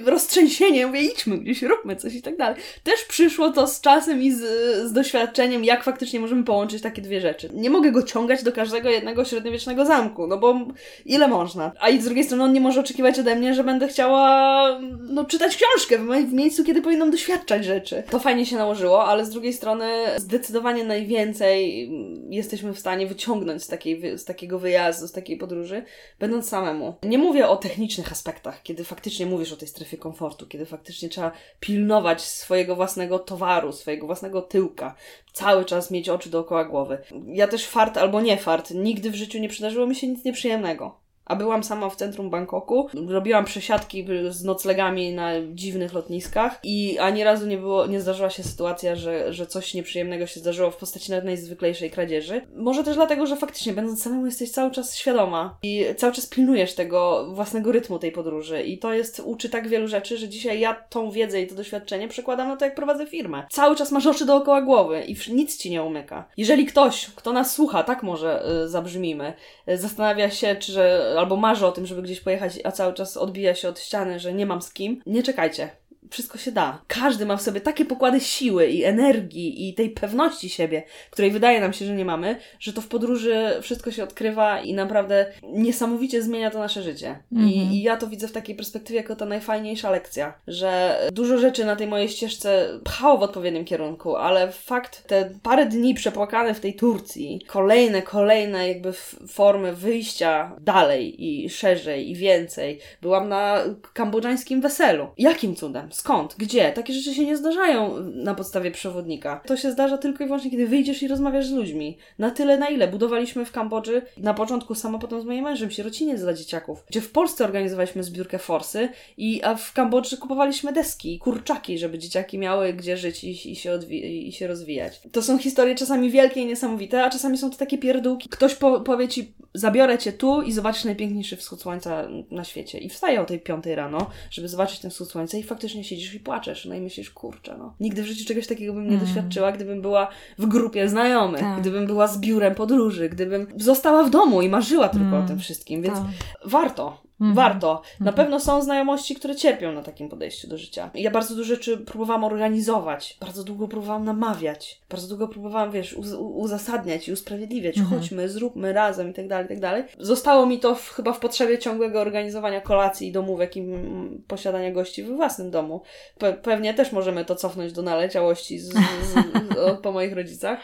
roztrzęsienie, 0.06 0.88
mówię 0.88 1.02
idźmy 1.02 1.38
gdzieś, 1.38 1.62
róbmy 1.62 1.96
coś 1.96 2.16
i 2.16 2.22
tak 2.22 2.38
dalej. 2.38 2.62
Też 2.84 3.06
przyszło 3.06 3.52
to 3.52 3.68
z 3.68 3.82
czasem 3.82 4.22
i 4.22 4.32
z, 4.32 4.42
z 4.90 4.94
doświadczeniem, 4.94 5.64
jak 5.64 5.84
faktycznie 5.84 6.20
możemy 6.20 6.44
połączyć 6.44 6.82
takie 6.82 7.02
dwie 7.02 7.22
rzeczy. 7.22 7.50
Nie 7.54 7.70
mogę 7.70 7.92
go 7.92 8.04
ciągać 8.04 8.44
do 8.44 8.52
każdego 8.52 8.90
jednego 8.90 9.26
średniowiecznego 9.26 9.86
zamku, 9.86 10.28
no 10.28 10.38
bo 10.38 10.60
ile 11.06 11.28
można. 11.28 11.72
A 11.80 11.90
i 11.90 12.02
z 12.02 12.06
drugiej 12.06 12.24
strony 12.24 12.44
on 12.44 12.54
nie 12.54 12.62
może 12.62 12.79
oczekiwać 12.80 13.20
ode 13.20 13.36
mnie, 13.36 13.54
że 13.54 13.64
będę 13.64 13.88
chciała 13.88 14.80
no, 15.10 15.26
czytać 15.26 15.58
książkę 15.58 15.98
w, 15.98 16.34
miejscu, 16.34 16.64
kiedy 16.64 16.82
powinnam 16.82 17.12
doświadczać 17.12 17.66
rzeczy. 17.66 18.04
To 18.10 18.20
fajnie 18.20 18.46
się 18.46 18.56
nałożyło, 18.56 19.06
ale 19.06 19.26
z 19.26 19.30
drugiej 19.30 19.54
strony 19.54 19.86
zdecydowanie 20.18 20.84
najwięcej 20.84 21.86
mm, 21.86 22.34
jesteśmy 22.34 22.74
w 22.74 22.80
stanie 22.80 23.08
wyciągnąć 23.08 23.64
z, 23.64 23.68
takiej, 23.68 24.18
z 24.18 24.26
takiego 24.26 24.60
wyjazdu, 24.60 25.08
z 25.08 25.12
takiej 25.12 25.38
podróży, 25.38 25.84
będąc 26.20 26.50
samemu. 26.50 26.94
Nie 27.04 27.18
mówię 27.18 27.48
o 27.48 27.58
technicznych 27.58 28.12
aspektach, 28.12 28.64
kiedy 28.64 28.84
faktycznie 28.84 29.26
mówisz 29.26 29.54
o 29.54 29.58
tej 29.58 29.68
strefie 29.68 29.98
komfortu, 29.98 30.48
kiedy 30.48 30.66
faktycznie 30.66 31.10
trzeba 31.10 31.32
pilnować 31.60 32.22
swojego 32.22 32.76
własnego 32.76 33.20
towaru, 33.20 33.72
swojego 33.72 34.06
własnego 34.06 34.42
tyłka, 34.42 34.96
cały 35.34 35.66
czas 35.66 35.92
mieć 35.92 36.10
oczy 36.10 36.30
dookoła 36.30 36.66
głowy. 36.66 36.98
Ja 37.28 37.48
też 37.48 37.66
fart 37.66 37.98
albo 37.98 38.22
nie 38.22 38.38
fart, 38.38 38.72
nigdy 38.72 39.12
w 39.12 39.16
życiu 39.16 39.40
nie 39.40 39.50
przydarzyło 39.50 39.88
mi 39.88 39.96
się 39.96 40.08
nic 40.08 40.24
nieprzyjemnego. 40.24 41.09
A 41.30 41.36
byłam 41.36 41.64
sama 41.64 41.90
w 41.90 41.96
centrum 41.96 42.30
Bangkoku, 42.30 42.90
robiłam 43.08 43.46
przesiadki 43.46 44.06
z 44.30 44.44
noclegami 44.44 45.14
na 45.14 45.32
dziwnych 45.54 45.94
lotniskach 45.94 46.60
i 46.64 47.00
ani 47.00 47.24
razu 47.24 47.48
nie 47.48 47.58
było, 47.58 47.88
nie 47.88 48.02
zdarzyła 48.02 48.30
się 48.30 48.44
sytuacja, 48.44 48.96
że, 48.96 49.34
że 49.34 49.48
coś 49.48 49.74
nieprzyjemnego 49.74 50.28
się 50.28 50.40
zdarzyło 50.40 50.72
w 50.72 50.78
postaci 50.78 51.12
nawet 51.12 51.26
najzwyklejszej 51.26 51.92
kradzieży. 51.92 52.42
Może 52.56 52.84
też 52.84 52.96
dlatego, 52.96 53.26
że 53.26 53.36
faktycznie 53.36 53.74
będąc 53.74 54.04
samemu 54.04 54.26
jesteś 54.26 54.52
cały 54.52 54.72
czas 54.72 54.96
świadoma 54.96 55.58
i 55.64 55.86
cały 55.98 56.14
czas 56.14 56.28
pilnujesz 56.28 56.74
tego 56.74 57.28
własnego 57.34 57.72
rytmu 57.72 58.00
tej 58.00 58.12
podróży 58.12 58.64
i 58.64 58.78
to 58.78 58.94
jest, 58.94 59.22
uczy 59.26 59.50
tak 59.50 59.68
wielu 59.68 59.88
rzeczy, 59.88 60.18
że 60.18 60.30
dzisiaj 60.30 60.60
ja 60.60 60.74
tą 60.74 61.12
wiedzę 61.12 61.42
i 61.42 61.48
to 61.48 61.56
doświadczenie 61.56 62.08
przekładam 62.08 62.48
na 62.48 62.58
to, 62.58 62.66
jak 62.66 62.76
prowadzę 62.76 63.06
firmę. 63.06 63.44
Cały 63.52 63.76
czas 63.76 63.92
masz 63.92 64.06
oczy 64.06 64.26
dookoła 64.26 64.62
głowy 64.62 65.04
i 65.08 65.16
nic 65.34 65.58
ci 65.58 65.72
nie 65.72 65.84
umyka. 65.84 66.30
Jeżeli 66.38 66.66
ktoś, 66.66 67.06
kto 67.16 67.34
nas 67.34 67.54
słucha, 67.54 67.84
tak 67.84 68.04
może 68.04 68.46
y, 68.66 68.70
zabrzmimy, 68.70 69.34
y, 69.70 69.78
zastanawia 69.78 70.30
się, 70.30 70.56
czy 70.56 70.72
że, 70.72 71.14
albo 71.20 71.36
marzy 71.36 71.66
o 71.66 71.72
tym, 71.72 71.86
żeby 71.86 72.02
gdzieś 72.02 72.22
pojechać, 72.22 72.60
a 72.64 72.72
cały 72.72 72.94
czas 72.94 73.18
odbija 73.18 73.56
się 73.56 73.70
od 73.70 73.80
ściany, 73.80 74.20
że 74.20 74.34
nie 74.34 74.46
mam 74.46 74.62
z 74.62 74.74
kim, 74.74 75.02
nie 75.06 75.24
czekajcie. 75.24 75.70
Wszystko 76.10 76.38
się 76.38 76.52
da. 76.52 76.82
Każdy 76.88 77.26
ma 77.26 77.38
w 77.38 77.42
sobie 77.42 77.62
takie 77.62 77.86
pokłady 77.86 78.20
siły 78.20 78.68
i 78.68 78.84
energii 78.84 79.70
i 79.70 79.74
tej 79.74 79.90
pewności 79.90 80.50
siebie, 80.50 80.84
której 81.12 81.32
wydaje 81.32 81.62
nam 81.62 81.74
się, 81.74 81.86
że 81.86 81.94
nie 81.96 82.06
mamy, 82.06 82.36
że 82.60 82.74
to 82.74 82.82
w 82.82 82.88
podróży 82.88 83.58
wszystko 83.62 83.92
się 83.92 84.04
odkrywa 84.04 84.60
i 84.62 84.74
naprawdę 84.74 85.26
niesamowicie 85.44 86.22
zmienia 86.22 86.52
to 86.52 86.60
nasze 86.60 86.84
życie. 86.84 87.20
Mhm. 87.32 87.50
I, 87.50 87.58
I 87.58 87.82
ja 87.82 87.98
to 87.98 88.08
widzę 88.08 88.28
w 88.28 88.32
takiej 88.32 88.56
perspektywie 88.56 89.00
jako 89.00 89.16
ta 89.16 89.26
najfajniejsza 89.26 89.92
lekcja, 89.92 90.34
że 90.48 91.00
dużo 91.12 91.38
rzeczy 91.38 91.66
na 91.66 91.76
tej 91.76 91.88
mojej 91.88 92.10
ścieżce 92.10 92.80
pchało 92.84 93.18
w 93.18 93.24
odpowiednim 93.24 93.66
kierunku, 93.66 94.16
ale 94.16 94.52
fakt, 94.52 95.08
te 95.08 95.30
parę 95.44 95.66
dni 95.66 95.94
przepłakane 95.94 96.54
w 96.54 96.60
tej 96.60 96.74
Turcji, 96.74 97.42
kolejne, 97.48 98.02
kolejne 98.02 98.68
jakby 98.68 98.94
formy 99.28 99.76
wyjścia 99.76 100.56
dalej 100.62 101.26
i 101.26 101.50
szerzej 101.50 102.10
i 102.10 102.16
więcej. 102.16 102.80
Byłam 103.02 103.30
na 103.30 103.64
kambodżańskim 103.94 104.62
weselu. 104.62 105.08
Jakim 105.18 105.56
cudem? 105.56 105.89
Skąd? 105.92 106.36
Gdzie? 106.38 106.72
Takie 106.72 106.94
rzeczy 106.94 107.14
się 107.14 107.26
nie 107.26 107.38
zdarzają 107.38 107.96
na 108.14 108.36
podstawie 108.36 108.72
przewodnika. 108.72 109.42
To 109.46 109.58
się 109.58 109.72
zdarza 109.72 109.98
tylko 109.98 110.24
i 110.24 110.28
wyłącznie, 110.28 110.52
kiedy 110.52 110.68
wyjdziesz 110.68 111.04
i 111.04 111.08
rozmawiasz 111.08 111.48
z 111.48 111.52
ludźmi. 111.52 111.98
Na 112.20 112.32
tyle, 112.32 112.58
na 112.58 112.68
ile. 112.70 112.88
Budowaliśmy 112.88 113.46
w 113.46 113.52
Kambodży 113.52 114.02
na 114.18 114.34
początku 114.34 114.76
samo, 114.76 115.00
potem 115.00 115.22
z 115.22 115.26
moim 115.26 115.44
mężem 115.44 115.72
sierociniec 115.72 116.22
dla 116.22 116.34
dzieciaków, 116.34 116.84
gdzie 116.90 117.02
w 117.02 117.12
Polsce 117.12 117.44
organizowaliśmy 117.44 118.04
zbiórkę 118.04 118.40
forsy, 118.40 118.90
i, 119.18 119.44
a 119.44 119.56
w 119.56 119.74
Kambodży 119.74 120.18
kupowaliśmy 120.18 120.74
deski 120.74 121.14
i 121.14 121.20
kurczaki, 121.20 121.78
żeby 121.78 122.00
dzieciaki 122.00 122.38
miały 122.38 122.74
gdzie 122.74 122.98
żyć 122.98 123.24
i, 123.24 123.52
i, 123.52 123.56
się 123.56 123.72
odwi- 123.72 124.04
i 124.04 124.32
się 124.32 124.48
rozwijać. 124.48 125.02
To 125.12 125.22
są 125.22 125.38
historie 125.38 125.76
czasami 125.76 126.10
wielkie 126.12 126.42
i 126.42 126.46
niesamowite, 126.46 127.04
a 127.04 127.10
czasami 127.10 127.38
są 127.38 127.50
to 127.52 127.58
takie 127.58 127.78
pierdółki. 127.78 128.30
Ktoś 128.30 128.56
po, 128.56 128.82
powie 128.82 129.08
ci, 129.08 129.34
zabiorę 129.54 129.98
cię 129.98 130.14
tu 130.14 130.42
i 130.42 130.52
zobaczysz 130.52 130.84
najpiękniejszy 130.84 131.38
wschód 131.38 131.62
słońca 131.62 132.08
na 132.32 132.44
świecie. 132.44 132.78
I 132.78 132.90
wstaje 132.90 133.22
o 133.22 133.26
tej 133.26 133.40
piątej 133.40 133.76
rano, 133.76 134.10
żeby 134.32 134.48
zobaczyć 134.48 134.80
ten 134.80 134.92
wschód 134.92 135.12
słońca 135.12 135.38
i 135.38 135.44
faktycznie 135.44 135.79
siedzisz 135.84 136.14
i 136.14 136.20
płaczesz. 136.20 136.66
No 136.66 136.76
i 136.76 136.82
myślisz, 136.82 137.10
kurczę, 137.10 137.56
no. 137.58 137.74
Nigdy 137.80 138.04
w 138.04 138.06
życiu 138.06 138.26
czegoś 138.26 138.48
takiego 138.48 138.74
bym 138.74 138.84
nie 138.84 138.96
Mm. 138.96 139.06
doświadczyła, 139.06 139.52
gdybym 139.52 139.82
była 139.82 140.08
w 140.38 140.46
grupie 140.46 140.90
znajomych, 140.90 141.42
Tak. 141.42 141.62
gdybym 141.62 141.86
była 141.86 142.08
z 142.08 142.20
biurem 142.20 142.56
podróży, 142.56 143.10
gdybym 143.10 143.48
została 143.58 144.04
w 144.04 144.10
domu 144.10 144.42
i 144.42 144.50
marzyła 144.50 144.90
tylko 144.90 145.06
Mm. 145.08 145.24
o 145.24 145.28
tym 145.28 145.40
wszystkim, 145.40 145.82
więc 145.82 145.96
Tak. 145.98 146.08
warto. 146.46 147.09
Mhm. 147.22 147.36
Warto. 147.36 147.82
Na 148.00 148.10
Mhm. 148.12 148.16
pewno 148.16 148.40
są 148.40 148.62
znajomości, 148.62 149.16
które 149.16 149.36
cierpią 149.36 149.72
na 149.72 149.84
takim 149.84 150.10
podejściu 150.10 150.48
do 150.48 150.58
życia. 150.58 150.90
Ja 150.94 151.12
bardzo 151.12 151.36
dużo 151.36 151.56
rzeczy 151.56 151.78
próbowałam 151.78 152.24
organizować, 152.24 153.18
bardzo 153.20 153.44
długo 153.44 153.68
próbowałam 153.68 154.06
namawiać, 154.06 154.82
bardzo 154.90 155.08
długo 155.08 155.28
próbowałam, 155.28 155.72
wiesz, 155.72 155.94
uz- 155.94 156.14
uzasadniać 156.20 157.08
i 157.08 157.12
usprawiedliwiać. 157.12 157.78
Mhm. 157.78 158.00
Chodźmy, 158.02 158.30
zróbmy 158.30 158.74
razem 158.74 159.10
i 159.10 159.14
tak 159.14 159.28
dalej, 159.28 159.46
i 159.46 159.50
tak 159.50 159.60
dalej. 159.60 159.84
Zostało 160.00 160.46
mi 160.46 160.60
to 160.60 160.76
w, 160.76 160.90
chyba 160.90 161.14
w 161.14 161.20
potrzebie 161.20 161.58
ciągłego 161.60 162.02
organizowania 162.02 162.62
kolacji 162.62 163.08
i 163.08 163.12
domówek 163.12 163.58
i 163.58 163.60
mm, 163.60 164.24
posiadania 164.28 164.72
gości 164.72 165.04
we 165.04 165.16
własnym 165.16 165.52
domu. 165.52 165.82
Pe- 166.20 166.34
pewnie 166.34 166.74
też 166.74 166.92
możemy 166.92 167.26
to 167.26 167.36
cofnąć 167.36 167.74
do 167.74 167.82
naleciałości 167.82 168.60
z, 168.60 168.68
z, 168.70 168.74
z, 168.74 169.82
po 169.82 169.92
moich 169.92 170.14
rodzicach. 170.14 170.60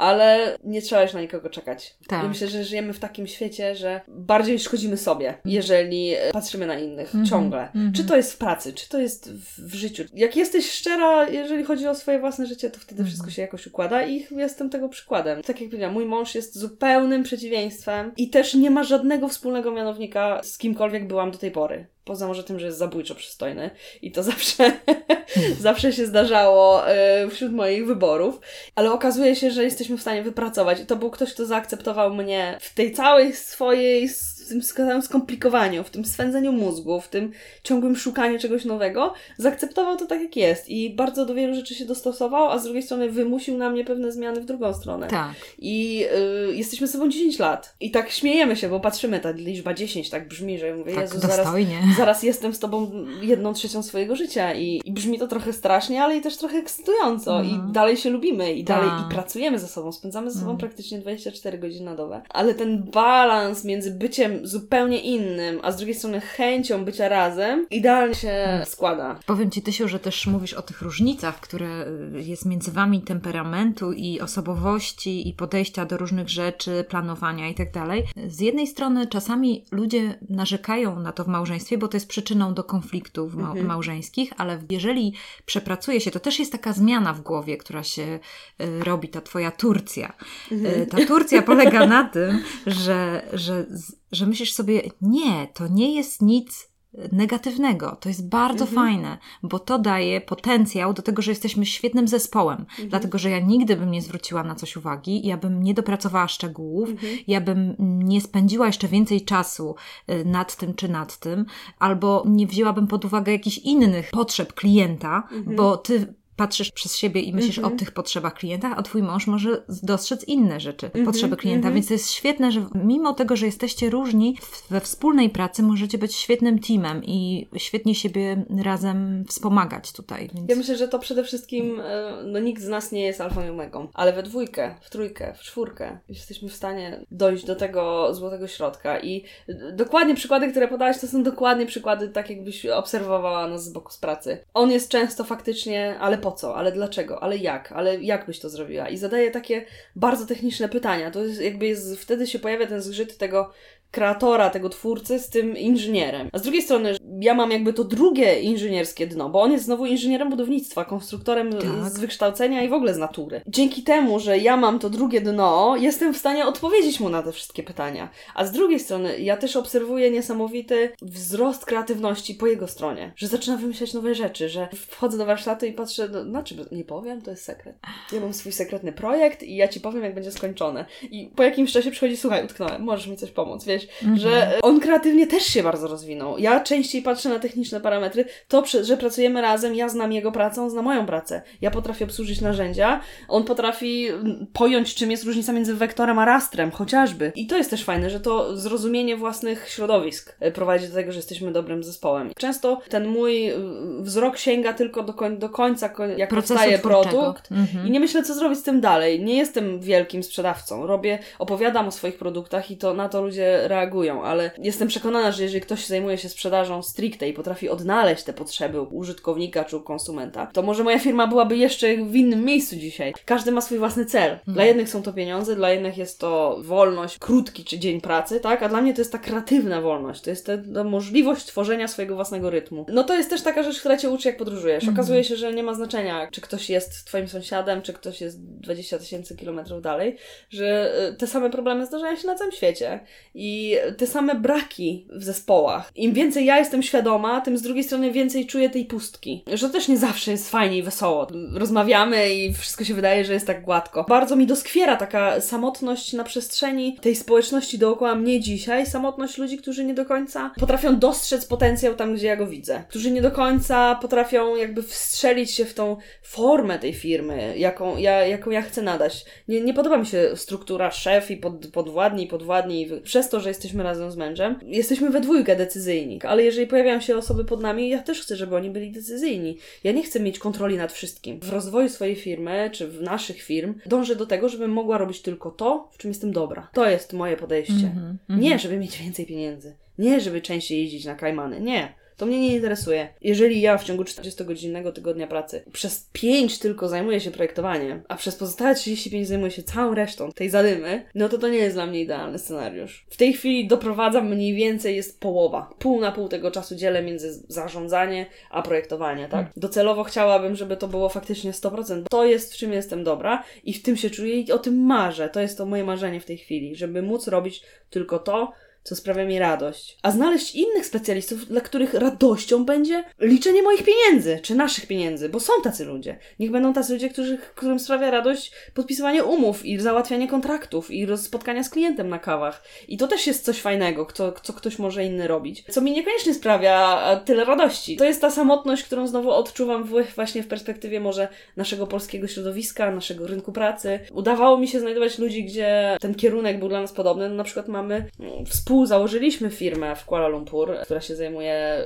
Ale 0.00 0.58
nie 0.64 0.82
trzeba 0.82 1.02
już 1.02 1.12
na 1.12 1.20
nikogo 1.20 1.50
czekać. 1.50 1.94
Tak. 2.06 2.22
Ja 2.22 2.28
myślę, 2.28 2.48
że 2.48 2.64
żyjemy 2.64 2.92
w 2.92 2.98
takim 2.98 3.26
świecie, 3.26 3.76
że 3.76 4.00
bardziej 4.08 4.58
szkodzimy 4.58 4.96
sobie, 4.96 5.34
jeżeli 5.44 6.14
e, 6.14 6.30
patrzymy 6.32 6.66
na 6.66 6.78
innych 6.78 7.06
Mhm, 7.06 7.26
ciągle. 7.26 7.62
mhm. 7.62 7.92
Czy 7.92 8.04
to 8.04 8.16
jest 8.16 8.32
w 8.32 8.38
pracy, 8.38 8.72
czy 8.72 8.88
to 8.88 8.98
jest 8.98 9.32
w, 9.58 9.74
życiu. 9.74 10.04
Jak 10.14 10.36
jesteś 10.36 10.70
szczera, 10.72 11.28
jeżeli 11.28 11.64
chodzi 11.64 11.86
o 11.88 11.94
swoje 11.94 12.18
własne 12.18 12.46
życie, 12.46 12.70
to 12.70 12.78
wtedy 12.80 12.92
Mhm. 13.00 13.08
wszystko 13.08 13.30
się 13.30 13.42
jakoś 13.42 13.66
układa 13.66 14.06
i 14.06 14.26
jestem 14.36 14.70
tego 14.70 14.88
przykładem. 14.88 15.42
Tak 15.42 15.60
jak 15.60 15.70
powiedziałam, 15.70 15.94
mój 15.94 16.04
mąż 16.04 16.34
jest 16.34 16.58
zupełnym 16.58 17.22
przeciwieństwem 17.22 18.12
i 18.16 18.30
też 18.30 18.54
nie 18.54 18.70
ma 18.70 18.84
żadnego 18.84 19.28
wspólnego 19.28 19.70
mianownika 19.72 20.40
z 20.42 20.58
kimkolwiek 20.58 21.06
byłam 21.06 21.30
do 21.30 21.38
tej 21.38 21.50
pory. 21.50 21.86
Poza 22.04 22.26
może 22.26 22.44
tym, 22.44 22.58
że 22.58 22.66
jest 22.66 22.78
zabójczo 22.78 23.14
przystojny 23.14 23.70
i 24.02 24.12
to 24.12 24.22
zawsze, 24.32 24.72
zawsze 25.60 25.92
się 25.92 26.06
zdarzało 26.06 26.88
e, 26.88 27.28
wśród 27.30 27.52
moich 27.52 27.86
wyborów, 27.86 28.40
ale 28.74 28.92
okazuje 28.92 29.36
się, 29.36 29.50
że 29.50 29.64
jesteśmy 29.64 29.98
w 29.98 30.00
stanie 30.00 30.22
wypracować 30.22 30.80
i 30.80 30.86
to 30.86 30.96
był 30.96 31.10
ktoś, 31.10 31.34
kto 31.34 31.46
zaakceptował 31.46 32.14
mnie 32.14 32.58
w 32.60 32.74
tej 32.74 32.92
całej 32.92 33.32
swojej, 33.32 34.08
tym 34.50 34.62
całym 34.62 35.02
skomplikowaniu, 35.02 35.84
w 35.84 35.90
tym 35.90 36.04
swędzeniu 36.04 36.52
mózgu, 36.52 37.00
w 37.00 37.08
tym 37.08 37.32
ciągłym 37.62 37.96
szukaniu 37.96 38.38
czegoś 38.38 38.64
nowego, 38.64 39.14
zaakceptował 39.38 39.96
to 39.96 40.06
tak, 40.06 40.20
jak 40.20 40.36
jest 40.36 40.68
i 40.68 40.90
bardzo 40.94 41.26
do 41.26 41.34
wielu 41.34 41.54
rzeczy 41.54 41.74
się 41.74 41.84
dostosował, 41.84 42.50
a 42.50 42.58
z 42.58 42.64
drugiej 42.64 42.82
strony 42.82 43.10
wymusił 43.10 43.56
na 43.58 43.70
mnie 43.70 43.84
pewne 43.84 44.12
zmiany 44.12 44.40
w 44.40 44.44
drugą 44.44 44.74
stronę. 44.74 45.06
Tak. 45.08 45.32
I 45.58 46.04
y, 46.50 46.54
jesteśmy 46.56 46.88
sobą 46.88 47.08
10 47.08 47.38
lat. 47.38 47.74
I 47.80 47.90
tak 47.90 48.10
śmiejemy 48.10 48.56
się, 48.56 48.68
bo 48.68 48.80
patrzymy, 48.80 49.20
ta 49.20 49.30
liczba 49.30 49.74
10 49.74 50.10
tak 50.10 50.28
brzmi, 50.28 50.58
że 50.58 50.66
ja 50.66 50.76
mówię, 50.76 50.92
Tak, 50.94 51.02
Jezu, 51.02 51.20
zaraz, 51.20 51.36
dostojnie. 51.36 51.78
zaraz 51.96 52.22
jestem 52.22 52.54
z 52.54 52.58
tobą 52.58 52.90
jedną 53.22 53.52
trzecią 53.54 53.82
swojego 53.82 54.16
życia 54.16 54.54
i, 54.54 54.80
i 54.84 54.92
brzmi 54.92 55.18
to 55.18 55.28
trochę 55.28 55.52
strasznie, 55.52 56.02
ale 56.02 56.16
i 56.16 56.20
też 56.20 56.36
trochę 56.36 56.56
ekscytująco 56.58 57.40
Mhm. 57.40 57.70
i 57.70 57.72
dalej 57.72 57.96
się 57.96 58.10
lubimy 58.10 58.52
i 58.52 58.64
dalej 58.64 58.88
Tak. 58.90 59.06
i 59.10 59.14
pracujemy 59.14 59.58
ze 59.58 59.68
sobą, 59.68 59.92
spędzamy 59.92 60.30
ze 60.30 60.38
sobą 60.38 60.50
Mhm. 60.50 60.58
praktycznie 60.58 60.98
24 60.98 61.58
godziny 61.58 61.84
na 61.84 61.94
dobę. 61.96 62.20
Ale 62.28 62.54
ten 62.54 62.82
balans 62.82 63.64
między 63.64 63.90
byciem 63.90 64.39
zupełnie 64.42 65.00
innym, 65.00 65.60
a 65.62 65.72
z 65.72 65.76
drugiej 65.76 65.94
strony 65.94 66.20
chęcią 66.20 66.84
bycia 66.84 67.08
razem, 67.08 67.66
idealnie 67.70 68.14
się 68.14 68.28
hmm. 68.28 68.66
składa. 68.66 69.18
Powiem 69.26 69.50
Ci, 69.50 69.62
Tysiu, 69.62 69.88
że 69.88 69.98
też 69.98 70.26
mówisz 70.26 70.54
o 70.54 70.62
tych 70.62 70.82
różnicach, 70.82 71.40
które 71.40 71.86
y, 72.14 72.22
jest 72.22 72.46
między 72.46 72.72
Wami 72.72 73.02
temperamentu 73.02 73.92
i 73.92 74.20
osobowości 74.20 75.28
i 75.28 75.32
podejścia 75.32 75.84
do 75.84 75.96
różnych 75.96 76.28
rzeczy, 76.28 76.84
planowania 76.88 77.48
i 77.48 77.54
tak 77.54 77.72
dalej. 77.72 78.04
Z 78.26 78.40
jednej 78.40 78.66
strony 78.66 79.06
czasami 79.06 79.64
ludzie 79.72 80.18
narzekają 80.30 81.00
na 81.00 81.12
to 81.12 81.24
w 81.24 81.28
małżeństwie, 81.28 81.78
bo 81.78 81.88
to 81.88 81.96
jest 81.96 82.08
przyczyną 82.08 82.54
do 82.54 82.64
konfliktów 82.64 83.34
ma 83.34 83.48
mhm. 83.48 83.66
małżeńskich, 83.66 84.32
ale 84.36 84.62
jeżeli 84.70 85.14
przepracuje 85.46 86.00
się, 86.00 86.10
to 86.10 86.20
też 86.20 86.38
jest 86.38 86.52
taka 86.52 86.72
zmiana 86.72 87.12
w 87.12 87.20
głowie, 87.20 87.56
która 87.56 87.82
się 87.82 88.18
y, 88.60 88.84
robi, 88.84 89.08
ta 89.08 89.20
Twoja 89.20 89.50
Turcja. 89.50 90.12
Mhm. 90.52 90.82
Y, 90.82 90.86
ta 90.86 91.06
Turcja 91.06 91.42
polega 91.42 91.86
na 91.86 92.04
tym, 92.04 92.42
że, 92.66 93.22
że, 93.32 93.66
że 94.12 94.26
myślisz 94.26 94.52
sobie, 94.52 94.82
nie, 95.00 95.48
to 95.54 95.68
nie 95.68 95.94
jest 95.94 96.22
nic 96.22 96.70
negatywnego. 97.12 97.96
To 98.00 98.08
jest 98.08 98.28
bardzo 98.28 98.64
mhm. 98.64 98.74
fajne, 98.74 99.18
bo 99.42 99.58
to 99.58 99.78
daje 99.78 100.20
potencjał 100.20 100.92
do 100.94 101.02
tego, 101.02 101.22
że 101.22 101.30
jesteśmy 101.30 101.66
świetnym 101.66 102.08
zespołem. 102.08 102.60
Mhm. 102.60 102.88
Dlatego, 102.88 103.18
że 103.18 103.30
ja 103.30 103.40
nigdy 103.40 103.76
bym 103.76 103.90
nie 103.90 104.02
zwróciła 104.02 104.44
na 104.44 104.54
coś 104.54 104.76
uwagi, 104.76 105.26
ja 105.26 105.36
bym 105.36 105.62
nie 105.62 105.74
dopracowała 105.74 106.28
szczegółów, 106.28 106.88
mhm. 106.88 107.18
ja 107.26 107.40
bym 107.40 107.76
nie 107.78 108.20
spędziła 108.20 108.66
jeszcze 108.66 108.88
więcej 108.88 109.24
czasu 109.24 109.74
y, 110.10 110.24
nad 110.24 110.56
tym 110.56 110.74
czy 110.74 110.88
nad 110.88 111.18
tym, 111.18 111.46
albo 111.78 112.24
nie 112.26 112.46
wzięłabym 112.46 112.86
pod 112.86 113.04
uwagę 113.04 113.32
jakichś 113.32 113.58
innych 113.58 114.10
potrzeb 114.10 114.52
klienta, 114.52 115.28
mhm. 115.32 115.56
bo 115.56 115.76
ty 115.76 116.14
patrzysz 116.40 116.72
przez 116.72 116.96
siebie 116.96 117.20
i 117.20 117.32
myślisz 117.32 117.58
mm 117.58 117.70
-hmm. 117.70 117.74
o 117.74 117.78
tych 117.78 117.90
potrzebach 117.90 118.34
klienta, 118.34 118.76
a 118.76 118.82
twój 118.82 119.02
mąż 119.02 119.26
może 119.26 119.62
dostrzec 119.82 120.24
inne 120.24 120.60
rzeczy, 120.60 120.90
mm 120.94 121.02
-hmm, 121.02 121.10
potrzeby 121.10 121.36
klienta. 121.36 121.68
Mm 121.68 121.72
-hmm. 121.72 121.74
Więc 121.74 121.88
to 121.88 121.94
jest 121.94 122.10
świetne, 122.10 122.52
że 122.52 122.66
mimo 122.74 123.12
tego, 123.14 123.36
że 123.36 123.46
jesteście 123.46 123.90
różni, 123.90 124.36
we 124.70 124.80
wspólnej 124.80 125.30
pracy 125.30 125.62
możecie 125.62 125.98
być 125.98 126.14
świetnym 126.14 126.58
teamem 126.58 127.04
i 127.04 127.48
świetnie 127.56 127.94
siebie 127.94 128.44
razem 128.64 129.24
wspomagać 129.28 129.92
tutaj. 129.92 130.30
Więc... 130.34 130.50
Ja 130.50 130.56
myślę, 130.56 130.76
że 130.76 130.88
to 130.88 130.98
przede 130.98 131.24
wszystkim, 131.24 131.80
e, 131.80 132.22
no 132.26 132.38
nikt 132.38 132.62
z 132.62 132.68
nas 132.68 132.92
nie 132.92 133.02
jest 133.02 133.20
alfą 133.20 133.46
i 133.46 133.48
omegą, 133.48 133.88
ale 133.94 134.12
we 134.12 134.22
dwójkę, 134.22 134.74
w 134.80 134.90
trójkę, 134.90 135.34
w 135.38 135.40
czwórkę 135.40 135.98
jesteśmy 136.08 136.48
w 136.48 136.54
stanie 136.54 137.04
dojść 137.10 137.44
do 137.44 137.56
tego 137.56 138.14
złotego 138.14 138.48
środka 138.48 139.00
i 139.00 139.24
dokładnie 139.72 140.14
przykłady, 140.14 140.50
które 140.50 140.68
podałeś, 140.68 140.98
to 140.98 141.06
są 141.06 141.22
dokładnie 141.22 141.66
przykłady 141.66 142.08
tak, 142.08 142.30
jakbyś 142.30 142.66
obserwowała 142.66 143.48
nas 143.48 143.64
z 143.64 143.72
boku 143.72 143.92
z 143.92 143.98
pracy. 143.98 144.44
On 144.54 144.70
jest 144.70 144.90
często 144.90 145.24
faktycznie, 145.24 145.98
ale 145.98 146.18
po 146.30 146.36
co, 146.36 146.56
ale 146.56 146.72
dlaczego, 146.72 147.22
ale 147.22 147.36
jak, 147.36 147.72
ale 147.72 148.02
jak 148.02 148.26
byś 148.26 148.40
to 148.40 148.50
zrobiła? 148.50 148.88
I 148.88 148.96
zadaje 148.96 149.30
takie 149.30 149.64
bardzo 149.96 150.26
techniczne 150.26 150.68
pytania. 150.68 151.10
To 151.10 151.24
jest 151.24 151.40
jakby 151.40 151.66
jest, 151.66 152.00
wtedy 152.00 152.26
się 152.26 152.38
pojawia 152.38 152.66
ten 152.66 152.82
zgrzyt 152.82 153.18
tego, 153.18 153.52
kreatora, 153.90 154.50
tego 154.50 154.68
twórcy 154.68 155.18
z 155.18 155.28
tym 155.28 155.56
inżynierem. 155.56 156.28
A 156.32 156.38
z 156.38 156.42
drugiej 156.42 156.62
strony 156.62 156.96
ja 157.20 157.34
mam 157.34 157.50
jakby 157.50 157.72
to 157.72 157.84
drugie 157.84 158.40
inżynierskie 158.40 159.06
dno, 159.06 159.28
bo 159.28 159.42
on 159.42 159.52
jest 159.52 159.64
znowu 159.64 159.86
inżynierem 159.86 160.30
budownictwa, 160.30 160.84
konstruktorem 160.84 161.52
tak. 161.52 161.62
z 161.90 161.98
wykształcenia 161.98 162.62
i 162.62 162.68
w 162.68 162.72
ogóle 162.72 162.94
z 162.94 162.98
natury. 162.98 163.40
Dzięki 163.46 163.82
temu, 163.82 164.18
że 164.18 164.38
ja 164.38 164.56
mam 164.56 164.78
to 164.78 164.90
drugie 164.90 165.20
dno, 165.20 165.76
jestem 165.76 166.14
w 166.14 166.16
stanie 166.16 166.46
odpowiedzieć 166.46 167.00
mu 167.00 167.08
na 167.08 167.22
te 167.22 167.32
wszystkie 167.32 167.62
pytania. 167.62 168.08
A 168.34 168.44
z 168.44 168.52
drugiej 168.52 168.80
strony 168.80 169.20
ja 169.20 169.36
też 169.36 169.56
obserwuję 169.56 170.10
niesamowity 170.10 170.92
wzrost 171.02 171.64
kreatywności 171.64 172.34
po 172.34 172.46
jego 172.46 172.68
stronie, 172.68 173.12
że 173.16 173.26
zaczyna 173.26 173.56
wymyślać 173.56 173.94
nowe 173.94 174.14
rzeczy, 174.14 174.48
że 174.48 174.68
wchodzę 174.74 175.18
do 175.18 175.26
warsztatu 175.26 175.66
i 175.66 175.72
patrzę, 175.72 176.08
no, 176.12 176.24
na 176.24 176.42
czym 176.42 176.58
nie 176.72 176.84
powiem, 176.84 177.22
to 177.22 177.30
jest 177.30 177.44
sekret. 177.44 177.76
Ja 178.12 178.20
mam 178.20 178.34
swój 178.34 178.52
sekretny 178.52 178.92
projekt 178.92 179.42
i 179.42 179.56
ja 179.56 179.68
ci 179.68 179.80
powiem, 179.80 180.04
jak 180.04 180.14
będzie 180.14 180.32
skończone. 180.32 180.84
I 181.02 181.30
po 181.36 181.42
jakimś 181.42 181.72
czasie 181.72 181.90
przychodzi, 181.90 182.16
słuchaj, 182.16 182.44
utknąłem, 182.44 182.82
możesz 182.82 183.06
mi 183.06 183.16
coś 183.16 183.30
pomóc, 183.30 183.64
wiesz, 183.64 183.79
mhm. 184.02 184.18
że 184.18 184.58
on 184.62 184.80
kreatywnie 184.80 185.26
też 185.26 185.42
się 185.42 185.62
bardzo 185.62 185.88
rozwinął. 185.88 186.38
Ja 186.38 186.60
częściej 186.60 187.02
patrzę 187.02 187.28
na 187.28 187.38
techniczne 187.38 187.80
parametry, 187.80 188.24
to, 188.48 188.64
że 188.82 188.96
pracujemy 188.96 189.40
razem, 189.40 189.74
ja 189.74 189.88
znam 189.88 190.12
jego 190.12 190.32
pracę, 190.32 190.62
on 190.62 190.70
zna 190.70 190.82
moją 190.82 191.06
pracę. 191.06 191.42
Ja 191.60 191.70
potrafię 191.70 192.04
obsłużyć 192.04 192.40
narzędzia, 192.40 193.00
on 193.28 193.44
potrafi 193.44 194.08
mm, 194.08 194.46
pojąć, 194.52 194.94
czym 194.94 195.10
jest 195.10 195.24
różnica 195.24 195.52
między 195.52 195.74
wektorem 195.74 196.18
a 196.18 196.24
rastrem, 196.24 196.70
chociażby. 196.70 197.32
I 197.36 197.46
to 197.46 197.56
jest 197.56 197.70
też 197.70 197.84
fajne, 197.84 198.10
że 198.10 198.20
to 198.20 198.56
zrozumienie 198.56 199.16
własnych 199.16 199.68
środowisk 199.68 200.36
e, 200.40 200.52
prowadzi 200.52 200.88
do 200.88 200.94
tego, 200.94 201.12
że 201.12 201.18
jesteśmy 201.18 201.52
dobrym 201.52 201.84
zespołem. 201.84 202.30
Często 202.36 202.80
ten 202.88 203.06
mój 203.06 203.50
y, 203.50 203.54
wzrok 204.00 204.38
sięga 204.38 204.72
tylko 204.72 205.02
do, 205.02 205.14
koń, 205.14 205.38
do 205.38 205.48
końca, 205.48 205.90
jak 206.16 206.30
Procesu 206.30 206.54
powstaje 206.54 206.78
produkt 206.78 207.52
mhm. 207.52 207.86
i 207.86 207.90
nie 207.90 208.00
myślę, 208.00 208.22
co 208.22 208.34
zrobić 208.34 208.58
z 208.58 208.62
tym 208.62 208.80
dalej. 208.80 209.24
Nie 209.24 209.36
jestem 209.36 209.80
wielkim 209.80 210.22
sprzedawcą. 210.22 210.86
Robię, 210.86 211.18
opowiadam 211.38 211.88
o 211.88 211.90
swoich 211.90 212.18
produktach 212.18 212.70
i 212.70 212.76
to 212.76 212.94
na 212.94 213.08
to 213.08 213.22
ludzie 213.22 213.68
reagują, 213.70 214.24
ale 214.24 214.50
jestem 214.58 214.88
przekonana, 214.88 215.32
że 215.32 215.42
jeżeli 215.42 215.60
ktoś 215.60 215.86
zajmuje 215.86 216.18
się 216.18 216.28
sprzedażą 216.28 216.82
stricte 216.82 217.28
i 217.28 217.32
potrafi 217.32 217.68
odnaleźć 217.68 218.24
te 218.24 218.32
potrzeby 218.32 218.80
użytkownika 218.80 219.64
czy 219.64 219.80
konsumenta, 219.80 220.46
to 220.46 220.62
może 220.62 220.84
moja 220.84 220.98
firma 220.98 221.26
byłaby 221.26 221.56
jeszcze 221.56 221.96
w 221.96 222.16
innym 222.16 222.44
miejscu 222.44 222.76
dzisiaj. 222.76 223.14
Każdy 223.24 223.52
ma 223.52 223.60
swój 223.60 223.78
własny 223.78 224.04
cel. 224.04 224.38
Dla 224.44 224.52
mhm. 224.52 224.68
jednych 224.68 224.88
są 224.88 225.02
to 225.02 225.12
pieniądze, 225.12 225.56
dla 225.56 225.74
innych 225.74 225.98
jest 225.98 226.18
to 226.18 226.58
wolność, 226.62 227.18
krótki 227.18 227.64
czy 227.64 227.78
dzień 227.78 228.00
pracy, 228.00 228.40
tak? 228.40 228.62
A 228.62 228.68
dla 228.68 228.82
mnie 228.82 228.94
to 228.94 229.00
jest 229.00 229.12
ta 229.12 229.18
kreatywna 229.18 229.80
wolność, 229.80 230.20
to 230.20 230.30
jest 230.30 230.46
ta, 230.46 230.52
ta 230.74 230.84
możliwość 230.84 231.46
tworzenia 231.46 231.88
swojego 231.88 232.14
własnego 232.14 232.50
rytmu. 232.50 232.86
No 232.88 233.04
to 233.04 233.16
jest 233.16 233.30
też 233.30 233.42
taka 233.42 233.62
rzecz, 233.62 233.80
która 233.80 233.96
cię 233.96 234.10
uczy, 234.10 234.28
jak 234.28 234.36
podróżujesz. 234.36 234.84
Mhm. 234.84 234.96
Okazuje 234.96 235.24
się, 235.24 235.36
że 235.36 235.52
nie 235.52 235.62
ma 235.62 235.74
znaczenia, 235.74 236.28
czy 236.32 236.40
ktoś 236.40 236.70
jest 236.70 237.04
twoim 237.04 237.28
sąsiadem, 237.28 237.82
czy 237.82 237.92
ktoś 237.92 238.20
jest 238.20 238.44
20 238.44 238.98
tysięcy 238.98 239.36
kilometrów 239.36 239.82
dalej, 239.82 240.16
że 240.50 240.94
e, 241.08 241.12
te 241.12 241.26
same 241.26 241.50
problemy 241.50 241.86
zdarzają 241.86 242.16
się 242.16 242.26
na 242.26 242.34
całym 242.34 242.52
świecie. 242.52 243.00
I 243.34 243.59
te 243.96 244.06
same 244.06 244.34
braki 244.34 245.06
w 245.12 245.24
zespołach. 245.24 245.90
Im 245.96 246.12
więcej 246.12 246.44
ja 246.44 246.58
jestem 246.58 246.82
świadoma, 246.82 247.40
tym 247.40 247.58
z 247.58 247.62
drugiej 247.62 247.84
strony 247.84 248.12
więcej 248.12 248.46
czuję 248.46 248.70
tej 248.70 248.84
pustki. 248.84 249.44
Że 249.52 249.70
też 249.70 249.88
nie 249.88 249.98
zawsze 249.98 250.30
jest 250.30 250.50
fajnie 250.50 250.78
i 250.78 250.82
wesoło. 250.82 251.26
Rozmawiamy 251.54 252.34
i 252.34 252.54
wszystko 252.54 252.84
się 252.84 252.94
wydaje, 252.94 253.24
że 253.24 253.32
jest 253.32 253.46
tak 253.46 253.62
gładko. 253.62 254.04
Bardzo 254.08 254.36
mi 254.36 254.46
doskwiera 254.46 254.96
taka 254.96 255.40
samotność 255.40 256.12
na 256.12 256.24
przestrzeni 256.24 256.98
tej 257.00 257.16
społeczności 257.16 257.78
dookoła 257.78 258.14
mnie 258.14 258.40
dzisiaj. 258.40 258.86
Samotność 258.86 259.38
ludzi, 259.38 259.58
którzy 259.58 259.84
nie 259.84 259.94
do 259.94 260.04
końca 260.04 260.50
potrafią 260.60 260.98
dostrzec 260.98 261.46
potencjał 261.46 261.94
tam, 261.94 262.14
gdzie 262.14 262.26
ja 262.26 262.36
go 262.36 262.46
widzę. 262.46 262.84
Którzy 262.88 263.10
nie 263.10 263.22
do 263.22 263.30
końca 263.30 263.94
potrafią 263.94 264.56
jakby 264.56 264.82
wstrzelić 264.82 265.50
się 265.50 265.64
w 265.64 265.74
tą 265.74 265.96
formę 266.22 266.78
tej 266.78 266.94
firmy, 266.94 267.54
jaką 267.56 267.96
ja, 267.96 268.26
jaką 268.26 268.50
ja 268.50 268.62
chcę 268.62 268.82
nadać. 268.82 269.24
Nie, 269.48 269.60
nie 269.60 269.74
podoba 269.74 269.96
mi 269.96 270.06
się 270.06 270.30
struktura 270.34 270.90
szef 270.90 271.30
i 271.30 271.36
pod, 271.36 271.66
podwładni 271.66 272.24
i 272.24 272.26
podwładni. 272.26 272.88
Przez 273.02 273.28
to, 273.28 273.40
że 273.40 273.48
jesteśmy 273.50 273.82
razem 273.82 274.10
z 274.10 274.16
mężem, 274.16 274.56
jesteśmy 274.62 275.10
we 275.10 275.20
dwójkę 275.20 275.56
decyzyjni. 275.56 276.20
Ale 276.22 276.42
jeżeli 276.42 276.66
pojawiają 276.66 277.00
się 277.00 277.16
osoby 277.16 277.44
pod 277.44 277.60
nami, 277.60 277.88
ja 277.88 278.02
też 278.02 278.20
chcę, 278.20 278.36
żeby 278.36 278.56
oni 278.56 278.70
byli 278.70 278.92
decyzyjni. 278.92 279.58
Ja 279.84 279.92
nie 279.92 280.02
chcę 280.02 280.20
mieć 280.20 280.38
kontroli 280.38 280.76
nad 280.76 280.92
wszystkim. 280.92 281.40
W 281.40 281.50
rozwoju 281.50 281.88
swojej 281.88 282.16
firmy, 282.16 282.70
czy 282.72 282.88
w 282.88 283.02
naszych 283.02 283.42
firm, 283.42 283.74
dążę 283.86 284.16
do 284.16 284.26
tego, 284.26 284.48
żebym 284.48 284.70
mogła 284.70 284.98
robić 284.98 285.22
tylko 285.22 285.50
to, 285.50 285.88
w 285.92 285.98
czym 285.98 286.10
jestem 286.10 286.32
dobra. 286.32 286.68
To 286.72 286.90
jest 286.90 287.12
moje 287.12 287.36
podejście. 287.36 287.92
Mm 287.96 288.18
-hmm, 288.30 288.38
nie, 288.38 288.58
żeby 288.58 288.76
mieć 288.76 288.98
więcej 288.98 289.26
pieniędzy. 289.26 289.76
Nie, 289.98 290.20
żeby 290.20 290.40
częściej 290.40 290.80
jeździć 290.80 291.04
na 291.04 291.14
Kajmany. 291.14 291.60
Nie. 291.60 291.99
To 292.20 292.26
mnie 292.26 292.40
nie 292.40 292.54
interesuje. 292.54 293.08
Jeżeli 293.20 293.60
ja 293.60 293.78
w 293.78 293.84
ciągu 293.84 294.02
40-godzinnego 294.02 294.92
tygodnia 294.92 295.26
pracy 295.26 295.64
przez 295.72 296.08
5 296.12 296.58
tylko 296.58 296.88
zajmuję 296.88 297.20
się 297.20 297.30
projektowaniem, 297.30 298.02
a 298.08 298.16
przez 298.16 298.36
pozostałe 298.36 298.74
35 298.74 299.28
zajmuję 299.28 299.50
się 299.50 299.62
całą 299.62 299.94
resztą 299.94 300.32
tej 300.32 300.50
zadymy, 300.50 301.04
no 301.14 301.28
to 301.28 301.38
to 301.38 301.48
nie 301.48 301.58
jest 301.58 301.76
dla 301.76 301.86
mnie 301.86 302.00
idealny 302.00 302.38
scenariusz. 302.38 303.06
W 303.10 303.16
tej 303.16 303.32
chwili 303.32 303.68
doprowadzam 303.68 304.28
mniej 304.28 304.54
więcej 304.54 304.96
jest 304.96 305.20
połowa. 305.20 305.70
Pół 305.78 306.00
na 306.00 306.12
pół 306.12 306.28
tego 306.28 306.50
czasu 306.50 306.74
dzielę 306.74 307.02
między 307.02 307.42
zarządzanie 307.48 308.26
a 308.50 308.62
projektowanie, 308.62 309.22
tak? 309.22 309.30
Hmm. 309.30 309.52
Docelowo 309.56 310.04
chciałabym, 310.04 310.56
żeby 310.56 310.76
to 310.76 310.88
było 310.88 311.08
faktycznie 311.08 311.52
100%. 311.52 312.02
To 312.10 312.24
jest 312.24 312.54
w 312.54 312.56
czym 312.56 312.72
jestem 312.72 313.04
dobra 313.04 313.44
i 313.64 313.72
w 313.72 313.82
tym 313.82 313.96
się 313.96 314.10
czuję 314.10 314.40
i 314.40 314.52
o 314.52 314.58
tym 314.58 314.86
marzę. 314.86 315.28
To 315.28 315.40
jest 315.40 315.58
to 315.58 315.66
moje 315.66 315.84
marzenie 315.84 316.20
w 316.20 316.24
tej 316.24 316.38
chwili, 316.38 316.76
żeby 316.76 317.02
móc 317.02 317.28
robić 317.28 317.62
tylko 317.90 318.18
to, 318.18 318.52
co 318.82 318.96
sprawia 318.96 319.24
mi 319.24 319.38
radość. 319.38 319.98
A 320.02 320.10
znaleźć 320.10 320.54
innych 320.54 320.86
specjalistów, 320.86 321.46
dla 321.46 321.60
których 321.60 321.94
radością 321.94 322.64
będzie 322.64 323.04
liczenie 323.20 323.62
moich 323.62 323.84
pieniędzy, 323.84 324.38
czy 324.42 324.54
naszych 324.54 324.86
pieniędzy, 324.86 325.28
bo 325.28 325.40
są 325.40 325.52
tacy 325.64 325.84
ludzie. 325.84 326.18
Niech 326.38 326.50
będą 326.50 326.72
tacy 326.72 326.92
ludzie, 326.92 327.08
którzy, 327.08 327.38
którym 327.54 327.80
sprawia 327.80 328.10
radość 328.10 328.52
podpisywanie 328.74 329.24
umów 329.24 329.66
i 329.66 329.78
załatwianie 329.78 330.28
kontraktów 330.28 330.90
i 330.90 331.06
spotkania 331.16 331.64
z 331.64 331.70
klientem 331.70 332.08
na 332.08 332.18
kawach. 332.18 332.64
I 332.88 332.96
to 332.96 333.08
też 333.08 333.26
jest 333.26 333.44
coś 333.44 333.60
fajnego, 333.60 334.06
co, 334.14 334.32
co 334.32 334.52
ktoś 334.52 334.78
może 334.78 335.04
inny 335.04 335.28
robić. 335.28 335.64
Co 335.70 335.80
mi 335.80 335.92
niekoniecznie 335.92 336.34
sprawia 336.34 337.00
tyle 337.24 337.44
radości. 337.44 337.96
To 337.96 338.04
jest 338.04 338.20
ta 338.20 338.30
samotność, 338.30 338.82
którą 338.82 339.06
znowu 339.06 339.30
odczuwam 339.30 339.84
właśnie 340.14 340.42
w 340.42 340.46
perspektywie 340.46 341.00
może 341.00 341.28
naszego 341.56 341.86
polskiego 341.86 342.28
środowiska, 342.28 342.90
naszego 342.90 343.26
rynku 343.26 343.52
pracy. 343.52 344.00
Udawało 344.12 344.58
mi 344.58 344.68
się 344.68 344.80
znajdować 344.80 345.18
ludzi, 345.18 345.44
gdzie 345.44 345.96
ten 346.00 346.14
kierunek 346.14 346.58
był 346.58 346.68
dla 346.68 346.80
nas 346.80 346.92
podobny. 346.92 347.28
No, 347.28 347.34
na 347.34 347.44
przykład 347.44 347.68
mamy 347.68 348.04
współ 348.46 348.79
współzałożyliśmy 348.80 349.50
firmę 349.50 349.96
w 349.96 350.04
Kuala 350.04 350.28
Lumpur, 350.28 350.76
która 350.84 351.00
się 351.00 351.16
zajmuje 351.16 351.82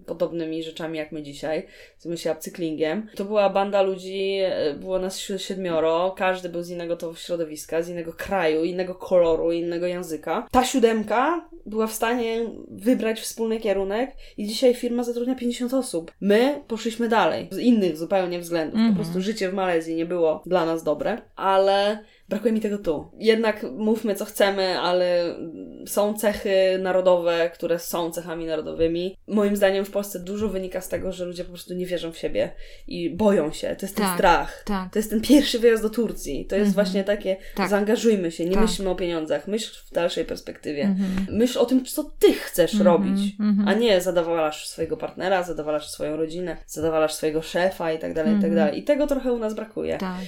y, 0.00 0.04
podobnymi 0.06 0.62
rzeczami 0.62 0.98
jak 0.98 1.12
my 1.12 1.22
dzisiaj. 1.22 1.66
Zajmuje 1.98 2.18
się 2.18 2.32
upcyklingiem. 2.32 3.08
To 3.16 3.24
była 3.24 3.50
banda 3.50 3.82
ludzi, 3.82 4.38
y, 4.70 4.74
było 4.74 4.98
nas 4.98 5.18
siedmioro, 5.18 6.14
każdy 6.16 6.48
był 6.48 6.62
z 6.62 6.70
innego 6.70 6.96
to 6.96 7.14
środowiska, 7.14 7.82
z 7.82 7.88
innego 7.88 8.12
kraju, 8.12 8.64
innego 8.64 8.94
koloru, 8.94 9.52
innego 9.52 9.86
języka. 9.86 10.46
Ta 10.50 10.64
siódemka 10.64 11.48
była 11.66 11.86
w 11.86 11.92
stanie 11.92 12.46
wybrać 12.70 13.20
wspólny 13.20 13.60
kierunek 13.60 14.10
i 14.36 14.46
dzisiaj 14.46 14.74
firma 14.74 15.04
zatrudnia 15.04 15.34
50 15.34 15.74
osób. 15.74 16.12
My 16.20 16.62
poszliśmy 16.68 17.08
dalej, 17.08 17.48
z 17.50 17.58
innych 17.58 17.96
zupełnie 17.96 18.38
względów. 18.38 18.74
Mm 18.74 18.86
-hmm. 18.86 18.94
Po 18.94 19.00
mhm. 19.00 19.04
prostu 19.04 19.22
życie 19.22 19.50
w 19.50 19.54
Malezji 19.54 19.94
nie 19.94 20.06
było 20.06 20.42
dla 20.46 20.66
nas 20.66 20.82
dobre, 20.82 21.22
ale 21.36 22.04
brakuje 22.32 22.52
mi 22.52 22.60
tego 22.60 22.78
tu. 22.78 23.10
Jednak 23.18 23.66
mówmy 23.76 24.14
co 24.14 24.24
chcemy, 24.24 24.78
ale 24.78 25.34
są 25.86 26.14
cechy 26.14 26.78
narodowe, 26.82 27.50
które 27.54 27.78
są 27.78 28.10
cechami 28.10 28.46
narodowymi. 28.46 29.16
Moim 29.26 29.56
zdaniem 29.56 29.84
w 29.84 29.90
Polsce 29.90 30.20
dużo 30.20 30.48
wynika 30.48 30.80
z 30.80 30.88
tego, 30.88 31.12
że 31.12 31.24
ludzie 31.24 31.44
po 31.44 31.50
prostu 31.50 31.74
nie 31.74 31.86
wierzą 31.86 32.12
w 32.12 32.18
siebie 32.18 32.52
i 32.88 33.10
boją 33.10 33.52
się. 33.52 33.76
To 33.76 33.86
jest 33.86 33.96
ten 33.96 34.06
tak, 34.06 34.14
strach. 34.14 34.62
Tak. 34.64 34.92
To 34.92 34.98
jest 34.98 35.10
ten 35.10 35.20
pierwszy 35.20 35.58
wyjazd 35.58 35.82
do 35.82 35.90
Turcji. 35.90 36.46
To 36.46 36.56
jest 36.56 36.68
mhm. 36.68 36.84
właśnie 36.84 37.04
takie, 37.04 37.36
tak. 37.54 37.70
zaangażujmy 37.70 38.30
się, 38.30 38.44
nie 38.44 38.52
tak. 38.52 38.62
myślmy 38.62 38.90
o 38.90 38.94
pieniądzach, 38.94 39.48
myśl 39.48 39.74
w 39.86 39.92
dalszej 39.92 40.24
perspektywie. 40.24 40.82
Mhm. 40.82 41.36
Myśl 41.38 41.58
o 41.58 41.66
tym, 41.66 41.84
co 41.84 42.04
ty 42.18 42.32
chcesz 42.32 42.74
mhm. 42.74 42.86
robić, 42.86 43.34
mhm. 43.40 43.68
a 43.68 43.74
nie 43.74 44.00
zadawalasz 44.00 44.68
swojego 44.68 44.96
partnera, 44.96 45.42
zadawalasz 45.42 45.90
swoją 45.90 46.16
rodzinę, 46.16 46.56
zadawalasz 46.66 47.14
swojego 47.14 47.42
szefa 47.42 47.92
i 47.92 47.98
tak 47.98 48.14
dalej, 48.14 48.32
i 48.32 48.36
tak 48.36 48.50
mhm. 48.50 48.54
dalej. 48.54 48.80
I 48.80 48.82
tego 48.84 49.06
trochę 49.06 49.32
u 49.32 49.38
nas 49.38 49.54
brakuje. 49.54 49.98
Tak. 49.98 50.20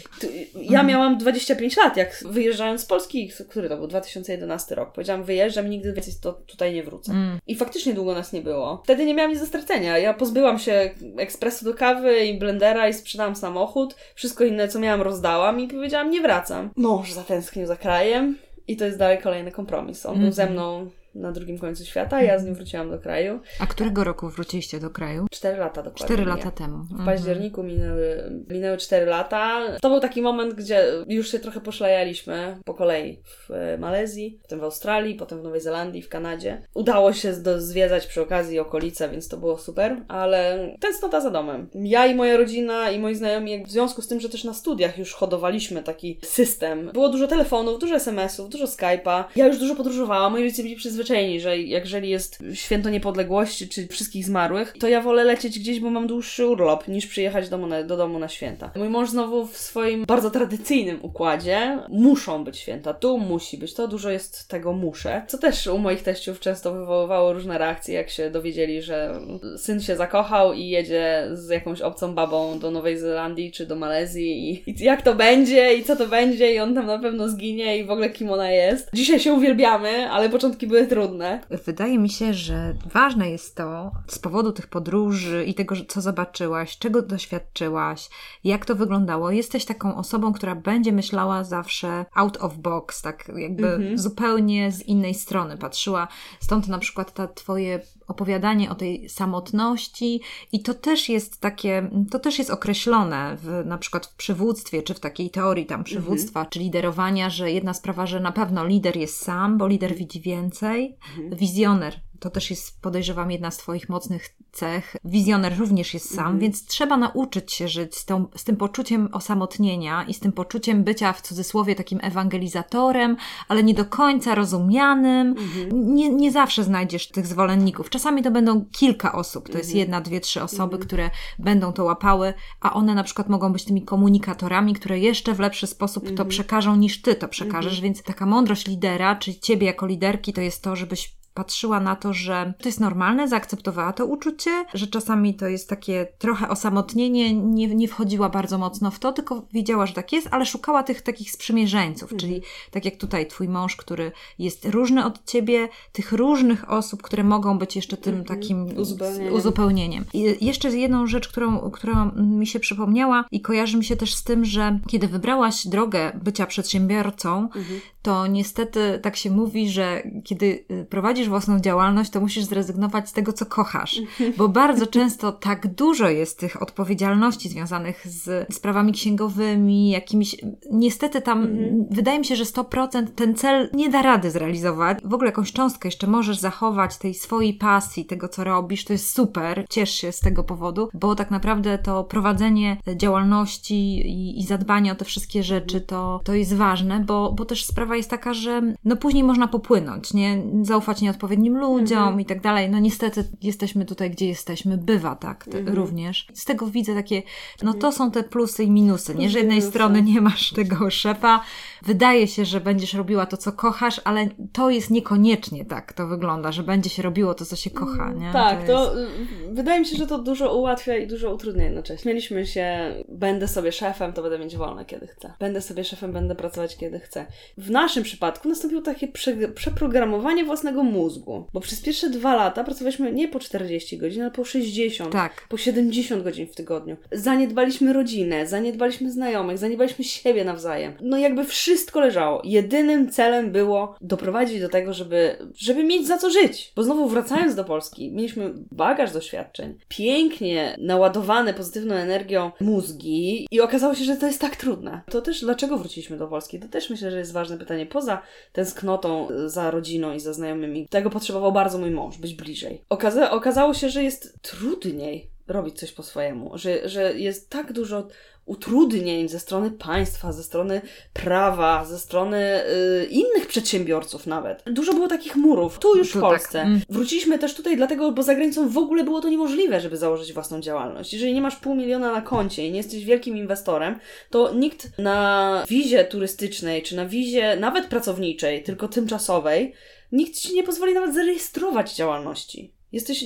Ja 0.54 0.82
miałam 0.82 1.18
25 1.18 1.76
lat, 1.76 1.93
jak 1.96 2.24
wyjeżdżając 2.24 2.80
z 2.80 2.86
Polski, 2.86 3.30
który 3.50 3.68
to 3.68 3.76
był 3.76 3.86
2011 3.86 4.74
rok, 4.74 4.92
powiedziałam, 4.92 5.24
wyjeżdżam, 5.24 5.70
nigdy 5.70 5.92
więcej 5.92 6.14
to 6.22 6.32
tutaj 6.32 6.74
nie 6.74 6.82
wrócę. 6.82 7.12
Mm. 7.12 7.38
I 7.46 7.56
faktycznie 7.56 7.94
długo 7.94 8.14
nas 8.14 8.32
nie 8.32 8.42
było. 8.42 8.82
Wtedy 8.84 9.06
nie 9.06 9.14
miałam 9.14 9.32
nic 9.32 9.40
do 9.40 9.46
stracenia. 9.46 9.98
Ja 9.98 10.14
pozbyłam 10.14 10.58
się 10.58 10.90
ekspresu 11.18 11.64
do 11.64 11.74
kawy 11.74 12.24
i 12.24 12.38
blendera 12.38 12.88
i 12.88 12.94
sprzedałam 12.94 13.36
samochód. 13.36 13.96
Wszystko 14.14 14.44
inne, 14.44 14.68
co 14.68 14.78
miałam, 14.78 15.02
rozdałam 15.02 15.60
i 15.60 15.68
powiedziałam, 15.68 16.10
nie 16.10 16.20
wracam. 16.20 16.70
Mąż 16.76 17.12
zatęsknił 17.12 17.66
za 17.66 17.76
krajem. 17.76 18.38
I 18.68 18.76
to 18.76 18.84
jest 18.84 18.98
dalej 18.98 19.18
kolejny 19.18 19.50
kompromis. 19.50 20.06
On 20.06 20.12
mm 20.12 20.24
był 20.24 20.32
ze 20.32 20.42
mhm. 20.42 20.52
mną 20.52 20.90
na 21.14 21.32
drugim 21.32 21.58
końcu 21.58 21.84
świata. 21.84 22.22
Ja 22.22 22.38
z 22.38 22.44
nim 22.44 22.54
wróciłam 22.54 22.90
do 22.90 22.98
kraju. 22.98 23.40
A 23.60 23.66
którego 23.66 24.04
roku 24.04 24.28
wróciliście 24.28 24.80
do 24.80 24.90
kraju? 24.90 25.26
Cztery 25.30 25.58
lata 25.58 25.82
dokładnie. 25.82 26.06
Cztery 26.06 26.24
lata 26.24 26.50
temu. 26.50 26.76
W 26.84 26.90
mhm. 26.90 27.04
październiku 27.06 27.62
minęły, 27.62 28.32
minęły 28.48 28.76
cztery 28.76 29.06
lata. 29.06 29.60
To 29.82 29.90
był 29.90 30.00
taki 30.00 30.22
moment, 30.22 30.54
gdzie 30.54 30.86
już 31.08 31.32
się 31.32 31.38
trochę 31.38 31.60
poszlajaliśmy 31.60 32.56
po 32.64 32.74
kolei 32.74 33.22
w 33.24 33.50
e, 33.50 33.78
Malezji, 33.78 34.38
potem 34.42 34.60
w 34.60 34.64
Australii, 34.64 35.14
potem 35.14 35.40
w 35.40 35.42
Nowej 35.42 35.60
Zelandii, 35.60 36.02
w 36.02 36.08
Kanadzie. 36.08 36.62
Udało 36.74 37.12
się 37.12 37.34
zwiedzać 37.58 38.06
przy 38.06 38.22
okazji 38.22 38.58
okolice, 38.58 39.08
więc 39.08 39.28
to 39.28 39.36
było 39.36 39.58
super, 39.58 40.04
ale 40.08 40.68
tęsknota 40.80 41.20
za 41.20 41.30
domem. 41.30 41.68
Ja 41.74 42.06
i 42.06 42.14
moja 42.14 42.36
rodzina 42.36 42.90
i 42.90 42.98
moi 42.98 43.14
znajomi, 43.14 43.64
w 43.64 43.70
związku 43.70 44.02
z 44.02 44.08
tym, 44.08 44.20
że 44.20 44.28
też 44.28 44.44
na 44.44 44.54
studiach 44.54 44.98
już 44.98 45.12
hodowaliśmy 45.12 45.82
taki 45.82 46.18
system. 46.22 46.90
Było 46.92 47.08
dużo 47.08 47.26
telefonów, 47.26 47.78
dużo 47.78 47.94
SMS-ów, 47.94 48.48
dużo 48.48 48.64
Skype'a. 48.64 49.24
Ja 49.36 49.46
już 49.46 49.58
dużo 49.58 49.74
podróżowałam, 49.74 50.32
moi 50.32 50.42
rodzice 50.42 50.62
byli 50.62 50.76
przyzwyczajeni 50.76 51.03
przyzwyczajeni, 51.04 51.40
że 51.40 51.58
jeżeli 51.58 52.10
jest 52.10 52.38
święto 52.54 52.90
niepodległości 52.90 53.68
czy 53.68 53.88
wszystkich 53.88 54.24
zmarłych, 54.24 54.74
to 54.80 54.88
ja 54.88 55.00
wolę 55.00 55.24
lecieć 55.24 55.58
gdzieś, 55.58 55.80
bo 55.80 55.90
mam 55.90 56.06
dłuższy 56.06 56.46
urlop, 56.46 56.88
niż 56.88 57.06
przyjechać 57.06 57.48
do, 57.48 57.58
na, 57.58 57.82
do 57.82 57.96
domu 57.96 58.18
na 58.18 58.28
święta. 58.28 58.70
Mój 58.76 58.88
mąż 58.88 59.10
znowu 59.10 59.46
w 59.46 59.56
swoim 59.56 60.04
bardzo 60.04 60.30
tradycyjnym 60.30 60.98
układzie 61.02 61.78
muszą 61.88 62.44
być 62.44 62.58
święta. 62.58 62.94
Tu 62.94 63.18
musi 63.18 63.58
być, 63.58 63.74
to 63.74 63.88
dużo 63.88 64.10
jest 64.10 64.48
tego 64.48 64.72
muszę. 64.72 65.22
Co 65.28 65.38
też 65.38 65.66
u 65.66 65.78
moich 65.78 66.02
teściów 66.02 66.40
często 66.40 66.72
wywoływało 66.72 67.32
różne 67.32 67.58
reakcje, 67.58 67.94
jak 67.94 68.10
się 68.10 68.30
dowiedzieli, 68.30 68.82
że 68.82 69.20
syn 69.56 69.80
się 69.80 69.96
zakochał 69.96 70.52
i 70.52 70.68
jedzie 70.68 71.28
z 71.32 71.48
jakąś 71.48 71.80
obcą 71.80 72.14
babą 72.14 72.58
do 72.58 72.70
Nowej 72.70 72.98
Zelandii 72.98 73.52
czy 73.52 73.66
do 73.66 73.76
Malezji 73.76 74.50
i, 74.50 74.70
i 74.70 74.84
jak 74.84 75.02
to 75.02 75.14
będzie 75.14 75.74
i 75.74 75.84
co 75.84 75.96
to 75.96 76.06
będzie 76.06 76.54
i 76.54 76.58
on 76.58 76.74
tam 76.74 76.86
na 76.86 76.98
pewno 76.98 77.28
zginie 77.28 77.78
i 77.78 77.84
w 77.84 77.90
ogóle 77.90 78.10
kim 78.10 78.30
ona 78.30 78.50
jest. 78.50 78.90
Dzisiaj 78.92 79.20
się 79.20 79.32
uwielbiamy, 79.32 80.10
ale 80.10 80.28
początki 80.28 80.66
były 80.66 80.86
trudne. 80.94 81.40
Wydaje 81.66 81.98
mi 81.98 82.08
się, 82.08 82.34
że 82.34 82.74
ważne 82.92 83.30
jest 83.30 83.56
to 83.56 83.90
z 84.06 84.18
powodu 84.18 84.52
tych 84.52 84.66
podróży 84.66 85.44
i 85.44 85.54
tego, 85.54 85.74
co 85.88 86.00
zobaczyłaś, 86.00 86.78
czego 86.78 87.02
doświadczyłaś, 87.02 88.10
jak 88.44 88.66
to 88.66 88.74
wyglądało. 88.74 89.30
Jesteś 89.30 89.64
taką 89.64 89.96
osobą, 89.96 90.32
która 90.32 90.54
będzie 90.54 90.92
myślała 90.92 91.44
zawsze 91.44 92.06
out 92.14 92.36
of 92.36 92.56
box, 92.56 93.02
tak 93.02 93.32
jakby 93.36 93.66
mhm. 93.66 93.98
zupełnie 93.98 94.72
z 94.72 94.82
innej 94.82 95.14
strony 95.14 95.56
patrzyła. 95.56 96.08
Stąd 96.40 96.68
na 96.68 96.78
przykład 96.78 97.14
ta 97.14 97.28
twoje 97.28 97.80
opowiadanie 98.08 98.70
o 98.70 98.74
tej 98.74 99.08
samotności 99.08 100.20
i 100.52 100.62
to 100.62 100.74
też 100.74 101.08
jest 101.08 101.40
takie, 101.40 101.90
to 102.10 102.18
też 102.18 102.38
jest 102.38 102.50
określone 102.50 103.36
w, 103.42 103.62
na 103.66 103.78
przykład 103.78 104.06
w 104.06 104.14
przywództwie, 104.14 104.82
czy 104.82 104.94
w 104.94 105.00
takiej 105.00 105.30
teorii 105.30 105.66
tam 105.66 105.84
przywództwa, 105.84 106.40
mhm. 106.40 106.50
czy 106.50 106.58
liderowania, 106.58 107.30
że 107.30 107.52
jedna 107.52 107.74
sprawa, 107.74 108.06
że 108.06 108.20
na 108.20 108.32
pewno 108.32 108.66
lider 108.66 108.96
jest 108.96 109.24
sam, 109.24 109.58
bo 109.58 109.66
lider 109.66 109.94
widzi 109.94 110.20
więcej, 110.20 110.96
mhm. 111.18 111.36
wizjoner 111.36 112.03
to 112.20 112.30
też 112.30 112.50
jest, 112.50 112.80
podejrzewam, 112.80 113.30
jedna 113.30 113.50
z 113.50 113.56
Twoich 113.56 113.88
mocnych 113.88 114.36
cech. 114.52 114.96
Wizjoner 115.04 115.58
również 115.58 115.94
jest 115.94 116.08
sam, 116.08 116.18
mhm. 116.18 116.38
więc 116.38 116.66
trzeba 116.66 116.96
nauczyć 116.96 117.52
się 117.52 117.68
żyć 117.68 117.96
z, 117.96 118.04
tą, 118.04 118.26
z 118.36 118.44
tym 118.44 118.56
poczuciem 118.56 119.08
osamotnienia 119.12 120.04
i 120.04 120.14
z 120.14 120.20
tym 120.20 120.32
poczuciem 120.32 120.84
bycia 120.84 121.12
w 121.12 121.22
cudzysłowie 121.22 121.74
takim 121.74 121.98
ewangelizatorem, 122.02 123.16
ale 123.48 123.62
nie 123.62 123.74
do 123.74 123.84
końca 123.84 124.34
rozumianym. 124.34 125.28
Mhm. 125.28 125.94
Nie, 125.94 126.08
nie 126.08 126.32
zawsze 126.32 126.64
znajdziesz 126.64 127.08
tych 127.08 127.26
zwolenników. 127.26 127.90
Czasami 127.90 128.22
to 128.22 128.30
będą 128.30 128.64
kilka 128.72 129.12
osób, 129.12 129.48
to 129.48 129.58
jest 129.58 129.70
mhm. 129.70 129.78
jedna, 129.78 130.00
dwie, 130.00 130.20
trzy 130.20 130.42
osoby, 130.42 130.78
które 130.78 131.10
będą 131.38 131.72
to 131.72 131.84
łapały, 131.84 132.34
a 132.60 132.72
one 132.72 132.94
na 132.94 133.02
przykład 133.02 133.28
mogą 133.28 133.52
być 133.52 133.64
tymi 133.64 133.82
komunikatorami, 133.82 134.74
które 134.74 134.98
jeszcze 134.98 135.34
w 135.34 135.40
lepszy 135.40 135.66
sposób 135.66 136.14
to 136.16 136.24
przekażą 136.24 136.76
niż 136.76 137.02
Ty 137.02 137.14
to 137.14 137.28
przekażesz, 137.28 137.80
więc 137.80 138.02
taka 138.02 138.26
mądrość 138.26 138.66
lidera, 138.66 139.16
czy 139.16 139.34
Ciebie 139.34 139.66
jako 139.66 139.86
liderki, 139.86 140.32
to 140.32 140.40
jest 140.40 140.62
to, 140.62 140.76
żebyś 140.76 141.23
patrzyła 141.34 141.80
na 141.80 141.96
to, 141.96 142.12
że 142.12 142.54
to 142.62 142.68
jest 142.68 142.80
normalne, 142.80 143.28
zaakceptowała 143.28 143.92
to 143.92 144.06
uczucie, 144.06 144.64
że 144.74 144.86
czasami 144.86 145.34
to 145.34 145.48
jest 145.48 145.68
takie 145.68 146.06
trochę 146.18 146.48
osamotnienie, 146.48 147.34
nie, 147.34 147.74
nie 147.74 147.88
wchodziła 147.88 148.28
bardzo 148.28 148.58
mocno 148.58 148.90
w 148.90 148.98
to, 148.98 149.12
tylko 149.12 149.42
wiedziała, 149.52 149.86
że 149.86 149.94
tak 149.94 150.12
jest, 150.12 150.28
ale 150.30 150.46
szukała 150.46 150.82
tych 150.82 151.02
takich 151.02 151.30
sprzymierzeńców, 151.30 152.12
mhm. 152.12 152.20
czyli 152.20 152.42
tak 152.70 152.84
jak 152.84 152.96
tutaj 152.96 153.26
twój 153.26 153.48
mąż, 153.48 153.76
który 153.76 154.12
jest 154.38 154.64
różny 154.64 155.04
od 155.04 155.24
ciebie, 155.24 155.68
tych 155.92 156.12
różnych 156.12 156.70
osób, 156.70 157.02
które 157.02 157.24
mogą 157.24 157.58
być 157.58 157.76
jeszcze 157.76 157.96
tym 157.96 158.14
mhm. 158.14 158.40
takim 158.40 158.78
uzupełnieniem. 158.78 159.34
uzupełnieniem. 159.34 160.04
I 160.12 160.44
jeszcze 160.44 160.76
jedną 160.76 161.06
rzecz, 161.06 161.28
którą, 161.28 161.70
która 161.70 162.12
mi 162.16 162.46
się 162.46 162.60
przypomniała 162.60 163.24
i 163.30 163.40
kojarzy 163.40 163.76
mi 163.76 163.84
się 163.84 163.96
też 163.96 164.14
z 164.14 164.24
tym, 164.24 164.44
że 164.44 164.78
kiedy 164.86 165.08
wybrałaś 165.08 165.66
drogę 165.66 166.20
bycia 166.22 166.46
przedsiębiorcą, 166.46 167.42
mhm. 167.42 167.80
to 168.02 168.26
niestety 168.26 168.98
tak 169.02 169.16
się 169.16 169.30
mówi, 169.30 169.68
że 169.68 170.02
kiedy 170.24 170.64
y, 170.70 170.86
prowadzisz 170.90 171.23
prowadzisz 171.24 171.28
własną 171.28 171.60
działalność, 171.60 172.10
to 172.10 172.20
musisz 172.20 172.44
zrezygnować 172.44 173.08
z 173.08 173.12
tego, 173.12 173.32
co 173.32 173.46
kochasz, 173.46 174.00
bo 174.38 174.48
bardzo 174.48 174.86
często 174.86 175.32
tak 175.32 175.74
dużo 175.74 176.08
jest 176.08 176.38
tych 176.38 176.62
odpowiedzialności 176.62 177.48
związanych 177.48 178.06
z 178.06 178.54
sprawami 178.54 178.92
księgowymi, 178.92 179.90
jakimiś. 179.90 180.36
Niestety 180.70 181.22
tam 181.22 181.42
mhm. 181.42 181.86
wydaje 181.90 182.18
mi 182.18 182.24
się, 182.24 182.36
że 182.36 182.44
100% 182.44 183.06
ten 183.14 183.34
cel 183.34 183.70
nie 183.72 183.90
da 183.90 184.02
rady 184.02 184.30
zrealizować. 184.30 184.98
W 185.04 185.14
ogóle 185.14 185.28
jakąś 185.28 185.52
cząstkę 185.52 185.88
jeszcze 185.88 186.06
możesz 186.06 186.38
zachować 186.38 186.96
tej 186.96 187.14
swojej 187.14 187.54
pasji, 187.54 188.04
tego, 188.04 188.28
co 188.28 188.44
robisz, 188.44 188.84
to 188.84 188.92
jest 188.92 189.14
super. 189.14 189.64
Ciesz 189.70 189.90
się 189.90 190.12
z 190.12 190.20
tego 190.20 190.44
powodu, 190.44 190.88
bo 190.94 191.14
tak 191.14 191.30
naprawdę 191.30 191.78
to 191.78 192.04
prowadzenie 192.04 192.76
działalności 192.96 193.74
i, 193.74 194.40
i 194.40 194.46
zadbanie 194.46 194.92
o 194.92 194.94
te 194.94 195.04
wszystkie 195.04 195.42
rzeczy 195.42 195.80
to, 195.80 196.20
to 196.24 196.34
jest 196.34 196.54
ważne, 196.54 197.00
bo, 197.00 197.32
bo 197.32 197.44
też 197.44 197.64
sprawa 197.64 197.96
jest 197.96 198.10
taka, 198.10 198.34
że 198.34 198.62
no 198.84 198.96
później 198.96 199.24
można 199.24 199.48
popłynąć, 199.48 200.14
nie? 200.14 200.42
Zaufać 200.62 201.00
nie 201.00 201.10
odpowiednim 201.14 201.58
ludziom 201.58 201.98
mhm. 201.98 202.20
i 202.20 202.24
tak 202.24 202.40
dalej. 202.40 202.70
No 202.70 202.78
niestety 202.78 203.24
jesteśmy 203.42 203.84
tutaj, 203.84 204.10
gdzie 204.10 204.26
jesteśmy, 204.26 204.78
bywa 204.78 205.16
tak 205.16 205.46
mhm. 205.48 205.76
również. 205.76 206.26
Z 206.34 206.44
tego 206.44 206.66
widzę 206.66 206.94
takie, 206.94 207.22
no 207.62 207.72
to 207.72 207.76
mhm. 207.86 207.92
są 207.92 208.10
te 208.10 208.22
plusy 208.22 208.64
i 208.64 208.70
minusy, 208.70 209.14
nie? 209.14 209.30
Że 209.30 209.38
jednej 209.38 209.62
strony 209.62 210.02
nie 210.02 210.20
masz 210.20 210.52
tego 210.52 210.90
szefa, 210.90 211.40
wydaje 211.82 212.28
się, 212.28 212.44
że 212.44 212.60
będziesz 212.60 212.94
robiła 212.94 213.26
to, 213.26 213.36
co 213.36 213.52
kochasz, 213.52 214.00
ale 214.04 214.28
to 214.52 214.70
jest 214.70 214.90
niekoniecznie 214.90 215.64
tak, 215.64 215.92
to 215.92 216.06
wygląda, 216.06 216.52
że 216.52 216.62
będzie 216.62 216.90
się 216.90 217.02
robiło 217.02 217.34
to, 217.34 217.44
co 217.44 217.56
się 217.56 217.70
kocha, 217.70 218.12
nie? 218.12 218.32
Tak, 218.32 218.66
to, 218.66 218.66
to 218.66 219.00
y, 219.00 219.06
wydaje 219.52 219.80
mi 219.80 219.86
się, 219.86 219.96
że 219.96 220.06
to 220.06 220.18
dużo 220.18 220.58
ułatwia 220.58 220.96
i 220.96 221.06
dużo 221.06 221.34
utrudnia 221.34 221.64
jednocześnie. 221.64 222.08
Mieliśmy 222.08 222.46
się, 222.46 222.94
będę 223.08 223.48
sobie 223.48 223.72
szefem, 223.72 224.12
to 224.12 224.22
będę 224.22 224.38
mieć 224.38 224.56
wolne, 224.56 224.84
kiedy 224.84 225.06
chcę. 225.06 225.32
Będę 225.38 225.60
sobie 225.60 225.84
szefem, 225.84 226.12
będę 226.12 226.34
pracować, 226.34 226.76
kiedy 226.76 227.00
chcę. 227.00 227.26
W 227.58 227.70
naszym 227.70 228.02
przypadku 228.02 228.48
nastąpiło 228.48 228.82
takie 228.82 229.08
prze, 229.08 229.36
przeprogramowanie 229.48 230.44
własnego 230.44 230.82
mózgu 230.82 231.03
mózgu. 231.04 231.44
Bo 231.52 231.60
przez 231.60 231.80
pierwsze 231.80 232.10
dwa 232.10 232.34
lata 232.34 232.64
pracowaliśmy 232.64 233.12
nie 233.12 233.28
po 233.28 233.38
40 233.38 233.98
godzin, 233.98 234.22
ale 234.22 234.30
po 234.30 234.44
60. 234.44 235.12
Tak. 235.12 235.46
Po 235.48 235.56
70 235.56 236.22
godzin 236.22 236.46
w 236.46 236.54
tygodniu. 236.54 236.96
Zaniedbaliśmy 237.12 237.92
rodzinę, 237.92 238.46
zaniedbaliśmy 238.46 239.10
znajomych, 239.10 239.58
zaniedbaliśmy 239.58 240.04
siebie 240.04 240.44
nawzajem. 240.44 240.92
No 241.00 241.18
jakby 241.18 241.44
wszystko 241.44 242.00
leżało. 242.00 242.42
Jedynym 242.44 243.10
celem 243.10 243.52
było 243.52 243.96
doprowadzić 244.00 244.60
do 244.60 244.68
tego, 244.68 244.92
żeby, 244.92 245.36
żeby 245.56 245.84
mieć 245.84 246.06
za 246.06 246.18
co 246.18 246.30
żyć. 246.30 246.72
Bo 246.76 246.82
znowu 246.82 247.08
wracając 247.08 247.54
do 247.54 247.64
Polski, 247.64 248.12
mieliśmy 248.12 248.54
bagaż 248.72 249.12
doświadczeń, 249.12 249.78
pięknie 249.88 250.76
naładowane 250.78 251.54
pozytywną 251.54 251.94
energią 251.94 252.50
mózgi 252.60 253.46
i 253.50 253.60
okazało 253.60 253.94
się, 253.94 254.04
że 254.04 254.16
to 254.16 254.26
jest 254.26 254.40
tak 254.40 254.56
trudne. 254.56 255.00
To 255.10 255.22
też 255.22 255.40
dlaczego 255.40 255.78
wróciliśmy 255.78 256.16
do 256.16 256.28
Polski? 256.28 256.60
To 256.60 256.68
też 256.68 256.90
myślę, 256.90 257.10
że 257.10 257.18
jest 257.18 257.32
ważne 257.32 257.58
pytanie. 257.58 257.86
Poza 257.86 258.22
tęsknotą 258.52 259.28
za 259.46 259.70
rodziną 259.70 260.14
i 260.14 260.20
za 260.20 260.32
znajomymi, 260.32 260.88
tego 260.94 261.10
potrzebował 261.10 261.52
bardzo 261.52 261.78
mój 261.78 261.90
mąż, 261.90 262.18
być 262.18 262.34
bliżej. 262.34 262.84
Okaza 262.88 263.30
okazało 263.30 263.74
się, 263.74 263.90
że 263.90 264.02
jest 264.02 264.42
trudniej 264.42 265.30
robić 265.48 265.78
coś 265.78 265.92
po 265.92 266.02
swojemu, 266.02 266.58
że, 266.58 266.88
że 266.88 267.18
jest 267.18 267.50
tak 267.50 267.72
dużo 267.72 268.08
utrudnień 268.46 269.28
ze 269.28 269.40
strony 269.40 269.70
państwa, 269.70 270.32
ze 270.32 270.42
strony 270.42 270.80
prawa, 271.12 271.84
ze 271.84 271.98
strony 271.98 272.60
y, 273.02 273.06
innych 273.10 273.46
przedsiębiorców 273.46 274.26
nawet. 274.26 274.62
Dużo 274.66 274.94
było 274.94 275.08
takich 275.08 275.36
murów, 275.36 275.78
tu 275.78 275.96
już 275.96 276.10
w 276.10 276.12
tak, 276.12 276.20
Polsce. 276.20 276.60
mm. 276.60 276.80
Wróciliśmy 276.88 277.38
też 277.38 277.54
tutaj 277.54 277.76
dlatego, 277.76 278.12
bo 278.12 278.22
za 278.22 278.34
granicą 278.34 278.68
w 278.68 278.78
ogóle 278.78 279.04
było 279.04 279.20
to 279.20 279.28
niemożliwe, 279.28 279.80
żeby 279.80 279.96
założyć 279.96 280.32
własną 280.32 280.60
działalność. 280.60 281.12
Jeżeli 281.12 281.34
nie 281.34 281.40
masz 281.40 281.56
pół 281.56 281.74
miliona 281.74 282.12
na 282.12 282.22
koncie 282.22 282.66
i 282.66 282.70
nie 282.70 282.76
jesteś 282.76 283.04
wielkim 283.04 283.36
inwestorem, 283.36 283.98
to 284.30 284.54
nikt 284.54 284.98
na 284.98 285.64
wizie 285.68 286.04
turystycznej, 286.04 286.82
czy 286.82 286.96
na 286.96 287.06
wizie 287.06 287.56
nawet 287.56 287.86
pracowniczej, 287.86 288.62
tylko 288.62 288.88
tymczasowej, 288.88 289.72
nikt 290.14 290.38
ci 290.38 290.54
nie 290.54 290.62
pozwoli 290.62 290.94
nawet 290.94 291.14
zarejestrować 291.14 291.94
działalności. 291.94 292.72
Jesteś, 292.94 293.24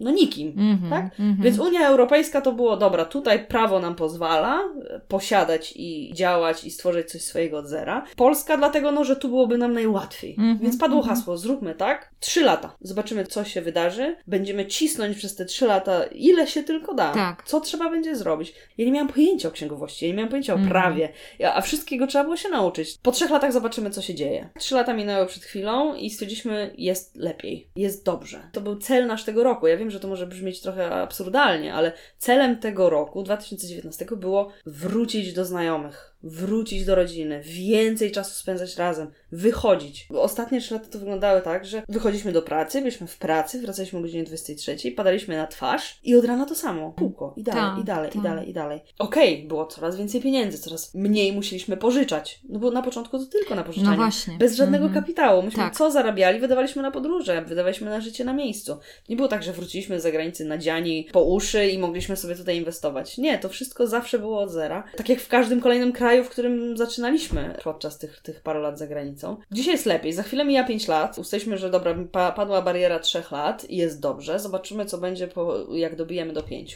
no 0.00 0.10
nikim, 0.10 0.48
Mhm, 0.48 0.90
tak? 0.90 1.04
mhm. 1.04 1.36
Więc 1.40 1.58
Unia 1.58 1.88
Europejska 1.88 2.40
to 2.40 2.52
było, 2.52 2.76
dobra, 2.76 3.04
tutaj 3.04 3.46
prawo 3.46 3.80
nam 3.80 3.94
pozwala 3.94 4.60
e, 4.90 5.00
posiadać 5.08 5.72
i 5.76 6.10
działać 6.14 6.64
i 6.64 6.70
stworzyć 6.70 7.10
coś 7.10 7.22
swojego 7.22 7.58
od 7.58 7.66
zera. 7.66 8.04
Polska 8.16 8.56
dlatego, 8.56 8.92
no, 8.92 9.04
że 9.04 9.16
tu 9.16 9.28
byłoby 9.28 9.58
nam 9.58 9.72
najłatwiej. 9.72 10.30
Mhm, 10.30 10.58
Więc 10.58 10.78
padło 10.78 10.98
mhm. 10.98 11.16
hasło, 11.16 11.36
zróbmy 11.36 11.74
tak, 11.74 12.10
trzy 12.20 12.40
lata. 12.40 12.76
Zobaczymy, 12.80 13.26
co 13.26 13.44
się 13.44 13.62
wydarzy. 13.62 14.16
Będziemy 14.26 14.66
cisnąć 14.66 15.16
przez 15.16 15.34
te 15.34 15.44
trzy 15.44 15.66
lata, 15.66 16.04
ile 16.04 16.46
się 16.46 16.62
tylko 16.62 16.94
da. 16.94 17.12
Tak. 17.14 17.42
Co 17.46 17.60
trzeba 17.60 17.90
będzie 17.90 18.16
zrobić. 18.16 18.54
Ja 18.78 18.84
nie 18.86 18.92
miałam 18.92 19.08
pojęcia 19.08 19.48
o 19.48 19.52
księgowości, 19.52 20.04
ja 20.04 20.10
nie 20.10 20.16
miałam 20.16 20.30
pojęcia 20.30 20.52
o 20.52 20.56
Mhm. 20.56 20.70
prawie, 20.70 21.08
a 21.54 21.60
wszystkiego 21.60 22.06
trzeba 22.06 22.24
było 22.24 22.36
się 22.36 22.48
nauczyć. 22.48 22.98
Po 23.02 23.12
trzech 23.12 23.30
latach 23.30 23.52
zobaczymy, 23.52 23.90
co 23.90 24.02
się 24.02 24.14
dzieje. 24.14 24.48
Trzy 24.58 24.74
lata 24.74 24.94
minęły 24.94 25.26
przed 25.26 25.44
chwilą 25.44 25.94
i 25.94 26.10
stwierdziliśmy, 26.10 26.74
jest 26.78 27.16
lepiej, 27.16 27.68
jest 27.76 28.04
dobrze. 28.04 28.40
To 28.52 28.60
był 28.60 28.76
cel 28.76 29.06
nasz 29.08 29.24
tego 29.24 29.44
roku. 29.44 29.66
Ja 29.66 29.76
wiem, 29.76 29.90
że 29.90 30.00
to 30.00 30.08
może 30.08 30.26
brzmieć 30.26 30.60
trochę 30.60 30.90
absurdalnie, 30.90 31.74
ale 31.74 31.92
celem 32.18 32.58
tego 32.58 32.90
roku, 32.90 33.22
2019, 33.22 34.06
było 34.16 34.52
wrócić 34.66 35.32
do 35.32 35.44
znajomych, 35.44 36.14
wrócić 36.22 36.84
do 36.84 36.94
rodziny, 36.94 37.40
więcej 37.44 38.10
czasu 38.12 38.34
spędzać 38.34 38.76
razem, 38.76 39.10
wychodzić. 39.32 40.06
Bo 40.10 40.22
Ostatnie 40.22 40.60
trzy 40.60 40.74
lata 40.74 40.86
to 40.90 40.98
wyglądały 40.98 41.40
tak, 41.40 41.64
że 41.66 41.82
wychodziliśmy 41.88 42.32
do 42.32 42.42
pracy, 42.42 42.80
byliśmy 42.80 43.06
w 43.06 43.18
pracy, 43.18 43.60
wracaliśmy 43.60 43.98
o 43.98 44.02
godzinie 44.02 44.24
23, 44.24 44.76
padaliśmy 44.96 45.36
na 45.36 45.46
twarz 45.46 45.98
i 46.04 46.16
od 46.16 46.24
rana 46.24 46.46
to 46.46 46.54
samo. 46.54 46.92
Kółko. 46.98 47.34
I 47.36 47.42
dalej, 47.42 47.62
Tak, 47.62 47.78
i 47.80 47.84
dalej, 47.84 48.10
i 48.10 48.12
tak. 48.12 48.22
dalej, 48.22 48.50
i 48.50 48.52
dalej. 48.52 48.80
Okej, 48.98 49.42
było 49.48 49.66
coraz 49.66 49.96
więcej 49.96 50.20
pieniędzy, 50.20 50.58
coraz 50.58 50.94
mniej 50.94 51.32
musieliśmy 51.32 51.76
pożyczać. 51.76 52.40
No 52.48 52.58
bo 52.58 52.70
na 52.70 52.82
początku 52.82 53.18
to 53.18 53.24
tylko 53.26 53.54
na 53.54 53.62
pożyczanie. 53.64 53.90
No 53.90 53.96
właśnie. 53.96 54.38
Bez 54.38 54.54
żadnego 54.56 54.84
Mhm. 54.86 55.02
kapitału. 55.02 55.42
Myśmy 55.42 55.62
Tak. 55.62 55.76
co 55.76 55.90
zarabiali, 55.90 56.40
wydawaliśmy 56.40 56.82
na 56.82 56.90
podróże, 56.90 57.42
wydawaliśmy 57.42 57.90
na 57.90 58.00
życie 58.00 58.24
na 58.24 58.32
miejscu. 58.32 58.78
Nie 59.08 59.16
było 59.16 59.28
tak, 59.28 59.42
że 59.42 59.52
wróciliśmy 59.52 60.00
z 60.00 60.02
zagranicy 60.02 60.44
nadziani 60.44 61.08
po 61.12 61.24
uszy 61.24 61.66
i 61.68 61.78
mogliśmy 61.78 62.16
sobie 62.16 62.34
tutaj 62.36 62.56
inwestować. 62.56 63.18
Nie, 63.18 63.38
to 63.38 63.48
wszystko 63.48 63.86
zawsze 63.86 64.18
było 64.18 64.40
od 64.40 64.50
zera. 64.50 64.84
Tak 64.96 65.08
jak 65.08 65.20
w 65.20 65.28
każdym 65.28 65.60
kolejnym 65.60 65.92
kraju, 65.92 66.07
w 66.16 66.28
którym 66.28 66.76
zaczynaliśmy 66.76 67.54
podczas 67.64 67.98
tych, 67.98 68.20
tych 68.20 68.40
paru 68.40 68.60
lat 68.60 68.78
za 68.78 68.86
granicą. 68.86 69.36
Dzisiaj 69.52 69.72
jest 69.72 69.86
lepiej. 69.86 70.12
Za 70.12 70.22
chwilę 70.22 70.44
mija 70.44 70.64
5 70.64 70.88
lat. 70.88 71.18
Ustaliliśmy, 71.18 71.58
że 71.58 71.70
dobra, 71.70 71.94
pa, 72.12 72.32
padła 72.32 72.62
bariera 72.62 72.98
3 72.98 73.22
lat 73.30 73.70
i 73.70 73.76
jest 73.76 74.00
dobrze. 74.00 74.38
Zobaczymy, 74.38 74.86
co 74.86 74.98
będzie, 74.98 75.28
po, 75.28 75.66
jak 75.72 75.96
dobijemy 75.96 76.32
do 76.32 76.42
5. 76.42 76.74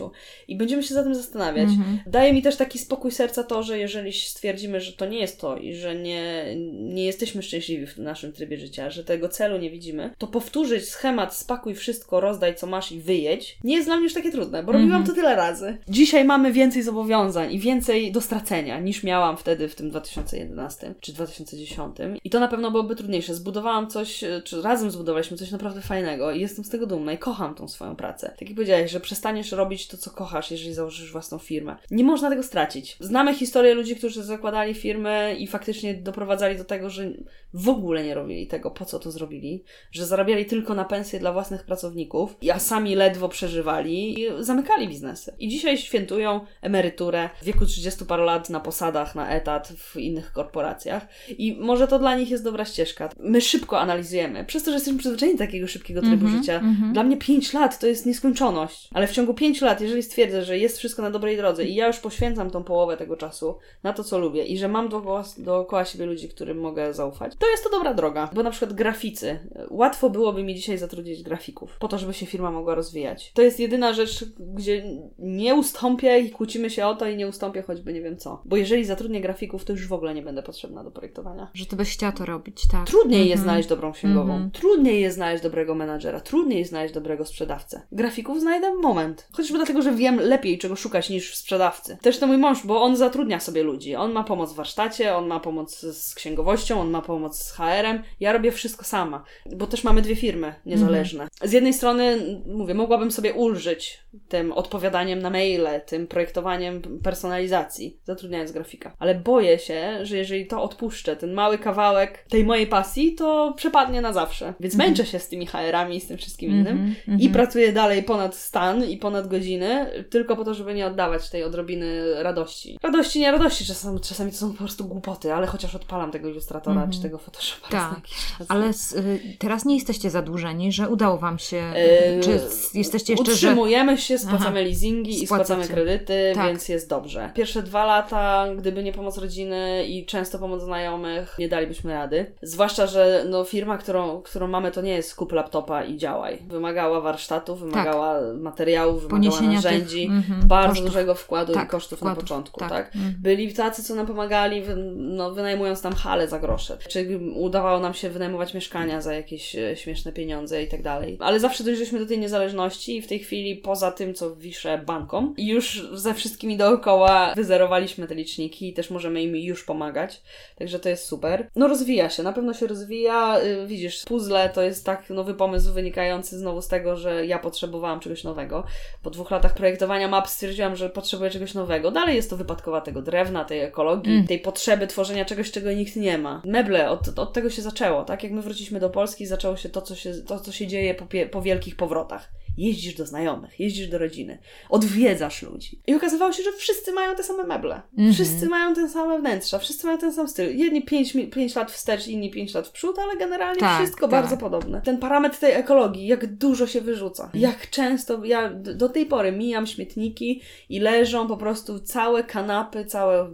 I 0.49 0.57
będziemy 0.57 0.83
się 0.83 0.95
za 0.95 1.03
tym 1.03 1.15
zastanawiać. 1.15 1.69
Mhm. 1.69 1.99
Daje 2.07 2.33
mi 2.33 2.43
też 2.43 2.57
taki 2.57 2.79
spokój 2.79 3.11
serca 3.11 3.45
to, 3.45 3.63
że 3.63 3.79
jeżeli 3.79 4.13
stwierdzimy, 4.13 4.81
że 4.81 4.93
to 4.93 5.07
nie 5.07 5.19
jest 5.19 5.41
to 5.41 5.57
i 5.57 5.75
że 5.75 5.95
nie, 5.95 6.45
nie 6.71 7.05
jesteśmy 7.05 7.43
szczęśliwi 7.43 7.87
w 7.87 7.99
naszym 7.99 8.33
trybie 8.33 8.59
życia, 8.59 8.91
że 8.91 9.05
tego 9.05 9.29
celu 9.29 9.59
nie 9.59 9.71
widzimy, 9.71 10.11
to 10.19 10.27
powtórzyć 10.27 10.89
schemat 10.89 11.35
spakuj 11.35 11.75
wszystko, 11.75 12.21
rozdaj 12.21 12.55
co 12.55 12.67
masz 12.67 12.93
i 12.93 13.01
wyjedź, 13.01 13.59
nie 13.65 13.75
jest 13.75 13.89
dla 13.89 13.97
mnie 13.97 14.05
już 14.05 14.15
takie 14.15 14.33
trudne, 14.33 14.63
bo 14.63 14.73
robiłam 14.73 15.07
to 15.07 15.15
tyle 15.15 15.37
razy. 15.37 15.77
Dzisiaj 15.89 16.25
mamy 16.25 16.53
więcej 16.53 16.83
zobowiązań 16.83 17.53
i 17.53 17.59
więcej 17.59 18.13
do 18.13 18.21
stracenia 18.21 18.81
niż 18.81 19.03
miałam 19.03 19.22
wtedy 19.37 19.69
w 19.69 19.75
tym 19.75 19.91
2011 19.91 20.95
czy 21.01 21.13
2010 21.13 21.97
i 22.25 22.31
to 22.31 22.41
na 22.41 22.49
pewno 22.49 22.71
byłoby 22.71 22.97
trudniejsze. 22.97 23.35
Zbudowałam 23.35 23.91
coś, 23.91 24.25
e, 24.25 24.43
czy 24.45 24.63
razem 24.63 24.91
zbudowaliśmy 24.91 25.37
coś 25.37 25.51
naprawdę 25.51 25.81
fajnego 25.81 26.33
i 26.33 26.41
jestem 26.41 26.65
z 26.65 26.69
tego 26.69 26.87
dumna 26.87 27.13
i 27.13 27.19
kocham 27.19 27.55
tą 27.55 27.69
swoją 27.69 27.97
pracę. 27.97 28.35
Tak 28.39 28.49
jak 28.49 28.55
powiedziałeś, 28.55 28.91
że 28.91 29.01
przestaniesz 29.01 29.53
robić 29.53 29.89
to, 29.89 29.97
co 29.97 30.11
kochasz, 30.11 30.51
jeżeli 30.51 30.75
założysz 30.75 31.13
własną 31.13 31.39
firmę. 31.39 31.77
Nie 31.91 32.05
można 32.05 32.31
tego 32.31 32.43
stracić. 32.43 32.97
Znamy 33.01 33.35
historię 33.35 33.75
ludzi, 33.75 33.97
którzy 33.97 34.25
zakładali 34.25 34.75
firmy 34.75 35.37
i 35.39 35.47
faktycznie 35.47 35.95
doprowadzali 35.95 36.57
do 36.57 36.65
tego, 36.65 36.91
że 36.91 37.13
w 37.55 37.69
ogóle 37.69 38.05
nie 38.05 38.15
robili 38.15 38.47
tego, 38.47 38.71
po 38.71 38.85
co 38.85 38.99
to 38.99 39.11
zrobili, 39.11 39.65
że 39.93 40.07
zarabiali 40.07 40.47
tylko 40.47 40.75
na 40.75 40.85
pensje 40.85 41.19
dla 41.19 41.33
własnych 41.33 41.65
pracowników, 41.65 42.37
a 42.55 42.59
sami 42.59 42.95
ledwo 42.95 43.29
przeżywali 43.29 44.21
i 44.21 44.27
zamykali 44.39 44.89
biznesy. 44.89 45.35
I 45.39 45.49
dzisiaj 45.49 45.79
świętują 45.79 46.41
emeryturę 46.63 47.31
w 47.43 47.45
wieku 47.45 47.67
30 47.67 48.05
paru 48.05 48.25
lat 48.25 48.51
na 48.51 48.61
posadach, 48.61 49.12
na 49.15 49.31
etat 49.31 49.69
w 49.69 49.97
innych 49.97 50.33
korporacjach. 50.33 51.07
I 51.39 51.57
może 51.61 51.89
to 51.89 51.99
dla 51.99 52.17
nich 52.17 52.31
jest 52.31 52.45
dobra 52.45 52.65
ścieżka. 52.65 53.09
My 53.21 53.41
szybko 53.41 53.81
analizujemy, 53.81 54.45
przez 54.45 54.63
to, 54.63 54.71
że 54.71 54.75
jesteśmy 54.75 54.99
przyzwyczajeni 54.99 55.39
do 55.39 55.45
takiego 55.45 55.67
szybkiego 55.67 56.01
trybu 56.01 56.25
Mhm, 56.25 56.39
życia. 56.43 56.55
mhm. 56.55 56.93
Dla 56.93 57.03
mnie 57.03 57.17
5 57.17 57.53
lat 57.53 57.79
to 57.79 57.87
jest 57.87 58.07
nieskończoność, 58.07 58.89
ale 58.95 59.07
w 59.07 59.13
ciągu 59.13 59.35
5 59.35 59.61
lat, 59.61 59.81
jeżeli 59.81 60.03
stwierdzę, 60.03 60.45
że 60.45 60.59
jest 60.59 60.79
wszystko 60.79 61.03
na 61.03 61.11
dobrej 61.11 61.37
drodze 61.37 61.65
i 61.65 61.75
ja 61.75 61.87
już 61.87 61.99
poświęcam 61.99 62.51
tą 62.51 62.65
połowę 62.65 62.97
tego 62.97 63.17
czasu 63.17 63.59
na 63.83 63.93
to, 63.93 64.05
co 64.05 64.19
lubię 64.19 64.45
i 64.45 64.59
że 64.59 64.69
mam 64.69 64.89
dookoła, 64.89 65.25
dookoła 65.39 65.85
siebie 65.85 66.07
ludzi, 66.07 66.29
którym 66.29 66.59
mogę 66.61 66.95
zaufać, 66.95 67.33
to 67.39 67.51
jest 67.51 67.65
to 67.65 67.71
dobra 67.71 67.95
droga. 67.95 68.31
Bo 68.35 68.43
na 68.43 68.51
przykład 68.51 68.73
graficy. 68.73 69.39
Łatwo 69.71 70.11
byłoby 70.11 70.43
mi 70.43 70.55
dzisiaj 70.55 70.79
zatrudnić 70.79 71.23
grafików, 71.23 71.77
po 71.81 71.89
to, 71.89 71.99
żeby 71.99 72.15
się 72.15 72.27
firma 72.27 72.51
mogła 72.51 72.75
rozwijać. 72.75 73.33
To 73.35 73.43
jest 73.43 73.61
jedyna 73.61 73.93
rzecz, 73.93 74.25
gdzie 74.39 74.85
nie 75.19 75.55
ustąpię 75.55 76.19
i 76.21 76.31
kłócimy 76.31 76.71
się 76.71 76.87
o 76.87 76.95
to 76.95 77.07
i 77.07 77.17
nie 77.17 77.29
ustąpię 77.29 77.63
choćby 77.63 77.93
nie 77.93 78.03
wiem 78.03 78.17
co. 78.17 78.43
Bo 78.45 78.57
jeżeli 78.57 78.85
zatrudnię 78.85 79.02
grafików, 79.09 79.65
to 79.65 79.73
już 79.73 79.89
w 79.89 79.93
ogóle 79.93 80.15
nie 80.15 80.23
będę 80.23 80.43
potrzebna 80.43 80.85
do 80.85 80.91
projektowania. 80.91 81.51
Że 81.55 81.67
ty 81.67 81.77
byś 81.77 81.93
chciała 81.93 82.13
to 82.13 82.25
robić, 82.27 82.63
tak. 82.71 82.87
Trudniej 82.87 83.21
jest 83.21 83.33
Mhm. 83.41 83.45
znaleźć 83.45 83.69
dobrą 83.69 83.93
księgową. 83.93 84.33
Mhm. 84.33 84.51
Trudniej 84.51 85.01
jest 85.01 85.17
znaleźć 85.17 85.43
dobrego 85.43 85.75
menadżera. 85.75 86.21
Trudniej 86.21 86.59
jest 86.59 86.71
znaleźć 86.71 86.95
dobrego 86.95 87.25
sprzedawcę. 87.25 87.83
Grafików 87.93 88.41
znajdę 88.41 88.75
moment. 88.75 89.29
Chociażby 89.33 89.59
dlatego, 89.59 89.83
że 89.83 89.93
wiem 89.93 90.21
lepiej, 90.21 90.59
czego 90.59 90.77
szukać 90.77 91.11
niż 91.11 91.33
w 91.33 91.37
sprzedawcy. 91.37 91.97
Też 92.03 92.19
to 92.19 92.27
mój 92.27 92.39
mąż, 92.39 92.67
bo 92.67 92.83
on 92.83 92.97
zatrudnia 92.97 93.41
sobie 93.41 93.63
ludzi. 93.63 93.97
On 93.97 94.13
ma 94.13 94.25
pomoc 94.25 94.53
w 94.53 94.57
warsztacie, 94.57 95.17
on 95.17 95.27
ma 95.27 95.41
pomoc 95.41 95.81
z 95.81 96.15
księgowością, 96.15 96.81
on 96.81 96.91
ma 96.91 97.03
pomoc 97.03 97.39
z 97.39 97.51
HR-em. 97.53 98.03
Ja 98.21 98.33
robię 98.33 98.53
wszystko 98.53 98.85
sama, 98.85 99.25
bo 99.57 99.67
też 99.67 99.85
mamy 99.85 100.03
dwie 100.03 100.17
firmy 100.17 100.55
niezależne. 100.67 101.29
Z 101.43 101.53
jednej 101.53 101.75
strony, 101.75 102.19
mówię, 102.47 102.75
mogłabym 102.75 103.11
sobie 103.11 103.35
ulżyć 103.35 104.02
tym 104.29 104.53
odpowiadaniem 104.53 105.19
na 105.19 105.31
maile, 105.31 105.81
tym 105.87 106.07
projektowaniem 106.07 106.83
personalizacji, 107.03 107.97
zatrudniając 108.05 108.53
grafika. 108.53 108.93
Ale 108.99 109.15
boję 109.15 109.59
się, 109.59 109.99
że 110.07 110.17
jeżeli 110.17 110.47
to 110.47 110.63
odpuszczę, 110.63 111.17
ten 111.17 111.33
mały 111.33 111.59
kawałek 111.59 112.25
tej 112.31 112.45
mojej 112.45 112.67
pasji, 112.67 113.15
to 113.15 113.53
przepadnie 113.57 114.01
na 114.01 114.13
zawsze. 114.13 114.55
Więc 114.61 114.75
męczę 114.75 115.07
się 115.07 115.19
z 115.19 115.29
tymi 115.29 115.47
HR-ami 115.47 115.97
i 115.97 116.01
z 116.01 116.07
tym 116.07 116.19
wszystkim 116.19 116.51
innym 116.51 116.67
Mhm, 116.79 116.95
i 117.07 117.11
mhm. 117.27 117.33
pracuję 117.33 117.73
dalej 117.73 118.03
ponad 118.03 118.35
stan 118.37 118.85
i 118.85 118.97
ponad 118.97 119.29
godziny, 119.29 119.87
tylko 120.11 120.37
po 120.37 120.45
to, 120.45 120.55
żeby 120.55 120.75
nie 120.75 120.87
oddawać 120.87 121.31
tej 121.31 121.45
odrobiny 121.45 122.23
radości. 122.23 122.79
Radości, 122.83 123.21
nie 123.21 123.33
radości, 123.33 123.65
czasami, 123.65 124.01
czasami 124.01 124.31
to 124.31 124.37
są 124.37 124.53
po 124.53 124.59
prostu 124.59 124.85
głupoty, 124.85 125.35
ale 125.35 125.47
chociaż 125.47 125.75
odpalam 125.75 126.11
tego 126.11 126.29
ilustratora 126.29 126.75
Mhm. 126.75 126.93
czy 126.93 127.03
tego 127.03 127.19
Photoshopa 127.19 127.69
Tak. 127.69 128.01
Ale 128.49 128.67
y, 128.71 129.37
teraz 129.39 129.65
nie 129.65 129.75
jesteście 129.75 130.11
zadłużeni, 130.11 130.73
że 130.73 130.89
udało 130.89 131.19
wam 131.19 131.39
się. 131.39 131.57
Eee, 131.77 132.21
czy 132.21 132.33
s- 132.35 132.75
jesteście 132.75 133.13
jeszcze, 133.13 133.25
że. 133.37 133.55
Się, 134.03 134.19
spłacamy 134.19 134.51
Aha. 134.51 134.61
leasingi 134.61 135.23
i 135.23 135.27
Spłacacie. 135.27 135.45
spłacamy 135.55 135.75
kredyty, 135.75 136.33
Tak. 136.35 136.47
więc 136.47 136.69
jest 136.69 136.89
dobrze. 136.89 137.31
Pierwsze 137.35 137.63
dwa 137.63 137.85
lata, 137.85 138.47
gdyby 138.59 138.83
nie 138.85 138.93
pomoc 138.93 139.19
rodziny 139.19 139.87
i 139.87 140.07
często 140.07 140.39
pomoc 140.39 140.63
znajomych, 140.63 141.37
nie 141.39 141.49
dalibyśmy 141.49 141.93
rady. 141.95 142.33
Zwłaszcza, 142.43 142.87
że 142.87 143.25
no, 143.29 143.45
firma, 143.45 143.79
którą, 143.79 144.23
którą 144.23 144.49
mamy, 144.49 144.71
to 144.71 144.83
nie 144.83 144.93
jest 144.93 145.15
kup 145.15 145.33
laptopa 145.33 145.85
i 145.85 145.97
działaj. 145.97 146.39
Wymagała 146.49 147.01
warsztatów, 147.01 147.61
wymagała 147.61 148.15
tak. 148.21 148.41
materiałów, 148.41 149.03
wymagała 149.03 149.21
Poniesienia 149.21 149.55
narzędzi, 149.57 150.07
tych, 150.07 150.31
mm, 150.31 150.49
bardzo 150.49 150.69
kosztów. 150.69 150.87
dużego 150.87 151.15
wkładu 151.15 151.53
tak, 151.53 151.69
i 151.69 151.71
kosztów 151.71 151.99
wkładów, 151.99 152.17
na 152.17 152.23
początku. 152.23 152.61
Tak. 152.61 152.71
tak? 152.71 152.97
Mm. 152.97 153.15
Byli 153.23 153.55
tacy, 153.55 153.83
co 153.83 153.95
nam 153.95 154.07
pomagali, 154.07 154.63
no, 154.97 155.31
wynajmując 155.31 155.83
tam 155.83 155.93
hale 155.95 156.29
za 156.29 156.39
grosze. 156.39 156.79
Czy 156.89 157.21
udawało 157.35 157.81
nam 157.81 157.95
się 157.95 158.11
wynajmować 158.11 158.55
mieszkania 158.55 159.01
za 159.01 159.15
jakieś 159.15 159.57
e, 159.57 159.77
śmieszne 159.77 160.13
pieniądze 160.13 160.63
i 160.63 160.69
tak 160.69 160.83
dalej. 160.83 161.17
Ale 161.21 161.41
zawsze 161.41 161.65
dojrzeliśmy 161.65 161.99
do 161.99 162.07
tej 162.07 162.19
niezależności 162.19 162.97
i 162.97 163.03
w 163.03 163.07
tej 163.07 163.19
chwili 163.19 163.57
poza 163.57 163.92
tym, 163.93 164.15
co 164.15 164.37
wiszę 164.37 164.79
bankom, 164.87 165.35
już 165.39 165.89
ze 165.93 166.15
wszystkimi 166.15 166.57
dookoła 166.57 167.33
wyzerowaliśmy 167.37 168.07
te 168.07 168.15
liczniki 168.15 168.69
i 168.69 168.73
też 168.73 168.91
możemy 168.91 169.23
im 169.23 169.37
już 169.37 169.65
pomagać. 169.65 170.23
Także 170.57 170.79
to 170.79 170.89
jest 170.89 171.05
super. 171.05 171.49
No 171.57 171.69
rozwija 171.69 172.11
się, 172.11 172.23
na 172.23 172.33
pewno 172.33 172.55
się 172.55 172.67
rozwija. 172.67 173.41
Y, 173.41 173.67
widzisz, 173.67 174.05
puzzle 174.05 174.51
to 174.51 174.63
jest 174.63 174.87
tak 174.87 175.11
nowy 175.11 175.35
pomysł 175.35 175.73
wynikający 175.73 176.39
znowu 176.39 176.63
z 176.63 176.69
tego, 176.69 176.97
że 176.97 177.27
ja 177.27 177.39
potrzebowałam 177.39 178.01
czegoś 178.01 178.25
nowego. 178.25 178.65
Po 179.03 179.11
dwóch 179.11 179.31
latach 179.31 179.55
projektowania 179.55 180.09
map 180.09 180.29
stwierdziłam, 180.29 180.77
że 180.77 180.91
potrzebuję 180.91 181.31
czegoś 181.31 181.55
nowego. 181.55 181.91
Dalej 181.91 182.17
jest 182.17 182.31
to 182.31 182.37
wypadkowa 182.37 182.81
tego 182.81 183.03
drewna, 183.03 183.45
tej 183.45 183.61
ekologii, 183.61 184.13
mm. 184.13 184.27
tej 184.27 184.39
potrzeby 184.39 184.87
tworzenia 184.87 185.25
czegoś, 185.25 185.51
czego 185.51 185.73
nikt 185.73 185.97
nie 185.97 186.19
ma. 186.19 186.43
Meble, 186.45 186.91
od, 186.91 187.19
od 187.19 187.33
tego 187.33 187.51
się 187.51 187.63
zaczęło, 187.63 188.05
tak? 188.05 188.23
Jak 188.23 188.33
my 188.33 188.43
wróciliśmy 188.43 188.81
do 188.81 188.91
Polski, 188.91 189.27
zaczęło 189.27 189.57
się 189.57 189.69
to, 189.69 189.83
co 189.83 189.95
się, 189.95 190.15
to, 190.15 190.41
co 190.41 190.53
się 190.53 190.67
dzieje 190.67 190.95
po, 190.95 191.07
po 191.31 191.43
wielkich 191.43 191.77
powrotach 191.77 192.42
jeździsz 192.57 192.95
do 192.95 193.07
znajomych, 193.07 193.61
jeździsz 193.61 193.89
do 193.89 193.99
rodziny, 193.99 194.39
odwiedzasz 194.69 195.43
ludzi. 195.43 195.81
I 195.87 195.95
okazywało 195.95 196.33
się, 196.33 196.43
że 196.43 196.53
wszyscy 196.53 196.93
mają 196.93 197.15
te 197.15 197.23
same 197.23 197.45
meble. 197.45 197.83
Mm-hmm. 197.99 198.13
Wszyscy 198.13 198.47
mają 198.47 198.75
te 198.75 198.89
same 198.89 199.19
wnętrza, 199.19 199.59
wszyscy 199.59 199.87
mają 199.87 199.99
ten 199.99 200.13
sam 200.13 200.29
styl. 200.29 200.57
Jedni 200.57 200.83
5, 200.83 201.17
5 201.33 201.55
lat 201.55 201.73
wstecz, 201.73 202.09
inni 202.09 202.31
5 202.31 202.55
lat 202.55 202.69
w 202.69 202.71
przód, 202.71 202.99
ale 202.99 203.17
generalnie 203.17 203.61
tak, 203.61 203.83
wszystko 203.83 204.09
tak. 204.09 204.11
bardzo 204.11 204.37
podobne. 204.37 204.81
Ten 204.85 204.99
parametr 204.99 205.39
tej 205.39 205.53
ekologii, 205.53 206.07
jak 206.07 206.37
dużo 206.37 206.67
się 206.67 206.81
wyrzuca. 206.81 207.23
Mm. 207.23 207.43
Jak 207.43 207.71
często, 207.71 208.25
ja 208.25 208.51
do 208.55 208.89
tej 208.89 209.07
pory 209.07 209.33
mijam 209.33 209.67
śmietniki 209.67 210.43
i 210.69 210.81
leżą 210.81 211.29
po 211.29 211.37
prostu 211.37 211.81
całe 211.81 212.25
kanapy, 212.25 212.85
całe 212.85 213.31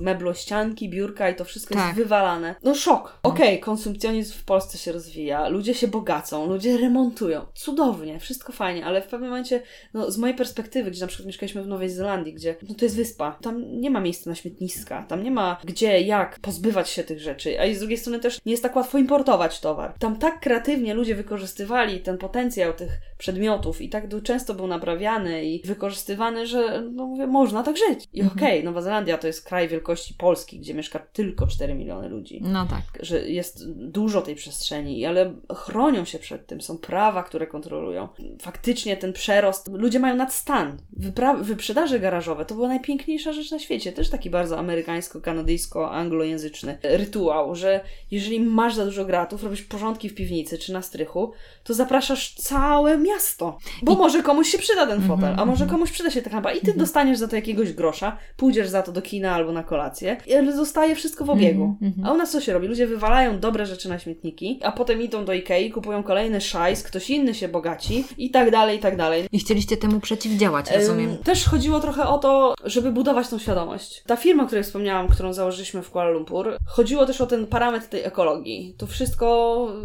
meblościanki, 0.00 0.88
biurka 0.88 1.30
i 1.30 1.36
to 1.36 1.44
wszystko 1.44 1.74
tak. 1.74 1.84
jest 1.84 1.96
wywalane. 1.96 2.54
No 2.62 2.74
szok. 2.74 3.18
Okej, 3.22 3.48
okay, 3.48 3.58
konsumpcjonizm 3.58 4.34
w 4.34 4.44
Polsce 4.44 4.78
się 4.78 4.92
rozwija, 4.92 5.48
ludzie 5.48 5.74
się 5.74 5.88
bogacą, 5.88 6.46
ludzie 6.46 6.78
remontują. 6.78 7.46
Cudownie, 7.54 8.20
wszystko 8.20 8.52
fajnie 8.52 8.61
fajnie, 8.62 8.84
ale 8.84 9.02
w 9.02 9.06
pewnym 9.06 9.30
momencie, 9.30 9.62
no 9.94 10.10
z 10.10 10.18
mojej 10.18 10.36
perspektywy, 10.36 10.90
gdzie 10.90 11.00
na 11.00 11.06
przykład 11.06 11.26
mieszkaliśmy 11.26 11.62
w 11.62 11.66
Nowej 11.66 11.88
Zelandii, 11.88 12.34
gdzie 12.34 12.56
no 12.68 12.74
to 12.74 12.84
jest 12.84 12.96
wyspa, 12.96 13.38
tam 13.42 13.80
nie 13.80 13.90
ma 13.90 14.00
miejsca 14.00 14.30
na 14.30 14.36
śmietniska, 14.36 15.06
tam 15.08 15.22
nie 15.22 15.30
ma 15.30 15.60
gdzie, 15.64 16.00
jak 16.00 16.38
pozbywać 16.40 16.88
się 16.88 17.04
tych 17.04 17.20
rzeczy, 17.20 17.60
a 17.60 17.66
i 17.66 17.74
z 17.74 17.78
drugiej 17.78 17.98
strony 17.98 18.18
też 18.18 18.38
nie 18.46 18.52
jest 18.52 18.62
tak 18.62 18.76
łatwo 18.76 18.98
importować 18.98 19.60
towar. 19.60 19.94
Tam 19.98 20.16
tak 20.16 20.40
kreatywnie 20.40 20.94
ludzie 20.94 21.14
wykorzystywali 21.14 22.00
ten 22.00 22.18
potencjał 22.18 22.72
tych 22.72 22.90
przedmiotów 23.22 23.80
i 23.80 23.88
tak 23.88 24.04
często 24.22 24.54
był 24.54 24.66
naprawiany 24.66 25.44
i 25.44 25.62
wykorzystywany, 25.64 26.46
że 26.46 26.82
no 26.92 27.06
mówię, 27.06 27.26
można 27.26 27.62
tak 27.62 27.76
żyć. 27.76 28.08
I 28.12 28.20
mhm. 28.20 28.38
okej, 28.38 28.58
okay, 28.58 28.64
Nowa 28.64 28.82
Zelandia 28.82 29.18
to 29.18 29.26
jest 29.26 29.44
kraj 29.44 29.68
wielkości 29.68 30.14
Polski, 30.14 30.58
gdzie 30.58 30.74
mieszka 30.74 30.98
tylko 30.98 31.46
4 31.46 31.74
miliony 31.74 32.08
ludzi. 32.08 32.40
No 32.44 32.66
tak. 32.66 32.82
Że 33.00 33.28
jest 33.28 33.72
dużo 33.72 34.22
tej 34.22 34.34
przestrzeni, 34.34 35.06
ale 35.06 35.34
chronią 35.54 36.04
się 36.04 36.18
przed 36.18 36.46
tym, 36.46 36.60
są 36.60 36.78
prawa, 36.78 37.22
które 37.22 37.46
kontrolują. 37.46 38.08
Faktycznie 38.40 38.96
ten 38.96 39.12
przerost, 39.12 39.70
ludzie 39.72 40.00
mają 40.00 40.16
nadstan. 40.16 40.78
Wypra- 41.00 41.42
wyprzedaże 41.42 42.00
garażowe 42.00 42.44
to 42.44 42.54
była 42.54 42.68
najpiękniejsza 42.68 43.32
rzecz 43.32 43.50
na 43.50 43.58
świecie. 43.58 43.92
Też 43.92 44.10
taki 44.10 44.30
bardzo 44.30 44.58
amerykańsko-kanadyjsko-anglojęzyczny 44.58 46.78
rytuał, 46.82 47.54
że 47.54 47.80
jeżeli 48.10 48.40
masz 48.40 48.74
za 48.74 48.84
dużo 48.84 49.04
gratów, 49.04 49.44
robisz 49.44 49.62
porządki 49.62 50.08
w 50.08 50.14
piwnicy 50.14 50.58
czy 50.58 50.72
na 50.72 50.82
strychu, 50.82 51.32
to 51.64 51.74
zapraszasz 51.74 52.34
całe 52.34 52.98
miasto 52.98 53.11
miasto. 53.14 53.58
Bo 53.82 53.92
I... 53.92 53.96
może 53.96 54.22
komuś 54.22 54.48
się 54.48 54.58
przyda 54.58 54.86
ten 54.86 55.02
fotel, 55.02 55.24
mm 55.24 55.36
-hmm, 55.36 55.42
a 55.42 55.44
może 55.44 55.64
mhm. 55.64 55.70
komuś 55.70 55.90
przyda 55.90 56.10
się 56.10 56.22
ta 56.22 56.30
kanapa 56.30 56.52
i 56.52 56.60
ty 56.60 56.66
mm 56.66 56.76
-hmm. 56.76 56.80
dostaniesz 56.80 57.18
za 57.18 57.28
to 57.28 57.36
jakiegoś 57.36 57.72
grosza, 57.72 58.16
pójdziesz 58.36 58.68
za 58.68 58.82
to 58.82 58.92
do 58.92 59.02
kina 59.02 59.34
albo 59.34 59.52
na 59.52 59.62
kolację, 59.62 60.16
ale 60.38 60.56
zostaje 60.56 60.94
wszystko 60.94 61.24
w 61.24 61.30
obiegu. 61.30 61.76
Mm 61.82 61.92
-hmm. 61.92 62.06
A 62.06 62.12
u 62.12 62.16
nas 62.16 62.30
co 62.30 62.40
się 62.40 62.52
robi? 62.52 62.68
Ludzie 62.68 62.86
wywalają 62.86 63.40
dobre 63.40 63.66
rzeczy 63.66 63.88
na 63.88 63.98
śmietniki, 63.98 64.60
a 64.62 64.72
potem 64.72 65.02
idą 65.02 65.24
do 65.24 65.32
Ikei, 65.32 65.70
kupują 65.70 66.02
kolejny 66.02 66.40
szajs, 66.40 66.82
ktoś 66.82 67.10
inny 67.10 67.34
się 67.34 67.48
bogaci 67.48 68.04
i 68.18 68.30
tak 68.30 68.50
dalej, 68.50 68.78
i 68.78 68.80
tak 68.80 68.96
dalej. 68.96 69.28
I 69.32 69.38
chcieliście 69.38 69.76
temu 69.76 70.00
przeciwdziałać, 70.00 70.70
rozumiem. 70.70 71.18
Też 71.18 71.44
chodziło 71.44 71.80
trochę 71.80 72.06
o 72.06 72.18
to, 72.18 72.54
żeby 72.64 72.92
budować 72.92 73.28
tą 73.28 73.38
świadomość. 73.38 74.02
Ta 74.06 74.16
firma, 74.16 74.42
o 74.42 74.46
której 74.46 74.64
wspomniałam, 74.64 75.08
którą 75.08 75.32
założyliśmy 75.32 75.82
w 75.82 75.90
Kuala 75.90 76.10
Lumpur, 76.10 76.56
chodziło 76.66 77.06
też 77.06 77.20
o 77.20 77.26
ten 77.26 77.46
parametr 77.46 77.86
tej 77.86 78.02
ekologii. 78.04 78.74
To 78.78 78.86
wszystko, 78.86 79.26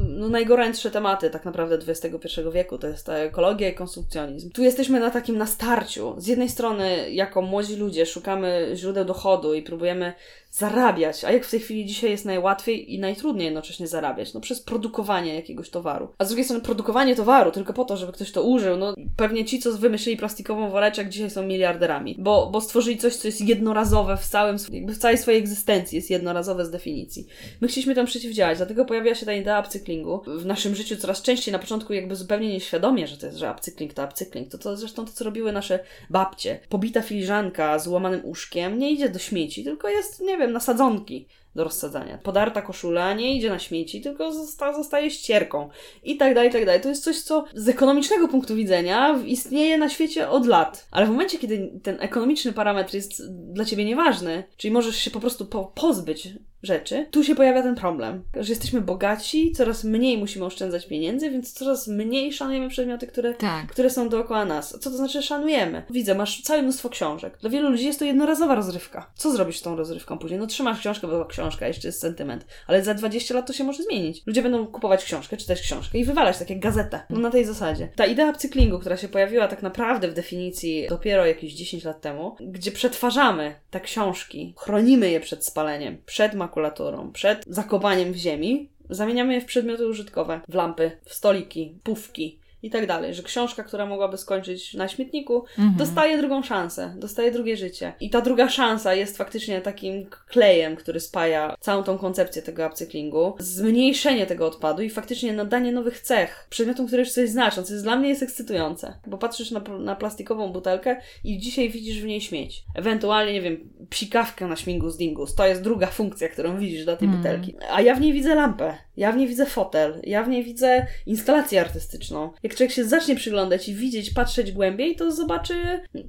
no 0.07 0.30
najgorętsze 0.30 0.91
tematy 0.91 1.30
tak 1.30 1.45
naprawdę 1.45 1.75
XXI 1.75 2.41
wieku, 2.53 2.78
to 2.78 2.88
jest 2.88 3.05
ta 3.05 3.16
ekologia 3.20 3.70
i 3.70 3.76
konsumpcjonizm. 3.76 4.51
Tu 4.51 4.63
jesteśmy 4.63 4.99
na 4.99 5.11
takim 5.11 5.38
nastarciu. 5.38 6.15
Z 6.18 6.28
jednej 6.28 6.49
strony, 6.49 7.11
jako 7.11 7.41
młodzi 7.41 7.76
ludzie, 7.76 8.05
szukamy 8.05 8.72
źródeł 8.76 9.05
dochodu 9.05 9.53
i 9.53 9.61
próbujemy 9.61 10.13
zarabiać. 10.51 11.23
A 11.23 11.31
jak 11.31 11.45
w 11.45 11.51
tej 11.51 11.59
chwili 11.59 11.85
dzisiaj 11.85 12.09
jest 12.09 12.25
najłatwiej 12.25 12.93
i 12.93 12.99
najtrudniej 12.99 13.45
jednocześnie 13.45 13.87
zarabiać? 13.87 14.33
No 14.33 14.41
przez 14.41 14.61
produkowanie 14.61 15.35
jakiegoś 15.35 15.69
towaru. 15.69 16.13
A 16.17 16.25
z 16.25 16.27
drugiej 16.27 16.45
strony 16.45 16.63
produkowanie 16.63 17.15
towaru 17.15 17.51
tylko 17.51 17.73
po 17.73 17.85
to, 17.85 17.97
żeby 17.97 18.13
ktoś 18.13 18.31
to 18.31 18.43
użył. 18.43 18.77
No 18.77 18.93
pewnie 19.15 19.45
ci, 19.45 19.59
co 19.59 19.71
wymyślili 19.71 20.17
plastikową 20.17 20.69
woreczek, 20.69 21.09
dzisiaj 21.09 21.29
są 21.29 21.43
miliarderami. 21.43 22.15
Bo, 22.19 22.49
bo 22.51 22.61
stworzyli 22.61 22.97
coś, 22.97 23.15
co 23.15 23.27
jest 23.27 23.41
jednorazowe 23.41 24.17
w 24.17 24.25
całym, 24.25 24.57
jakby 24.71 24.93
w 24.93 24.97
całej 24.97 25.17
swojej 25.17 25.39
egzystencji, 25.39 25.95
jest 25.95 26.09
jednorazowe 26.09 26.65
z 26.65 26.71
definicji. 26.71 27.27
My 27.61 27.67
chcieliśmy 27.67 27.95
temu 27.95 28.07
przeciwdziałać, 28.07 28.57
dlatego 28.57 28.85
pojawiła 28.85 29.15
się 29.15 29.25
ta 29.25 29.33
idea 29.33 29.59
upcyklingu. 29.59 30.21
W 30.27 30.45
naszym 30.45 30.75
życiu 30.75 30.95
coraz 30.95 31.21
częściej, 31.21 31.51
na 31.51 31.59
początku 31.59 31.93
jakby 31.93 32.15
zupełnie 32.15 32.49
nieświadomie, 32.49 33.07
że 33.07 33.17
to 33.17 33.25
jest, 33.25 33.37
że 33.37 33.51
upcykling 33.51 33.93
to 33.93 34.03
upcykling. 34.03 34.51
To, 34.51 34.57
to 34.57 34.77
zresztą 34.77 35.05
to, 35.05 35.11
co 35.11 35.25
robiły 35.25 35.51
nasze 35.51 35.79
babcie. 36.09 36.59
Pobita 36.69 37.01
filiżanka 37.01 37.79
z 37.79 37.87
łamanym 37.87 38.25
uszkiem 38.25 38.79
nie 38.79 38.91
idzie 38.91 39.09
do 39.09 39.19
śmieci, 39.19 39.63
tylko 39.63 39.89
jest, 39.89 40.21
nie 40.21 40.36
wiem, 40.38 40.47
wiem, 40.47 40.53
na 40.53 40.59
sadzonki 40.59 41.27
do 41.55 41.63
rozsadzania. 41.63 42.17
Podarta 42.17 42.61
koszula 42.61 43.13
nie 43.13 43.38
idzie 43.38 43.49
na 43.49 43.59
śmieci, 43.59 44.01
tylko 44.01 44.31
zosta 44.31 44.73
zostaje 44.73 45.11
ścierką. 45.11 45.69
I 46.03 46.17
tak 46.17 46.35
dalej, 46.35 46.49
i 46.49 46.53
tak 46.53 46.65
dalej. 46.65 46.81
To 46.81 46.89
jest 46.89 47.03
coś, 47.03 47.21
co 47.21 47.45
z 47.53 47.69
ekonomicznego 47.69 48.27
punktu 48.27 48.55
widzenia 48.55 49.19
istnieje 49.25 49.77
na 49.77 49.89
świecie 49.89 50.29
od 50.29 50.45
lat. 50.45 50.88
Ale 50.91 51.05
w 51.05 51.09
momencie, 51.09 51.38
kiedy 51.38 51.79
ten 51.83 51.97
ekonomiczny 51.99 52.53
parametr 52.53 52.93
jest 52.93 53.35
dla 53.53 53.65
ciebie 53.65 53.85
nieważny, 53.85 54.43
czyli 54.57 54.73
możesz 54.73 54.95
się 54.95 55.11
po 55.11 55.19
prostu 55.19 55.45
po 55.45 55.65
pozbyć 55.65 56.29
rzeczy, 56.63 57.07
tu 57.11 57.23
się 57.23 57.35
pojawia 57.35 57.63
ten 57.63 57.75
problem, 57.75 58.23
że 58.35 58.49
jesteśmy 58.51 58.81
bogaci, 58.81 59.51
coraz 59.51 59.83
mniej 59.83 60.17
musimy 60.17 60.45
oszczędzać 60.45 60.87
pieniędzy, 60.87 61.29
więc 61.29 61.53
coraz 61.53 61.87
mniej 61.87 62.33
szanujemy 62.33 62.69
przedmioty, 62.69 63.07
które, 63.07 63.33
tak. 63.33 63.67
które 63.67 63.89
są 63.89 64.09
dookoła 64.09 64.45
nas. 64.45 64.69
Co 64.69 64.89
to 64.89 64.97
znaczy 64.97 65.21
szanujemy? 65.21 65.83
Widzę, 65.89 66.15
masz 66.15 66.41
całe 66.41 66.61
mnóstwo 66.61 66.89
książek. 66.89 67.37
Dla 67.41 67.49
wielu 67.49 67.69
ludzi 67.69 67.85
jest 67.85 67.99
to 67.99 68.05
jednorazowa 68.05 68.55
rozrywka. 68.55 69.11
Co 69.15 69.31
zrobisz 69.31 69.59
z 69.59 69.61
tą 69.61 69.75
rozrywką 69.75 70.17
później? 70.17 70.39
No 70.39 70.47
trzymasz 70.47 70.79
książkę, 70.79 71.07
bo 71.07 71.25
książka 71.25 71.67
jeszcze 71.67 71.87
jest 71.87 71.99
sentyment, 71.99 72.45
ale 72.67 72.83
za 72.83 72.93
20 72.93 73.33
lat 73.33 73.47
to 73.47 73.53
się 73.53 73.63
może 73.63 73.83
zmienić. 73.83 74.23
Ludzie 74.25 74.41
będą 74.41 74.67
kupować 74.67 75.03
książkę, 75.03 75.37
czytać 75.37 75.61
książkę 75.61 75.97
i 75.97 76.05
wywalać 76.05 76.37
tak 76.37 76.49
jak 76.49 76.59
gazetę. 76.59 76.99
No 77.09 77.19
na 77.19 77.31
tej 77.31 77.45
zasadzie. 77.45 77.89
Ta 77.95 78.05
idea 78.05 78.33
cyklingu, 78.33 78.79
która 78.79 78.97
się 78.97 79.07
pojawiła 79.07 79.47
tak 79.47 79.61
naprawdę 79.61 80.07
w 80.07 80.13
definicji 80.13 80.87
dopiero 80.89 81.25
jakieś 81.25 81.53
10 81.53 81.83
lat 81.83 82.01
temu, 82.01 82.35
gdzie 82.41 82.71
przetwarzamy 82.71 83.55
te 83.69 83.79
książki, 83.79 84.53
chronimy 84.57 85.11
je 85.11 85.19
przed 85.19 85.45
spaleniem, 85.45 85.97
przed 86.05 86.33
makulaturą, 86.47 87.11
przed 87.11 87.45
zakopaniem 87.47 88.13
w 88.13 88.15
ziemi, 88.15 88.69
zamieniamy 88.89 89.33
je 89.33 89.41
w 89.41 89.45
przedmioty 89.45 89.87
użytkowe, 89.87 90.41
w 90.49 90.53
lampy, 90.53 90.91
w 91.05 91.13
stoliki, 91.13 91.79
pufki, 91.83 92.39
i 92.68 92.70
tak 92.70 92.88
dalej, 92.88 93.13
że 93.13 93.24
książka, 93.24 93.63
która 93.63 93.86
mogłaby 93.86 94.18
skończyć 94.18 94.74
na 94.74 94.88
śmietniku, 94.88 95.45
mhm. 95.57 95.76
dostaje 95.78 96.18
drugą 96.18 96.43
szansę, 96.43 96.93
dostaje 96.97 97.32
drugie 97.32 97.57
życie. 97.57 97.93
I 97.99 98.09
ta 98.09 98.22
druga 98.22 98.49
szansa 98.49 98.93
jest 98.93 99.18
faktycznie 99.18 99.61
takim 99.61 100.05
klejem, 100.28 100.76
który 100.76 100.99
spaja 100.99 101.55
całą 101.59 101.84
tą 101.84 101.97
koncepcję 101.97 102.41
tego 102.41 102.68
upcyklingu, 102.68 103.36
zmniejszenie 103.39 104.26
tego 104.26 104.47
odpadu 104.47 104.82
i 104.82 104.89
faktycznie 104.89 105.34
nadanie 105.34 105.72
nowych 105.72 105.99
cech 105.99 106.47
przedmiotom, 106.49 106.88
które 106.88 107.01
już 107.01 107.11
coś 107.11 107.30
znaczą, 107.30 107.63
co 107.63 107.74
jest 107.74 107.86
dla 107.86 107.95
mnie 107.95 108.09
jest 108.09 108.24
ekscytujące, 108.24 108.93
bo 109.07 109.18
patrzysz 109.18 109.51
na, 109.51 109.59
na 109.80 109.95
plastikową 109.95 110.51
butelkę 110.51 111.01
i 111.24 111.38
dzisiaj 111.38 111.70
widzisz 111.70 112.01
w 112.01 112.05
niej 112.05 112.22
śmieć. 112.22 112.63
Ewentualnie, 112.76 113.34
nie 113.34 113.41
wiem, 113.41 113.70
psikawkę 113.89 114.47
na 114.47 114.55
śmigus 114.55 114.97
dingus, 114.97 115.36
to 115.36 115.47
jest 115.47 115.61
druga 115.61 115.88
funkcja, 115.88 116.30
którą 116.30 116.57
widzisz 116.57 116.86
dla 116.86 116.95
tej 116.95 117.07
mm. 117.07 117.18
butelki. 117.18 117.55
A 117.72 117.82
ja 117.82 117.95
w 117.95 118.01
niej 118.01 118.13
widzę 118.13 118.36
lampę, 118.36 118.78
ja 118.97 119.11
w 119.11 119.17
niej 119.17 119.27
widzę 119.27 119.45
fotel, 119.45 120.01
ja 120.03 120.23
w 120.23 120.29
niej 120.29 120.43
widzę 120.43 120.87
instalację 121.05 121.61
artystyczną. 121.61 122.31
Jak 122.43 122.55
człowiek 122.55 122.71
się 122.71 122.85
zacznie 122.85 123.15
przyglądać 123.15 123.69
i 123.69 123.75
widzieć, 123.75 124.09
patrzeć 124.09 124.51
głębiej, 124.51 124.95
to 124.95 125.11
zobaczy 125.11 125.53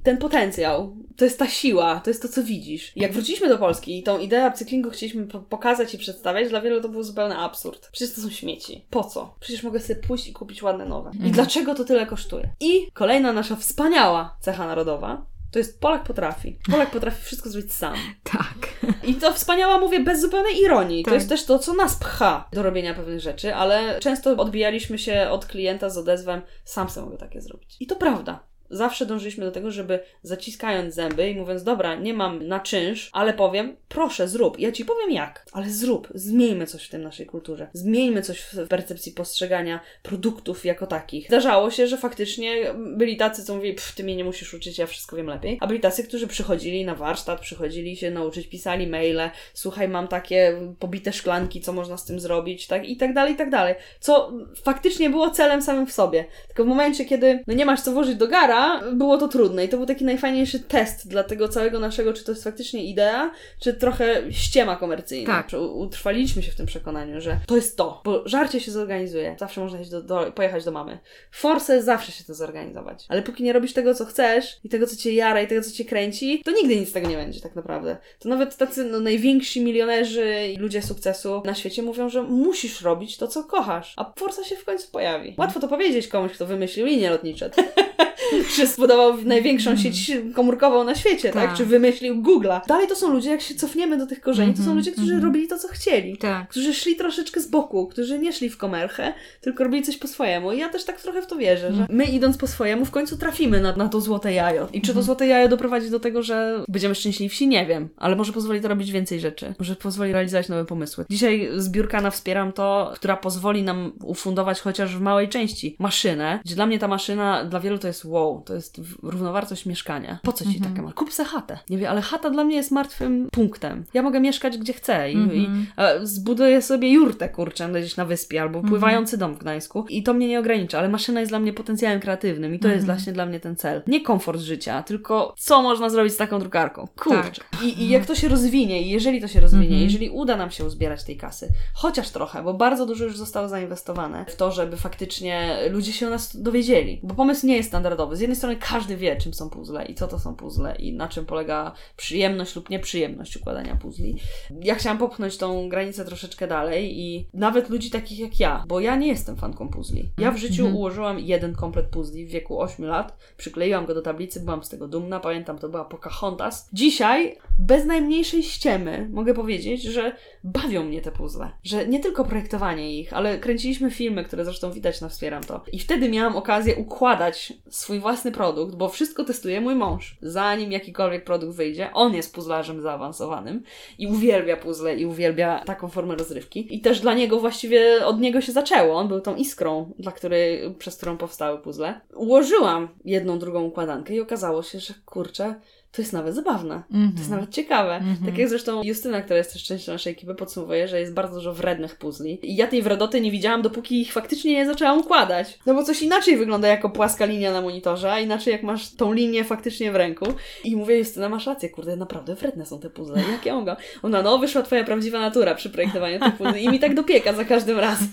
ten 0.03 0.17
potencjał. 0.17 0.97
To 1.15 1.25
jest 1.25 1.39
ta 1.39 1.47
siła, 1.47 2.01
to 2.03 2.09
jest 2.09 2.21
to, 2.21 2.27
co 2.27 2.43
widzisz. 2.43 2.91
Jak 2.95 3.13
wróciliśmy 3.13 3.49
do 3.49 3.57
Polski 3.57 3.99
i 3.99 4.03
tą 4.03 4.19
ideę 4.19 4.47
upcyklingu 4.47 4.89
chcieliśmy 4.89 5.27
pokazać 5.27 5.93
i 5.93 5.97
przedstawiać, 5.97 6.49
dla 6.49 6.61
wielu 6.61 6.81
to 6.81 6.89
był 6.89 7.03
zupełny 7.03 7.37
absurd. 7.37 7.89
Przecież 7.91 8.15
to 8.15 8.21
są 8.21 8.29
śmieci. 8.29 8.85
Po 8.89 9.03
co? 9.03 9.35
Przecież 9.39 9.63
mogę 9.63 9.79
sobie 9.79 10.01
pójść 10.01 10.27
i 10.27 10.33
kupić 10.33 10.63
ładne 10.63 10.85
nowe. 10.85 11.09
I 11.13 11.15
mhm. 11.15 11.31
dlaczego 11.31 11.75
to 11.75 11.83
tyle 11.83 12.05
kosztuje? 12.05 12.49
I 12.59 12.91
kolejna 12.93 13.33
nasza 13.33 13.55
wspaniała 13.55 14.37
cecha 14.41 14.67
narodowa, 14.67 15.25
To 15.51 15.59
jest 15.59 15.81
Polak 15.81 16.03
potrafi. 16.03 16.59
Polak 16.71 16.91
potrafi 16.91 17.25
wszystko 17.25 17.49
zrobić 17.49 17.73
sam. 17.73 17.95
Tak. 18.23 18.69
I 19.03 19.15
to 19.15 19.33
wspaniała, 19.33 19.77
mówię, 19.77 19.99
bez 19.99 20.21
zupełnej 20.21 20.61
ironii. 20.61 21.03
Tak. 21.03 21.11
To 21.11 21.15
jest 21.15 21.29
też 21.29 21.45
to, 21.45 21.59
co 21.59 21.73
nas 21.73 21.95
pcha 21.95 22.49
do 22.53 22.63
robienia 22.63 22.93
pewnych 22.93 23.19
rzeczy, 23.19 23.55
ale 23.55 23.99
często 23.99 24.31
odbijaliśmy 24.31 24.97
się 24.97 25.27
od 25.29 25.45
klienta 25.45 25.89
z 25.89 25.97
odezwem, 25.97 26.41
sam 26.65 26.89
sobie 26.89 27.05
mogę 27.05 27.17
takie 27.17 27.41
zrobić. 27.41 27.77
I 27.79 27.87
to 27.87 27.95
prawda. 27.95 28.48
Zawsze 28.69 29.05
dążyliśmy 29.05 29.45
do 29.45 29.51
tego, 29.51 29.71
żeby 29.71 29.99
zaciskając 30.23 30.95
zęby 30.95 31.29
i 31.29 31.35
mówiąc, 31.35 31.63
dobra, 31.63 31.95
nie 31.95 32.13
mam 32.13 32.47
na 32.47 32.59
czynsz, 32.59 33.09
ale 33.13 33.33
powiem, 33.33 33.75
proszę, 33.87 34.27
zrób. 34.27 34.59
Ja 34.59 34.71
ci 34.71 34.85
powiem 34.85 35.11
jak, 35.11 35.45
ale 35.51 35.69
zrób. 35.69 36.07
Zmieńmy 36.15 36.67
coś 36.67 36.85
w 36.85 36.89
tym 36.89 37.01
naszej 37.01 37.25
kulturze. 37.25 37.67
Zmieńmy 37.73 38.21
coś 38.21 38.39
w 38.39 38.67
percepcji 38.67 39.11
postrzegania 39.11 39.79
produktów 40.03 40.65
jako 40.65 40.87
takich. 40.87 41.27
Zdarzało 41.27 41.71
się, 41.71 41.87
że 41.87 41.97
faktycznie 41.97 42.73
byli 42.75 43.17
tacy, 43.17 43.43
co 43.43 43.55
mówili, 43.55 43.75
ty 43.95 44.03
mnie 44.03 44.15
nie 44.15 44.23
musisz 44.23 44.53
uczyć, 44.53 44.77
ja 44.77 44.87
wszystko 44.87 45.15
wiem 45.15 45.27
lepiej. 45.27 45.57
A 45.61 45.67
byli 45.67 45.79
tacy, 45.79 46.03
którzy 46.03 46.27
przychodzili 46.27 46.85
na 46.85 46.95
warsztat, 46.95 47.39
przychodzili 47.39 47.95
się 47.97 48.11
nauczyć, 48.11 48.47
pisali 48.47 48.87
maile, 48.87 49.29
słuchaj, 49.53 49.87
mam 49.87 50.07
takie 50.07 50.59
pobite 50.79 51.13
szklanki, 51.13 51.61
co 51.61 51.73
można 51.73 51.97
z 51.97 52.05
tym 52.05 52.19
zrobić, 52.19 52.67
tak, 52.67 52.89
i 52.89 52.97
tak 52.97 53.13
dalej, 53.13 53.33
i 53.33 53.37
tak 53.37 53.49
dalej. 53.49 53.75
Co 53.99 54.31
faktycznie 54.63 55.09
było 55.09 55.29
celem 55.29 55.61
samym 55.61 55.87
w 55.87 55.91
sobie. 55.91 56.25
Tylko 56.47 56.63
w 56.63 56.67
momencie, 56.67 57.05
kiedy 57.05 57.43
no 57.47 57.53
nie 57.53 57.65
masz 57.65 57.81
co 57.81 57.91
włożyć 57.91 58.15
do 58.15 58.27
gara, 58.27 58.58
było 58.93 59.17
to 59.17 59.27
trudne 59.27 59.65
i 59.65 59.69
to 59.69 59.77
był 59.77 59.85
taki 59.85 60.05
najfajniejszy 60.05 60.59
test 60.59 61.07
dla 61.07 61.23
tego 61.23 61.47
całego 61.47 61.79
naszego, 61.79 62.13
czy 62.13 62.23
to 62.23 62.31
jest 62.31 62.43
faktycznie 62.43 62.83
idea, 62.83 63.31
czy 63.59 63.73
trochę 63.73 64.23
ściema 64.31 64.75
komercyjna. 64.75 65.43
Tak. 65.43 65.61
Utrwaliliśmy 65.73 66.43
się 66.43 66.51
w 66.51 66.55
tym 66.55 66.65
przekonaniu, 66.65 67.21
że 67.21 67.39
to 67.45 67.55
jest 67.55 67.77
to, 67.77 68.01
bo 68.05 68.23
żarcie 68.25 68.59
się 68.59 68.71
zorganizuje. 68.71 69.35
Zawsze 69.39 69.61
można 69.61 69.79
iść 69.79 69.89
do, 69.89 70.01
do, 70.01 70.31
pojechać 70.31 70.63
do 70.63 70.71
mamy. 70.71 70.99
Force 71.31 71.83
zawsze 71.83 72.11
się 72.11 72.23
to 72.23 72.33
zorganizować. 72.33 73.05
Ale 73.09 73.21
póki 73.21 73.43
nie 73.43 73.53
robisz 73.53 73.73
tego, 73.73 73.95
co 73.95 74.05
chcesz 74.05 74.59
i 74.63 74.69
tego, 74.69 74.87
co 74.87 74.95
cię 74.95 75.13
jara 75.13 75.41
i 75.41 75.47
tego, 75.47 75.61
co 75.61 75.71
cię 75.71 75.85
kręci, 75.85 76.41
to 76.45 76.51
nigdy 76.51 76.75
nic 76.75 76.89
z 76.89 76.91
tego 76.91 77.07
nie 77.07 77.17
będzie 77.17 77.41
tak 77.41 77.55
naprawdę. 77.55 77.97
To 78.19 78.29
nawet 78.29 78.57
tacy 78.57 78.83
no, 78.83 78.99
najwięksi 78.99 79.63
milionerzy 79.63 80.47
i 80.53 80.57
ludzie 80.57 80.81
sukcesu 80.81 81.41
na 81.45 81.55
świecie 81.55 81.81
mówią, 81.81 82.09
że 82.09 82.23
musisz 82.23 82.81
robić 82.81 83.17
to, 83.17 83.27
co 83.27 83.43
kochasz. 83.43 83.93
A 83.97 84.13
Forza 84.17 84.43
się 84.43 84.55
w 84.55 84.65
końcu 84.65 84.91
pojawi. 84.91 85.35
Łatwo 85.37 85.59
to 85.59 85.67
powiedzieć 85.67 86.07
komuś, 86.07 86.31
kto 86.31 86.45
wymyślił 86.45 86.85
linie 86.85 87.09
lotnicze. 87.09 87.49
czy 88.55 88.67
zbudował 88.67 89.17
największą 89.17 89.77
sieć 89.77 90.11
komórkową 90.35 90.83
na 90.83 90.95
świecie, 90.95 91.31
tak? 91.31 91.49
Tak. 91.49 91.57
Czy 91.57 91.65
wymyślił 91.65 92.21
Google'a. 92.21 92.61
Dalej 92.67 92.87
to 92.87 92.95
są 92.95 93.13
ludzie, 93.13 93.29
jak 93.29 93.41
się 93.41 93.55
cofniemy 93.55 93.97
do 93.97 94.07
tych 94.07 94.21
korzeni, 94.21 94.53
to 94.53 94.63
są 94.63 94.69
Mhm, 94.69 94.77
ludzie, 94.77 94.91
którzy 94.91 95.13
mhm. 95.13 95.23
robili 95.23 95.47
to, 95.47 95.57
co 95.57 95.67
chcieli. 95.67 96.17
Tak. 96.17 96.47
Którzy 96.49 96.73
szli 96.73 96.95
troszeczkę 96.95 97.41
z 97.41 97.47
boku, 97.47 97.87
którzy 97.87 98.19
nie 98.19 98.33
szli 98.33 98.49
w 98.49 98.57
komerchę, 98.57 99.13
tylko 99.41 99.63
robili 99.63 99.83
coś 99.83 99.97
po 99.97 100.07
swojemu. 100.07 100.51
I 100.51 100.59
ja 100.59 100.69
też 100.69 100.85
tak 100.85 101.01
trochę 101.01 101.21
w 101.21 101.27
to 101.27 101.35
wierzę, 101.35 101.73
że 101.73 101.87
my 101.89 102.05
idąc 102.05 102.37
po 102.37 102.47
swojemu 102.47 102.85
w 102.85 102.91
końcu 102.91 103.17
trafimy 103.17 103.61
na, 103.61 103.75
na 103.75 103.89
to 103.89 104.01
złote 104.01 104.33
jajo. 104.33 104.67
I 104.73 104.81
czy 104.81 104.93
to 104.93 105.03
złote 105.03 105.27
jajo 105.27 105.47
doprowadzi 105.47 105.89
do 105.89 105.99
tego, 105.99 106.23
że 106.23 106.63
będziemy 106.67 106.95
szczęśliwsi? 106.95 107.47
Nie 107.47 107.65
wiem. 107.65 107.89
Ale 107.97 108.15
może 108.15 108.33
pozwoli 108.33 108.61
to 108.61 108.67
robić 108.67 108.91
więcej 108.91 109.19
rzeczy. 109.19 109.53
Może 109.59 109.75
pozwoli 109.75 110.11
realizować 110.11 110.49
nowe 110.49 110.65
pomysły. 110.65 111.05
Dzisiaj 111.09 111.49
zbiórka 111.55 112.01
na 112.01 112.11
Wspieram 112.11 112.53
to, 112.53 112.91
która 112.95 113.17
pozwoli 113.17 113.63
nam 113.63 113.91
ufundować 114.03 114.61
chociaż 114.61 114.95
w 114.95 115.01
małej 115.01 115.29
części 115.29 115.75
maszynę, 115.79 116.39
gdzie 116.45 116.55
dla 116.55 116.65
mnie 116.65 116.79
ta 116.79 116.87
maszyna, 116.87 117.45
dla 117.45 117.59
wielu 117.59 117.77
to 117.77 117.87
jest 117.87 118.05
wow, 118.05 118.38
to 118.41 118.53
jest 118.53 118.81
równowartość 119.03 119.65
mieszkania. 119.65 120.19
Po 120.23 120.33
co 120.33 120.45
ci 120.45 120.59
taka 120.59 120.69
maszyna? 120.69 120.93
Kup 120.93 121.13
se 121.13 121.25
chatę. 121.25 121.59
Nie 121.69 121.77
wiem, 121.77 121.91
ale 121.91 122.01
chata 122.01 122.29
dla 122.29 122.43
mnie 122.43 122.55
jest 122.55 122.71
martwym 122.71 123.29
punktem. 123.31 123.85
Ja 123.93 124.01
mogę 124.01 124.19
mieszkać 124.19 124.57
gdzie 124.57 124.73
chcę 124.73 125.11
i, 125.11 125.17
i 125.17 125.49
e, 125.77 126.07
zbuduję 126.07 126.61
sobie 126.61 126.93
jurtę, 126.93 127.29
kurczę, 127.29 127.69
gdzieś 127.69 127.97
na 127.97 128.05
wyspie 128.05 128.41
albo 128.41 128.61
pływający 128.61 129.17
dom 129.17 129.33
w 129.33 129.37
Gdańsku 129.37 129.85
i 129.89 130.03
to 130.03 130.13
mnie 130.13 130.27
nie 130.27 130.39
ogranicza, 130.39 130.79
ale 130.79 130.89
maszyna 130.89 131.19
jest 131.19 131.31
dla 131.31 131.39
mnie 131.39 131.53
potencjałem 131.53 131.99
kreatywnym 131.99 132.55
i 132.55 132.59
to 132.59 132.67
jest 132.67 132.85
właśnie 132.85 133.13
dla 133.13 133.25
mnie 133.25 133.39
ten 133.39 133.55
cel. 133.55 133.81
Nie 133.87 134.01
komfort 134.01 134.39
życia, 134.39 134.83
tylko 134.83 135.33
co 135.37 135.61
można 135.61 135.89
zrobić 135.89 136.13
z 136.13 136.17
taką 136.17 136.39
drukarką. 136.39 136.87
Kurczę. 136.95 137.41
I, 137.63 137.83
I 137.83 137.89
jak 137.89 138.05
to 138.05 138.15
się 138.15 138.27
rozwinie 138.27 138.81
i 138.81 138.89
jeżeli 138.89 139.21
to 139.21 139.27
się 139.27 139.39
rozwinie, 139.39 139.83
jeżeli 139.83 140.09
uda 140.09 140.37
nam 140.37 140.51
się 140.51 140.65
uzbierać 140.65 141.03
tej 141.03 141.17
kasy, 141.17 141.49
chociaż 141.73 142.09
trochę, 142.09 142.43
bo 142.43 142.53
bardzo 142.53 142.85
dużo 142.85 143.05
już 143.05 143.17
zostało 143.17 143.47
zainwestowane 143.47 144.25
w 144.27 144.35
to, 144.35 144.51
żeby 144.51 144.77
faktycznie 144.77 145.57
ludzie 145.71 145.93
się 145.93 146.07
o 146.07 146.09
nas 146.09 146.41
dowiedzieli. 146.41 146.99
Bo 147.03 147.15
pomysł 147.15 147.47
nie 147.47 147.55
jest 147.55 147.69
standardowy. 147.69 148.15
Z 148.15 148.21
jednej 148.29 148.37
strony 148.37 148.55
każdy 148.55 148.97
wie, 148.97 149.15
czym 149.15 149.33
są 149.33 149.49
puzzle 149.49 149.85
i 149.85 149.95
co 149.95 150.07
to 150.07 150.19
są 150.19 150.35
puzzle 150.35 150.75
i 150.75 150.93
na 150.93 151.07
czym 151.07 151.25
polega 151.25 151.71
przyjemność 151.97 152.55
lub 152.55 152.69
nieprzyjemność 152.69 153.37
układania 153.37 153.75
puzli. 153.75 154.17
Ja 154.61 154.75
chciałam 154.75 154.97
popchnąć 154.97 155.37
tą 155.37 155.69
granicę 155.69 156.05
troszeczkę 156.05 156.47
dalej 156.47 156.99
i 156.99 157.27
nawet 157.33 157.69
ludzi 157.69 157.89
takich 157.89 158.19
jak 158.19 158.39
ja, 158.39 158.63
bo 158.67 158.79
ja 158.79 158.95
nie 158.95 159.07
jestem 159.07 159.37
fanką 159.37 159.69
puzli. 159.69 160.09
Ja 160.17 160.31
w 160.31 160.37
życiu 160.37 160.67
ułożyłam 160.75 161.19
jeden 161.19 161.55
komplet 161.55 161.85
puzli 161.85 162.25
w 162.25 162.29
wieku 162.29 162.61
8 162.61 162.85
lat, 162.85 163.17
przykleiłam 163.37 163.85
go 163.85 163.93
do 163.93 164.01
tablicy, 164.01 164.39
byłam 164.39 164.63
z 164.63 164.69
tego 164.69 164.87
dumna, 164.87 165.19
pamiętam, 165.19 165.59
to 165.59 165.69
była 165.69 165.85
Pocahontas. 165.85 166.69
Dzisiaj, 166.73 167.37
bez 167.59 167.85
najmniejszej 167.85 168.43
ściemy, 168.43 169.09
mogę 169.11 169.33
powiedzieć, 169.33 169.83
że 169.83 170.15
bawią 170.43 170.83
mnie 170.83 171.01
te 171.01 171.11
puzzle. 171.11 171.51
Że 171.63 171.87
nie 171.87 171.99
tylko 171.99 172.25
projektowanie 172.25 172.99
ich, 172.99 173.13
ale 173.13 173.39
kręciliśmy 173.39 173.91
filmy, 173.91 174.23
które 174.23 174.45
zresztą 174.45 174.71
widać 174.71 175.01
na 175.01 175.09
Wspieram 175.09 175.43
to. 175.43 175.63
I 175.71 175.79
wtedy 175.79 176.09
miałam 176.09 176.35
okazję 176.35 176.75
układać 176.75 177.53
swój 177.69 177.99
własny 177.99 178.31
produkt, 178.31 178.75
bo 178.75 178.89
wszystko 178.89 179.23
testuje 179.23 179.61
mój 179.61 179.75
mąż. 179.75 180.17
Zanim 180.21 180.71
jakikolwiek 180.71 181.23
produkt 181.23 181.55
wyjdzie, 181.55 181.93
on 181.93 182.13
jest 182.13 182.35
puzzlarzem 182.35 182.81
zaawansowanym 182.81 183.63
i 183.97 184.07
uwielbia 184.07 184.57
puzzle 184.57 184.95
i 184.95 185.05
uwielbia 185.05 185.63
taką 185.65 185.87
formę 185.87 186.15
rozrywki. 186.15 186.75
I 186.75 186.81
też 186.81 186.99
dla 186.99 187.13
niego 187.13 187.39
właściwie 187.39 188.05
od 188.05 188.19
niego 188.19 188.41
się 188.41 188.51
zaczęło. 188.51 188.95
On 188.95 189.07
był 189.07 189.21
tą 189.21 189.35
iskrą, 189.35 189.93
dla 189.99 190.11
której, 190.11 190.75
przez 190.75 190.97
którą 190.97 191.17
powstały 191.17 191.57
puzzle. 191.57 192.01
Ułożyłam 192.15 192.87
jedną, 193.05 193.39
drugą 193.39 193.63
układankę 193.63 194.15
i 194.15 194.21
okazało 194.21 194.63
się, 194.63 194.79
że 194.79 194.93
kurczę, 195.05 195.55
to 195.91 196.01
jest 196.01 196.13
nawet 196.13 196.35
zabawne. 196.35 196.83
Mhm. 196.91 197.11
To 197.11 197.17
jest 197.17 197.29
nawet 197.29 197.49
ciekawe. 197.49 198.01
Tak 198.25 198.37
jak 198.37 198.49
zresztą 198.49 198.83
Justyna, 198.83 199.21
która 199.21 199.37
jest 199.37 199.53
też 199.53 199.63
częścią 199.63 199.91
naszej 199.91 200.13
ekipy, 200.13 200.35
podsumowuje, 200.35 200.87
że 200.87 200.99
jest 200.99 201.13
bardzo 201.13 201.35
dużo 201.35 201.53
wrednych 201.53 201.95
puzli. 201.95 202.39
I 202.43 202.55
ja 202.55 202.67
tej 202.67 202.81
wredoty 202.81 203.21
nie 203.21 203.31
widziałam, 203.31 203.61
dopóki 203.61 204.01
ich 204.01 204.13
faktycznie 204.13 204.53
nie 204.53 204.65
zaczęłam 204.65 204.99
układać. 204.99 205.59
No 205.65 205.73
bo 205.73 205.83
coś 205.83 206.01
inaczej 206.01 206.37
wygląda 206.37 206.67
jako 206.67 206.89
płaska 206.89 207.25
linia 207.25 207.51
na 207.51 207.61
monitorze, 207.61 208.11
a 208.11 208.19
inaczej 208.19 208.51
jak 208.51 208.63
masz 208.63 208.95
tą 208.95 209.13
linię 209.13 209.43
faktycznie 209.43 209.91
w 209.91 209.95
ręku. 209.95 210.25
I 210.63 210.75
mówię, 210.75 210.97
Justyna, 210.97 211.29
masz 211.29 211.47
rację, 211.47 211.69
kurde, 211.69 211.95
naprawdę 211.95 212.35
wredne 212.35 212.65
są 212.65 212.79
te 212.79 212.89
puzzle. 212.89 213.23
Jak 213.31 213.45
ja 213.45 213.55
mogę? 213.55 213.75
Ona, 214.01 214.21
no, 214.21 214.37
wyszła 214.37 214.61
twoja 214.61 214.83
prawdziwa 214.83 215.19
natura 215.19 215.55
przy 215.55 215.69
projektowaniu 215.69 216.19
tych 216.19 216.35
puzli 216.35 216.63
i 216.63 216.69
mi 216.69 216.79
tak 216.79 216.95
dopieka 216.95 217.33
za 217.33 217.45
każdym 217.45 217.79
razem. 217.79 218.07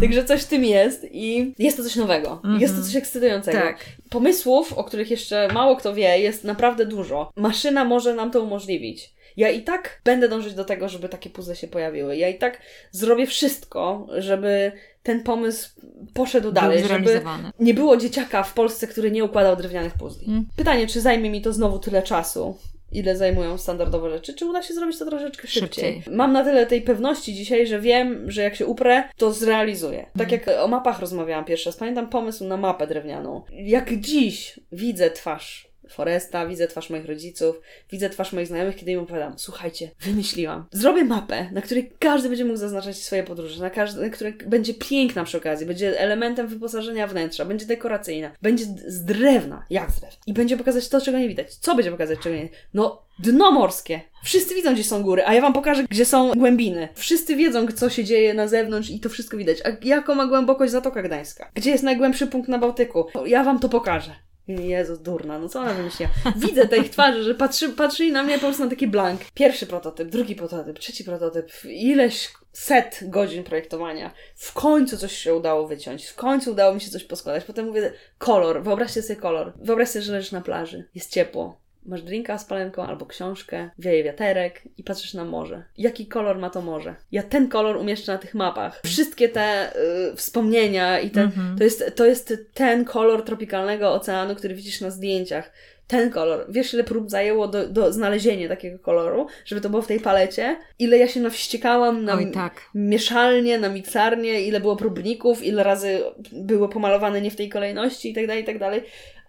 Także 0.00 0.24
coś 0.24 0.42
w 0.42 0.46
tym 0.46 0.64
jest 0.64 1.06
i 1.10 1.54
jest 1.58 1.76
to 1.76 1.82
coś 1.82 1.96
nowego. 1.96 2.42
Jest 2.58 2.76
to 2.76 2.82
coś 2.82 2.96
ekscytującego. 2.96 3.58
Tak. 3.58 3.84
Pomysłów, 4.10 4.72
o 4.72 4.84
których 4.84 5.10
jeszcze 5.10 5.48
mało 5.48 5.76
kto 5.76 5.94
wie, 5.94 6.18
jest 6.18 6.44
naprawdę 6.44 6.86
dużo. 6.86 7.32
Maszyna 7.36 7.84
może 7.84 8.14
nam 8.14 8.30
to 8.30 8.42
umożliwić. 8.42 9.14
Ja 9.36 9.50
i 9.50 9.62
tak 9.62 10.00
będę 10.04 10.28
dążyć 10.28 10.54
do 10.54 10.64
tego, 10.64 10.88
żeby 10.88 11.08
takie 11.08 11.30
puzzle 11.30 11.56
się 11.56 11.68
pojawiły. 11.68 12.16
Ja 12.16 12.28
i 12.28 12.38
tak 12.38 12.60
zrobię 12.90 13.26
wszystko, 13.26 14.06
żeby 14.18 14.72
ten 15.02 15.22
pomysł 15.22 15.70
poszedł 16.14 16.52
dalej, 16.52 16.84
żeby 16.84 17.22
nie 17.58 17.74
było 17.74 17.96
dzieciaka 17.96 18.42
w 18.42 18.54
Polsce, 18.54 18.86
który 18.86 19.10
nie 19.10 19.24
układał 19.24 19.56
drewnianych 19.56 19.94
puzli. 19.94 20.26
Mm. 20.26 20.46
Pytanie, 20.56 20.86
czy 20.86 21.00
zajmie 21.00 21.30
mi 21.30 21.42
to 21.42 21.52
znowu 21.52 21.78
tyle 21.78 22.02
czasu, 22.02 22.58
ile 22.94 23.16
zajmują 23.16 23.58
standardowe 23.58 24.10
rzeczy, 24.10 24.34
czy 24.34 24.46
uda 24.46 24.62
się 24.62 24.74
zrobić 24.74 24.98
to 24.98 25.06
troszeczkę 25.06 25.48
szybciej. 25.48 25.94
Szybciej. 25.94 26.14
Mam 26.16 26.32
na 26.32 26.44
tyle 26.44 26.66
tej 26.66 26.82
pewności 26.82 27.34
dzisiaj, 27.34 27.66
że 27.66 27.80
wiem, 27.80 28.30
że 28.30 28.42
jak 28.42 28.54
się 28.54 28.66
uprę, 28.66 29.04
to 29.16 29.32
zrealizuję. 29.32 30.06
Tak 30.18 30.32
jak 30.32 30.50
o 30.60 30.68
mapach 30.68 31.00
rozmawiałam 31.00 31.44
pierwszy 31.44 31.68
raz, 31.68 31.76
pamiętam 31.76 32.08
pomysł 32.08 32.44
na 32.44 32.56
mapę 32.56 32.86
drewnianą. 32.86 33.42
Jak 33.52 34.00
dziś 34.00 34.60
widzę 34.72 35.10
twarz 35.10 35.73
Foresta, 35.88 36.46
widzę 36.46 36.68
twarz 36.68 36.90
moich 36.90 37.06
rodziców, 37.06 37.60
widzę 37.90 38.10
twarz 38.10 38.32
moich 38.32 38.46
znajomych, 38.46 38.76
kiedy 38.76 38.92
im 38.92 39.00
opowiadam, 39.00 39.34
słuchajcie, 39.36 39.90
wymyśliłam. 40.00 40.64
Zrobię 40.72 41.04
mapę, 41.04 41.50
na 41.52 41.62
której 41.62 41.92
każdy 41.98 42.28
będzie 42.28 42.44
mógł 42.44 42.56
zaznaczać 42.56 42.96
swoje 42.96 43.22
podróże, 43.22 43.62
na, 43.62 43.70
każdy, 43.70 44.00
na 44.00 44.10
której 44.10 44.32
będzie 44.32 44.74
piękna 44.74 45.24
przy 45.24 45.38
okazji, 45.38 45.66
będzie 45.66 46.00
elementem 46.00 46.48
wyposażenia 46.48 47.06
wnętrza, 47.06 47.44
będzie 47.44 47.66
dekoracyjna, 47.66 48.30
będzie 48.42 48.64
z 48.86 49.04
drewna, 49.04 49.66
jak 49.70 49.90
z 49.90 50.00
drewna. 50.00 50.18
I 50.26 50.32
będzie 50.32 50.56
pokazać 50.56 50.88
to, 50.88 51.00
czego 51.00 51.18
nie 51.18 51.28
widać. 51.28 51.54
Co 51.54 51.74
będzie 51.74 51.90
pokazać, 51.90 52.18
czego 52.18 52.36
nie 52.36 52.48
No, 52.74 53.02
dno 53.18 53.50
morskie. 53.50 54.00
Wszyscy 54.24 54.54
widzą, 54.54 54.74
gdzie 54.74 54.84
są 54.84 55.02
góry, 55.02 55.22
a 55.26 55.34
ja 55.34 55.40
wam 55.40 55.52
pokażę, 55.52 55.84
gdzie 55.90 56.04
są 56.04 56.32
głębiny. 56.32 56.88
Wszyscy 56.94 57.36
wiedzą, 57.36 57.66
co 57.66 57.90
się 57.90 58.04
dzieje 58.04 58.34
na 58.34 58.48
zewnątrz 58.48 58.90
i 58.90 59.00
to 59.00 59.08
wszystko 59.08 59.36
widać. 59.36 59.58
A 59.64 59.86
jaką 59.86 60.14
ma 60.14 60.26
głębokość 60.26 60.72
Zatoka 60.72 61.02
Gdańska? 61.02 61.50
Gdzie 61.54 61.70
jest 61.70 61.84
najgłębszy 61.84 62.26
punkt 62.26 62.48
na 62.48 62.58
Bałtyku? 62.58 63.06
Ja 63.26 63.44
wam 63.44 63.58
to 63.58 63.68
pokażę. 63.68 64.14
Jezus, 64.48 64.98
durna, 64.98 65.38
no 65.38 65.48
co 65.48 65.60
ona 65.60 65.74
wymyśliła? 65.74 66.10
Widzę 66.36 66.68
tej 66.68 66.90
twarzy, 66.90 67.22
że 67.22 67.34
patrzy, 67.34 67.68
patrzyli 67.68 68.12
na 68.12 68.22
mnie 68.22 68.34
po 68.34 68.40
prostu 68.40 68.64
na 68.64 68.70
taki 68.70 68.86
blank. 68.86 69.20
Pierwszy 69.34 69.66
prototyp, 69.66 70.08
drugi 70.08 70.36
prototyp, 70.36 70.78
trzeci 70.78 71.04
prototyp, 71.04 71.50
ileś 71.64 72.32
set 72.52 73.00
godzin 73.02 73.44
projektowania. 73.44 74.10
W 74.34 74.52
końcu 74.52 74.96
coś 74.96 75.18
się 75.18 75.34
udało 75.34 75.68
wyciąć, 75.68 76.06
w 76.06 76.14
końcu 76.14 76.50
udało 76.50 76.74
mi 76.74 76.80
się 76.80 76.90
coś 76.90 77.04
poskładać. 77.04 77.44
Potem 77.44 77.66
mówię, 77.66 77.92
kolor, 78.18 78.62
wyobraźcie 78.62 79.02
sobie 79.02 79.20
kolor. 79.20 79.52
Wyobraźcie 79.56 80.02
że 80.02 80.12
leżysz 80.12 80.32
na 80.32 80.40
plaży, 80.40 80.88
jest 80.94 81.10
ciepło. 81.10 81.63
Masz 81.86 82.02
drinka 82.02 82.38
z 82.38 82.44
palenką 82.44 82.82
albo 82.82 83.06
książkę, 83.06 83.70
wieje 83.78 84.04
wiaterek 84.04 84.62
i 84.78 84.84
patrzysz 84.84 85.14
na 85.14 85.24
morze. 85.24 85.64
Jaki 85.78 86.06
kolor 86.06 86.38
ma 86.38 86.50
to 86.50 86.62
morze? 86.62 86.94
Ja 87.12 87.22
ten 87.22 87.48
kolor 87.48 87.76
umieszczę 87.76 88.12
na 88.12 88.18
tych 88.18 88.34
mapach. 88.34 88.80
Wszystkie 88.84 89.28
te 89.28 89.76
y, 90.12 90.16
wspomnienia 90.16 91.00
i 91.00 91.10
ten, 91.10 91.30
to, 91.58 91.64
jest, 91.64 91.96
to 91.96 92.06
jest 92.06 92.34
ten 92.54 92.84
kolor 92.84 93.24
tropikalnego 93.24 93.92
oceanu, 93.92 94.34
który 94.34 94.54
widzisz 94.54 94.80
na 94.80 94.90
zdjęciach 94.90 95.50
ten 95.86 96.10
kolor. 96.10 96.46
Wiesz, 96.48 96.74
ile 96.74 96.84
prób 96.84 97.10
zajęło 97.10 97.48
do, 97.48 97.68
do 97.68 97.92
znalezienia 97.92 98.48
takiego 98.48 98.78
koloru, 98.78 99.26
żeby 99.44 99.60
to 99.60 99.70
było 99.70 99.82
w 99.82 99.86
tej 99.86 100.00
palecie? 100.00 100.56
Ile 100.78 100.98
ja 100.98 101.08
się 101.08 101.20
nawściekałam 101.20 102.04
na 102.04 102.14
Oj, 102.14 102.30
tak. 102.32 102.60
mieszalnie, 102.74 103.58
na 103.58 103.68
miksarnię, 103.68 104.40
ile 104.40 104.60
było 104.60 104.76
próbników, 104.76 105.42
ile 105.42 105.62
razy 105.62 106.00
było 106.32 106.68
pomalowane 106.68 107.20
nie 107.20 107.30
w 107.30 107.36
tej 107.36 107.48
kolejności 107.48 108.10
i 108.10 108.14
tak 108.14 108.26
dalej, 108.26 108.42
i 108.42 108.46
tak 108.46 108.58
dalej. 108.58 108.82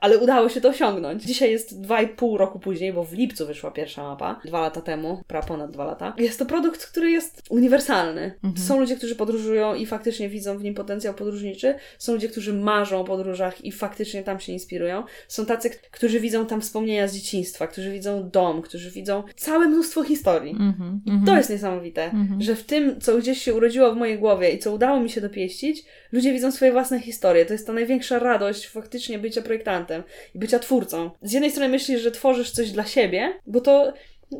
Ale 0.05 0.17
udało 0.17 0.49
się 0.49 0.61
to 0.61 0.69
osiągnąć. 0.69 1.23
Dzisiaj 1.23 1.51
jest 1.51 1.81
dwa 1.81 2.01
i 2.01 2.07
pół 2.07 2.37
roku 2.37 2.59
później, 2.59 2.93
bo 2.93 3.03
w 3.03 3.13
lipcu 3.13 3.47
wyszła 3.47 3.71
pierwsza 3.71 4.03
mapa, 4.03 4.41
dwa 4.45 4.61
lata 4.61 4.81
temu, 4.81 5.21
pra 5.27 5.41
ponad 5.41 5.71
dwa 5.71 5.85
lata. 5.85 6.13
Jest 6.17 6.39
to 6.39 6.45
produkt, 6.45 6.85
który 6.85 7.11
jest 7.11 7.41
uniwersalny. 7.49 8.33
Są 8.67 8.79
ludzie, 8.79 8.95
którzy 8.95 9.15
podróżują 9.15 9.75
i 9.75 9.85
faktycznie 9.85 10.29
widzą 10.29 10.57
w 10.57 10.63
nim 10.63 10.73
potencjał 10.73 11.13
podróżniczy. 11.13 11.75
Są 11.97 12.13
ludzie, 12.13 12.29
którzy 12.29 12.53
marzą 12.53 12.99
o 12.99 13.03
podróżach 13.03 13.65
i 13.65 13.71
faktycznie 13.71 14.23
tam 14.23 14.39
się 14.39 14.53
inspirują. 14.53 15.03
Są 15.27 15.45
tacy, 15.45 15.69
którzy 15.91 16.19
widzą 16.19 16.45
tam 16.45 16.61
wspomnienia 16.61 17.07
z 17.07 17.15
dzieciństwa, 17.15 17.67
którzy 17.67 17.91
widzą 17.91 18.29
dom, 18.29 18.61
którzy 18.61 18.91
widzą 18.91 19.23
całe 19.35 19.67
mnóstwo 19.67 20.03
historii. 20.03 20.51
Mhm, 20.51 21.01
I 21.05 21.25
to 21.25 21.37
jest 21.37 21.49
niesamowite, 21.49 22.11
że 22.39 22.55
w 22.55 22.63
tym, 22.63 23.01
co 23.01 23.17
gdzieś 23.17 23.41
się 23.41 23.53
urodziło 23.53 23.93
w 23.93 23.97
mojej 23.97 24.19
głowie 24.19 24.49
i 24.49 24.59
co 24.59 24.73
udało 24.73 24.99
mi 24.99 25.09
się 25.09 25.21
dopieścić, 25.21 25.85
ludzie 26.11 26.33
widzą 26.33 26.51
swoje 26.51 26.71
własne 26.71 26.99
historie. 26.99 27.45
To 27.45 27.53
jest 27.53 27.67
ta 27.67 27.73
największa 27.73 28.19
radość 28.19 28.67
faktycznie 28.67 29.19
bycia 29.19 29.41
projektantem 29.41 29.94
i 30.35 30.39
bycia 30.39 30.59
twórcą. 30.59 31.09
Z 31.21 31.31
jednej 31.31 31.51
strony 31.51 31.69
myślisz, 31.69 32.01
że 32.01 32.11
tworzysz 32.11 32.51
coś 32.51 32.71
dla 32.71 32.85
siebie, 32.85 33.33
bo 33.47 33.61
to 33.61 33.93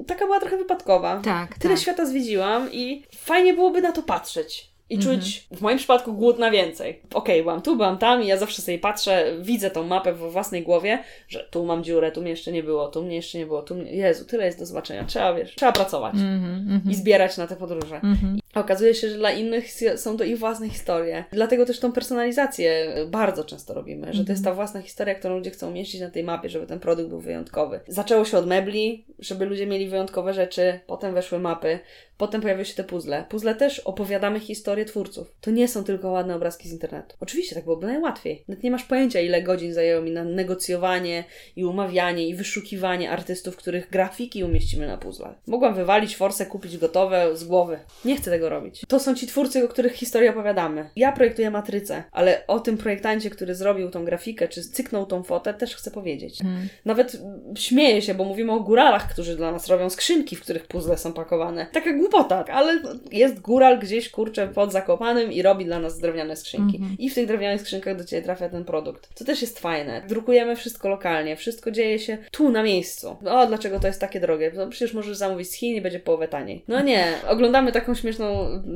taka 0.07 0.25
była 0.25 0.39
trochę 0.39 0.57
wypadkowa. 0.57 1.21
Tak, 1.23 1.57
Tyle 1.57 1.73
tak. 1.73 1.83
świata 1.83 2.05
zwiedziłam 2.05 2.69
i 2.71 3.03
fajnie 3.15 3.53
byłoby 3.53 3.81
na 3.81 3.91
to 3.91 4.03
patrzeć. 4.03 4.75
I 4.89 4.95
Mhm. 4.95 5.19
czuć, 5.21 5.47
w 5.51 5.61
moim 5.61 5.77
przypadku, 5.77 6.13
głód 6.13 6.39
na 6.39 6.51
więcej. 6.51 7.01
Okej, 7.13 7.41
byłam 7.41 7.61
tu, 7.61 7.75
byłam 7.75 7.97
tam 7.97 8.23
i 8.23 8.27
ja 8.27 8.37
zawsze 8.37 8.61
sobie 8.61 8.79
patrzę, 8.79 9.31
widzę 9.41 9.71
tą 9.71 9.83
mapę 9.83 10.13
we 10.13 10.29
własnej 10.29 10.63
głowie, 10.63 11.03
że 11.27 11.47
tu 11.51 11.65
mam 11.65 11.83
dziurę, 11.83 12.11
tu 12.11 12.21
mnie 12.21 12.29
jeszcze 12.31 12.51
nie 12.51 12.63
było, 12.63 12.87
tu 12.87 13.03
mnie 13.03 13.15
jeszcze 13.15 13.37
nie 13.37 13.45
było, 13.45 13.61
tu 13.61 13.75
mnie... 13.75 13.91
Jezu, 13.91 14.25
tyle 14.25 14.45
jest 14.45 14.59
do 14.59 14.65
zobaczenia. 14.65 15.03
Trzeba, 15.05 15.33
wiesz, 15.33 15.55
trzeba 15.55 15.71
pracować 15.71 16.13
Mhm, 16.13 16.43
mhm, 16.71 16.81
i 16.91 16.95
zbierać 16.95 17.37
na 17.37 17.47
te 17.47 17.55
podróże. 17.55 17.95
mhm. 17.95 18.39
A 18.55 18.59
Okazuje 18.59 18.93
się, 18.93 19.09
że 19.09 19.17
dla 19.17 19.31
innych 19.31 19.65
są 19.95 20.17
to 20.17 20.23
ich 20.23 20.39
własne 20.39 20.69
historie. 20.69 21.25
Dlatego 21.31 21.65
też 21.65 21.79
tą 21.79 21.91
personalizację 21.91 22.95
bardzo 23.07 23.43
często 23.43 23.73
robimy, 23.73 24.13
że 24.13 24.25
to 24.25 24.31
jest 24.31 24.43
ta 24.43 24.53
własna 24.53 24.81
historia, 24.81 25.15
którą 25.15 25.35
ludzie 25.35 25.51
chcą 25.51 25.69
umieścić 25.69 26.01
na 26.01 26.09
tej 26.09 26.23
mapie, 26.23 26.49
żeby 26.49 26.67
ten 26.67 26.79
produkt 26.79 27.09
był 27.09 27.19
wyjątkowy. 27.19 27.79
Zaczęło 27.87 28.25
się 28.25 28.37
od 28.37 28.47
mebli, 28.47 29.05
żeby 29.19 29.45
ludzie 29.45 29.67
mieli 29.67 29.87
wyjątkowe 29.87 30.33
rzeczy, 30.33 30.79
potem 30.87 31.13
weszły 31.13 31.39
mapy, 31.39 31.79
potem 32.17 32.41
pojawiły 32.41 32.65
się 32.65 32.73
te 32.73 32.83
puzzle. 32.83 33.25
Puzzle 33.29 33.55
też 33.55 33.79
opowiadamy 33.79 34.39
historię 34.39 34.85
twórców. 34.85 35.35
To 35.41 35.51
nie 35.51 35.67
są 35.67 35.83
tylko 35.83 36.11
ładne 36.11 36.35
obrazki 36.35 36.69
z 36.69 36.71
internetu. 36.71 37.17
Oczywiście 37.19 37.55
tak 37.55 37.63
byłoby 37.63 37.87
najłatwiej. 37.87 38.43
Nawet 38.47 38.63
nie 38.63 38.71
masz 38.71 38.83
pojęcia, 38.83 39.19
ile 39.19 39.41
godzin 39.41 39.73
zajęło 39.73 40.01
mi 40.01 40.11
na 40.11 40.23
negocjowanie 40.23 41.23
i 41.55 41.65
umawianie 41.65 42.27
i 42.27 42.35
wyszukiwanie 42.35 43.11
artystów, 43.11 43.55
których 43.55 43.89
grafiki 43.89 44.43
umieścimy 44.43 44.87
na 44.87 44.97
puzzle. 44.97 45.33
Mogłam 45.47 45.75
wywalić 45.75 46.15
forsę, 46.15 46.45
kupić 46.45 46.77
gotowe 46.77 47.37
z 47.37 47.43
głowy. 47.43 47.79
Nie 48.05 48.15
chcę 48.15 48.31
tego 48.31 48.44
robić. 48.49 48.81
To 48.87 48.99
są 48.99 49.15
ci 49.15 49.27
twórcy, 49.27 49.65
o 49.65 49.67
których 49.67 49.93
historię 49.93 50.29
opowiadamy. 50.29 50.89
Ja 50.95 51.11
projektuję 51.11 51.51
matrycę, 51.51 52.03
ale 52.11 52.47
o 52.47 52.59
tym 52.59 52.77
projektancie, 52.77 53.29
który 53.29 53.55
zrobił 53.55 53.89
tą 53.89 54.05
grafikę, 54.05 54.47
czy 54.47 54.61
cyknął 54.61 55.05
tą 55.05 55.23
fotę, 55.23 55.53
też 55.53 55.75
chcę 55.75 55.91
powiedzieć. 55.91 56.39
Nawet 56.85 57.15
mm, 57.15 57.55
śmieję 57.57 58.01
się, 58.01 58.13
bo 58.13 58.23
mówimy 58.23 58.51
o 58.51 58.59
góralach, 58.59 59.09
którzy 59.13 59.35
dla 59.35 59.51
nas 59.51 59.67
robią 59.67 59.89
skrzynki, 59.89 60.35
w 60.35 60.41
których 60.41 60.67
puzzle 60.67 60.97
są 60.97 61.13
pakowane. 61.13 61.67
Taka 61.71 61.93
głupota, 61.93 62.45
ale 62.45 62.81
jest 63.11 63.39
góral 63.39 63.79
gdzieś, 63.79 64.09
kurczę, 64.09 64.47
pod 64.47 64.71
Zakopanym 64.71 65.31
i 65.31 65.41
robi 65.41 65.65
dla 65.65 65.79
nas 65.79 65.99
drewniane 65.99 66.35
skrzynki. 66.35 66.81
I 66.99 67.09
w 67.09 67.15
tych 67.15 67.27
drewnianych 67.27 67.61
skrzynkach 67.61 67.97
do 67.97 68.05
Ciebie 68.05 68.21
trafia 68.21 68.49
ten 68.49 68.65
produkt. 68.65 69.15
To 69.15 69.25
też 69.25 69.41
jest 69.41 69.59
fajne. 69.59 70.01
Drukujemy 70.07 70.55
wszystko 70.55 70.89
lokalnie, 70.89 71.35
wszystko 71.35 71.71
dzieje 71.71 71.99
się 71.99 72.17
tu, 72.31 72.49
na 72.51 72.63
miejscu. 72.63 73.17
O, 73.25 73.47
dlaczego 73.47 73.79
to 73.79 73.87
jest 73.87 74.01
takie 74.01 74.19
drogie? 74.19 74.51
No 74.55 74.67
przecież 74.67 74.93
możesz 74.93 75.17
zamówić 75.17 75.49
z 75.49 75.53
Chin 75.53 75.75
i 75.75 75.81
będzie 75.81 75.99
połowę 75.99 76.27
taniej. 76.27 76.63
No 76.67 76.81
nie, 76.81 77.13
oglądamy 77.27 77.71
taką 77.71 77.95
śmieszną 77.95 78.24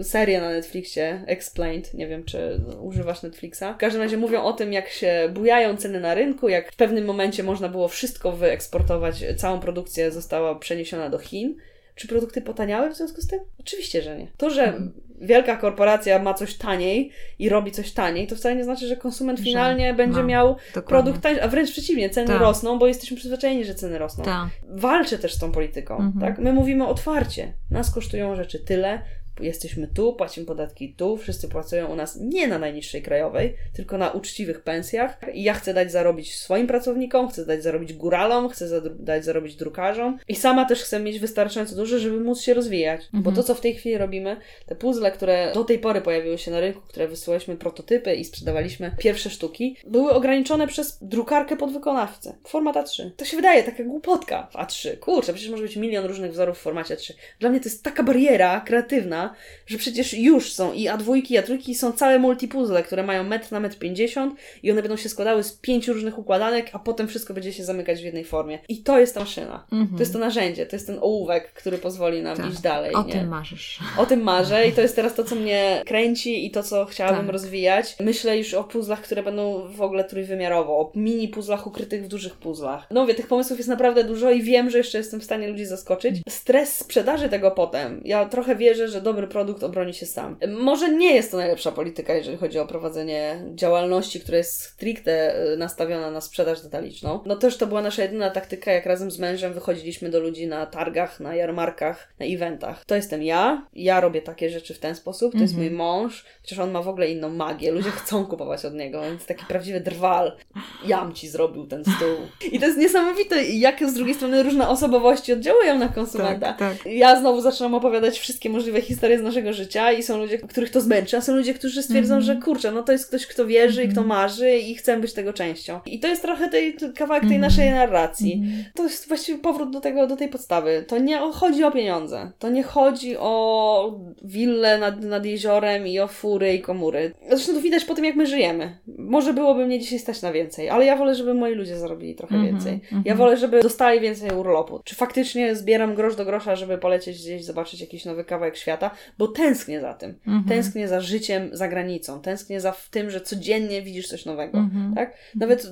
serię 0.04 0.42
na 0.42 0.50
Netflixie, 0.50 1.24
Explained, 1.28 1.94
nie 1.94 2.08
wiem, 2.08 2.24
czy 2.24 2.62
używasz 2.82 3.24
Netflixa. 3.24 3.64
W 3.76 3.78
każdym 3.78 4.02
razie 4.02 4.18
mówią 4.18 4.44
o 4.44 4.54
tym, 4.54 4.74
jak 4.74 4.90
się 4.90 5.30
bujają 5.34 5.78
ceny 5.78 6.00
na 6.00 6.14
rynku, 6.14 6.50
jak 6.50 6.72
w 6.72 6.76
pewnym 6.76 7.06
momencie 7.06 7.44
można 7.44 7.70
było 7.70 7.88
wszystko 7.88 8.32
wyeksportować, 8.32 9.24
całą 9.38 9.60
produkcję 9.60 10.12
została 10.12 10.56
przeniesiona 10.56 11.10
do 11.10 11.18
Chin. 11.20 11.56
Czy 11.96 12.08
produkty 12.08 12.42
potaniały 12.42 12.90
w 12.90 12.96
związku 12.98 13.22
z 13.22 13.28
tym? 13.28 13.40
Oczywiście, 13.60 14.02
że 14.02 14.18
nie. 14.18 14.28
To, 14.38 14.50
że 14.50 14.74
wielka 15.22 15.58
korporacja 15.58 16.20
ma 16.20 16.34
coś 16.34 16.56
taniej 16.58 17.12
i 17.40 17.50
robi 17.50 17.72
coś 17.72 17.92
taniej, 17.92 18.28
to 18.28 18.36
wcale 18.36 18.56
nie 18.56 18.64
znaczy, 18.64 18.88
że 18.88 18.96
konsument 18.96 19.40
Że 19.40 19.46
finalnie 19.46 19.94
będzie 19.94 20.20
ma. 20.20 20.24
miał 20.26 20.48
Dokładnie. 20.76 20.82
produkt 20.90 21.24
tańszy, 21.24 21.44
a 21.44 21.48
wręcz 21.48 21.72
przeciwnie, 21.72 22.10
ceny 22.10 22.28
Tak. 22.28 22.40
rosną, 22.42 22.80
bo 22.80 22.88
jesteśmy 22.88 23.18
przyzwyczajeni, 23.18 23.66
że 23.66 23.76
ceny 23.76 23.98
rosną. 23.98 24.24
Walczę 24.70 25.18
też 25.18 25.34
z 25.34 25.40
tą 25.40 25.52
polityką, 25.52 25.98
Mhm. 25.98 26.20
tak? 26.22 26.40
My 26.44 26.54
mówimy 26.54 26.88
otwarcie. 26.88 27.54
Nas 27.72 27.94
kosztują 27.94 28.36
rzeczy 28.36 28.60
tyle, 28.60 29.02
jesteśmy 29.40 29.88
tu, 29.88 30.14
płacimy 30.14 30.46
podatki 30.46 30.94
tu, 30.94 31.18
wszyscy 31.18 31.50
pracują 31.50 31.88
u 31.88 31.96
nas 31.96 32.18
nie 32.22 32.48
na 32.48 32.60
najniższej 32.60 33.02
krajowej, 33.02 33.56
tylko 33.74 33.98
na 33.98 34.12
uczciwych 34.12 34.62
pensjach. 34.62 35.20
I 35.34 35.44
ja 35.44 35.54
chcę 35.54 35.74
dać 35.74 35.92
zarobić 35.92 36.36
swoim 36.36 36.68
pracownikom, 36.68 37.30
chcę 37.30 37.46
dać 37.46 37.64
zarobić 37.64 37.94
góralom, 37.94 38.50
chcę 38.50 38.82
dać 39.00 39.26
zarobić 39.26 39.56
drukarzom 39.56 40.18
i 40.28 40.36
sama 40.36 40.66
też 40.66 40.84
chcę 40.84 41.00
mieć 41.00 41.20
wystarczająco 41.20 41.76
dużo, 41.76 42.00
żeby 42.00 42.20
móc 42.20 42.42
się 42.42 42.54
rozwijać. 42.54 43.02
Bo 43.14 43.32
to, 43.32 43.44
co 43.44 43.56
w 43.56 43.62
tej 43.62 43.76
chwili 43.76 43.98
robimy, 43.98 44.38
te 44.66 44.76
puzzle, 44.76 45.12
które 45.12 45.52
do 45.54 45.64
tej 45.64 45.80
pory 45.80 46.02
pojawiły 46.02 46.38
się 46.38 46.52
na 46.52 46.60
rynku, 46.60 46.82
które 46.88 47.08
wysyłaliśmy 47.08 47.58
prototypy 47.58 48.16
i 48.16 48.26
sprzedawaliśmy 48.26 48.92
pierwsze 48.98 49.30
sztuki, 49.30 49.78
były 49.88 50.12
ograniczone 50.12 50.68
przez 50.68 50.98
drukarkę 51.02 51.58
podwykonawcę. 51.58 52.36
Format 52.48 52.76
A3. 52.76 53.12
To 53.18 53.26
się 53.26 53.38
wydaje 53.38 53.64
taka 53.64 53.84
głupotka 53.84 54.48
w 54.52 54.56
A3. 54.56 54.98
Kurczę, 54.98 55.34
przecież 55.34 55.52
może 55.52 55.64
być 55.64 55.76
milion 55.76 56.06
różnych 56.06 56.32
wzorów 56.32 56.58
w 56.58 56.62
formacie 56.62 56.96
A3. 56.96 57.14
Dla 57.40 57.50
mnie 57.50 57.60
to 57.60 57.66
jest 57.66 57.84
taka 57.84 58.04
bariera 58.04 58.62
kreatywna, 58.62 59.29
że 59.68 59.78
przecież 59.78 60.14
już 60.14 60.54
są 60.54 60.74
i 60.74 60.90
A2, 60.90 61.18
i 61.18 61.38
A3 61.38 61.76
są 61.76 61.92
całe 61.92 62.20
multipuzzle, 62.20 62.84
które 62.84 63.04
mają 63.04 63.24
metr 63.24 63.52
na 63.52 63.60
metr 63.60 63.78
50 63.78 64.36
i 64.64 64.72
one 64.72 64.82
będą 64.82 64.98
się 64.98 65.10
składały 65.10 65.44
z 65.44 65.52
pięciu 65.52 65.94
różnych 65.94 66.18
układanek, 66.18 66.70
a 66.74 66.80
potem 66.80 67.08
wszystko 67.08 67.34
będzie 67.34 67.54
się 67.54 67.64
zamykać 67.64 68.02
w 68.02 68.04
jednej 68.04 68.26
formie. 68.26 68.60
I 68.70 68.84
to 68.84 69.00
jest 69.00 69.14
ta 69.14 69.20
maszyna. 69.20 69.66
To 69.70 70.00
jest 70.00 70.14
to 70.14 70.20
narzędzie, 70.20 70.66
to 70.66 70.76
jest 70.76 70.88
ten 70.88 70.98
ołówek, 71.02 71.54
który 71.54 71.78
pozwoli 71.78 72.22
nam 72.22 72.38
Tak. 72.38 72.52
iść 72.52 72.62
dalej. 72.62 72.94
O 72.96 73.04
nie? 73.04 73.14
tym 73.14 73.28
marzysz. 73.28 73.80
O 73.98 74.06
tym 74.06 74.22
marzę 74.22 74.68
i 74.68 74.72
to 74.72 74.82
jest 74.82 74.96
teraz 74.96 75.14
to, 75.16 75.24
co 75.24 75.36
mnie 75.36 75.82
kręci 75.86 76.46
i 76.46 76.52
to, 76.52 76.64
co 76.64 76.86
chciałabym 76.86 77.22
Tak. 77.26 77.34
rozwijać. 77.34 77.96
Myślę 78.00 78.38
już 78.38 78.54
o 78.54 78.64
puzzlach, 78.64 79.02
które 79.02 79.24
będą 79.24 79.68
w 79.72 79.82
ogóle 79.82 80.04
trójwymiarowo, 80.04 80.80
o 80.80 80.92
mini 80.96 81.28
puzzlach 81.28 81.68
ukrytych 81.68 82.06
w 82.06 82.08
dużych 82.08 82.34
puzzlach. 82.36 82.88
No 82.92 83.02
mówię, 83.02 83.16
tych 83.16 83.28
pomysłów 83.28 83.60
jest 83.60 83.70
naprawdę 83.70 84.04
dużo 84.04 84.32
i 84.32 84.42
wiem, 84.42 84.70
że 84.70 84.78
jeszcze 84.78 84.98
jestem 84.98 85.20
w 85.20 85.24
stanie 85.24 85.48
ludzi 85.48 85.66
zaskoczyć. 85.66 86.16
Stres 86.30 86.78
sprzedaży 86.78 87.30
tego 87.30 87.52
potem. 87.52 88.02
Ja 88.06 88.26
trochę 88.26 88.56
wierzę, 88.56 88.88
że 88.88 89.02
dobry 89.10 89.28
produkt 89.28 89.64
obroni 89.64 89.94
się 89.94 90.06
sam. 90.06 90.38
Może 90.48 90.92
nie 90.92 91.16
jest 91.16 91.32
to 91.32 91.38
najlepsza 91.38 91.72
polityka, 91.72 92.14
jeżeli 92.14 92.38
chodzi 92.38 92.60
o 92.60 92.68
prowadzenie 92.68 93.44
działalności, 93.56 94.20
która 94.20 94.38
jest 94.38 94.62
stricte 94.62 95.44
y, 95.54 95.58
nastawiona 95.58 96.12
na 96.12 96.22
sprzedaż 96.22 96.62
detaliczną. 96.62 97.20
No 97.26 97.36
też 97.36 97.58
to 97.58 97.68
była 97.68 97.82
nasza 97.82 98.02
jedyna 98.02 98.30
taktyka, 98.30 98.72
jak 98.72 98.86
razem 98.86 99.12
z 99.12 99.20
mężem 99.20 99.54
wychodziliśmy 99.54 100.10
do 100.10 100.20
ludzi 100.20 100.48
na 100.48 100.66
targach, 100.66 101.20
na 101.20 101.36
jarmarkach, 101.36 102.14
na 102.20 102.26
eventach. 102.26 102.86
To 102.86 102.96
jestem 102.96 103.24
ja, 103.24 103.68
ja 103.74 104.02
robię 104.02 104.22
takie 104.22 104.50
rzeczy 104.50 104.74
w 104.74 104.80
ten 104.80 104.96
sposób, 104.96 105.34
to 105.34 105.40
jest 105.40 105.58
mój 105.58 105.72
mąż, 105.72 106.26
chociaż 106.42 106.60
on 106.60 106.72
ma 106.72 106.82
w 106.82 106.88
ogóle 106.88 107.10
inną 107.10 107.30
magię, 107.30 107.72
ludzie 107.72 107.92
chcą 107.92 108.26
kupować 108.26 108.66
od 108.66 108.74
niego, 108.74 109.02
więc 109.02 109.26
taki 109.26 109.46
prawdziwy 109.46 109.80
drwal. 109.80 110.38
Jam 110.86 111.14
ci 111.14 111.28
zrobił 111.28 111.68
ten 111.68 111.84
stół. 111.84 112.18
I 112.52 112.60
to 112.60 112.66
jest 112.66 112.78
niesamowite, 112.78 113.44
jak 113.44 113.90
z 113.90 113.94
drugiej 113.94 114.16
strony 114.16 114.44
różne 114.44 114.70
osobowości 114.70 115.34
oddziałują 115.34 115.78
na 115.78 115.88
konsumenta. 115.88 116.54
Tak, 116.54 116.58
tak. 116.58 116.86
Ja 116.86 117.20
znowu 117.20 117.42
zaczynam 117.42 117.74
opowiadać 117.74 118.20
wszystkie 118.20 118.50
możliwe 118.50 118.82
historie 118.82 118.99
z 119.00 119.22
naszego 119.24 119.54
życia 119.54 119.92
i 119.92 120.04
są 120.04 120.18
ludzie, 120.18 120.38
których 120.38 120.70
to 120.70 120.82
zmęczy, 120.82 121.18
a 121.18 121.22
są 121.22 121.36
ludzie, 121.36 121.54
którzy 121.54 121.84
stwierdzą, 121.84 122.16
Mhm. 122.16 122.22
że 122.22 122.36
kurczę, 122.46 122.72
no 122.72 122.84
to 122.84 122.92
jest 122.92 123.08
ktoś, 123.08 123.28
kto 123.28 123.46
wierzy 123.46 123.84
i 123.84 123.88
kto 123.88 124.04
marzy 124.04 124.52
i 124.58 124.76
chcę 124.76 125.00
być 125.00 125.14
tego 125.14 125.34
częścią. 125.34 125.80
I 125.86 126.00
to 126.00 126.08
jest 126.08 126.22
trochę 126.22 126.50
tej, 126.50 126.74
kawałek 126.96 127.24
tej 127.24 127.36
Mhm. 127.36 127.42
naszej 127.42 127.70
narracji. 127.72 128.42
To 128.76 128.84
jest 128.84 129.08
właściwie 129.08 129.38
powrót 129.40 129.72
do 129.72 129.82
tego, 129.82 130.08
do 130.08 130.16
tej 130.16 130.28
podstawy. 130.30 130.86
To 130.88 130.98
nie 130.98 131.18
chodzi 131.18 131.64
o 131.64 131.72
pieniądze. 131.72 132.32
To 132.40 132.50
nie 132.50 132.64
chodzi 132.64 133.18
o 133.18 134.00
willę 134.24 134.78
nad, 134.78 135.04
nad 135.04 135.26
jeziorem 135.26 135.88
i 135.88 136.00
o 136.00 136.08
fury 136.08 136.54
i 136.54 136.62
komury. 136.62 137.12
Zresztą 137.30 137.54
to 137.54 137.62
widać 137.62 137.86
po 137.86 137.96
tym, 137.96 138.06
jak 138.06 138.16
my 138.16 138.28
żyjemy. 138.28 138.78
Może 138.98 139.34
byłoby 139.34 139.66
mnie 139.66 139.80
dzisiaj 139.80 140.00
stać 140.00 140.22
na 140.22 140.32
więcej, 140.32 140.70
ale 140.70 140.86
ja 140.86 140.96
wolę, 140.98 141.16
żeby 141.16 141.34
moi 141.34 141.54
ludzie 141.56 141.78
zarobili 141.78 142.16
trochę 142.16 142.36
Mhm, 142.36 142.54
więcej. 142.54 142.74
mhm. 142.74 143.04
Ja 143.06 143.16
wolę, 143.16 143.38
żeby 143.38 143.62
dostali 143.62 144.00
więcej 144.00 144.30
urlopu. 144.32 144.80
Czy 144.84 144.96
faktycznie 144.96 145.56
zbieram 145.56 145.96
grosz 145.96 146.16
do 146.16 146.26
grosza, 146.26 146.56
żeby 146.56 146.78
polecieć 146.78 147.18
gdzieś, 147.18 147.44
zobaczyć 147.46 147.82
jakiś 147.82 148.06
nowy 148.06 148.24
kawałek 148.24 148.58
świata? 148.58 148.89
Bo 149.18 149.28
tęsknię 149.28 149.82
za 149.82 149.94
tym. 149.94 150.10
Mhm. 150.28 150.44
Tęsknię 150.44 150.88
za 150.88 151.02
życiem 151.02 151.50
za 151.54 151.68
granicą, 151.68 152.22
tęsknię 152.22 152.62
za 152.62 152.76
tym, 152.92 153.10
że 153.10 153.22
codziennie 153.22 153.82
widzisz 153.82 154.08
coś 154.08 154.26
nowego, 154.26 154.58
Mhm. 154.58 154.96
tak? 154.96 155.14
Nawet 155.36 155.68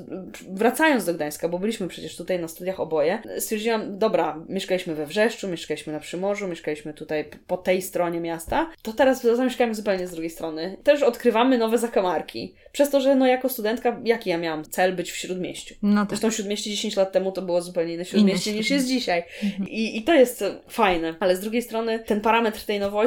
wracając 0.49 1.05
do 1.05 1.13
Gdańska, 1.13 1.49
bo 1.49 1.59
byliśmy 1.59 1.88
przecież 1.88 2.15
tutaj 2.15 2.39
na 2.39 2.47
studiach 2.47 2.80
oboje, 2.80 3.22
stwierdziłam, 3.39 3.97
dobra, 3.99 4.43
mieszkaliśmy 4.49 4.95
we 4.95 5.05
Wrzeszczu, 5.05 5.47
mieszkaliśmy 5.47 5.93
na 5.93 5.99
Przymorzu, 5.99 6.47
mieszkaliśmy 6.47 6.93
tutaj 6.93 7.30
po 7.47 7.57
tej 7.57 7.82
stronie 7.82 8.20
miasta, 8.20 8.70
to 8.82 8.93
teraz 8.93 9.22
zamieszkamy 9.22 9.76
zupełnie 9.76 10.07
z 10.07 10.11
drugiej 10.11 10.30
strony. 10.30 10.78
Też 10.84 11.03
odkrywamy 11.03 11.57
nowe 11.57 11.78
zakamarki. 11.78 12.53
Przez 12.72 12.89
to, 12.89 13.01
że 13.01 13.15
no 13.15 13.28
jako 13.28 13.49
studentka, 13.49 14.01
jaki 14.03 14.30
ja 14.30 14.38
miałam 14.38 14.63
cel 14.63 14.95
być 14.95 15.11
w 15.11 15.15
Śródmieściu? 15.15 15.76
No 15.82 16.01
tak. 16.01 16.09
Zresztą 16.09 16.32
Śródmieście 16.32 16.70
10 16.70 16.95
lat 16.95 17.11
temu 17.11 17.32
to 17.32 17.41
było 17.41 17.61
zupełnie 17.61 17.93
inne 17.93 18.05
Śródmieście 18.05 18.51
Inne 18.51 18.59
niż 18.59 18.70
jest 18.70 18.88
dzisiaj. 18.88 19.24
I, 19.68 19.97
I 19.97 20.03
to 20.03 20.13
jest 20.13 20.43
fajne. 20.70 21.15
Ale 21.20 21.36
z 21.36 21.39
drugiej 21.39 21.61
strony 21.61 21.99
ten 21.99 22.22
parametr 22.22 22.65
tej 22.65 22.80
nowości 22.80 23.07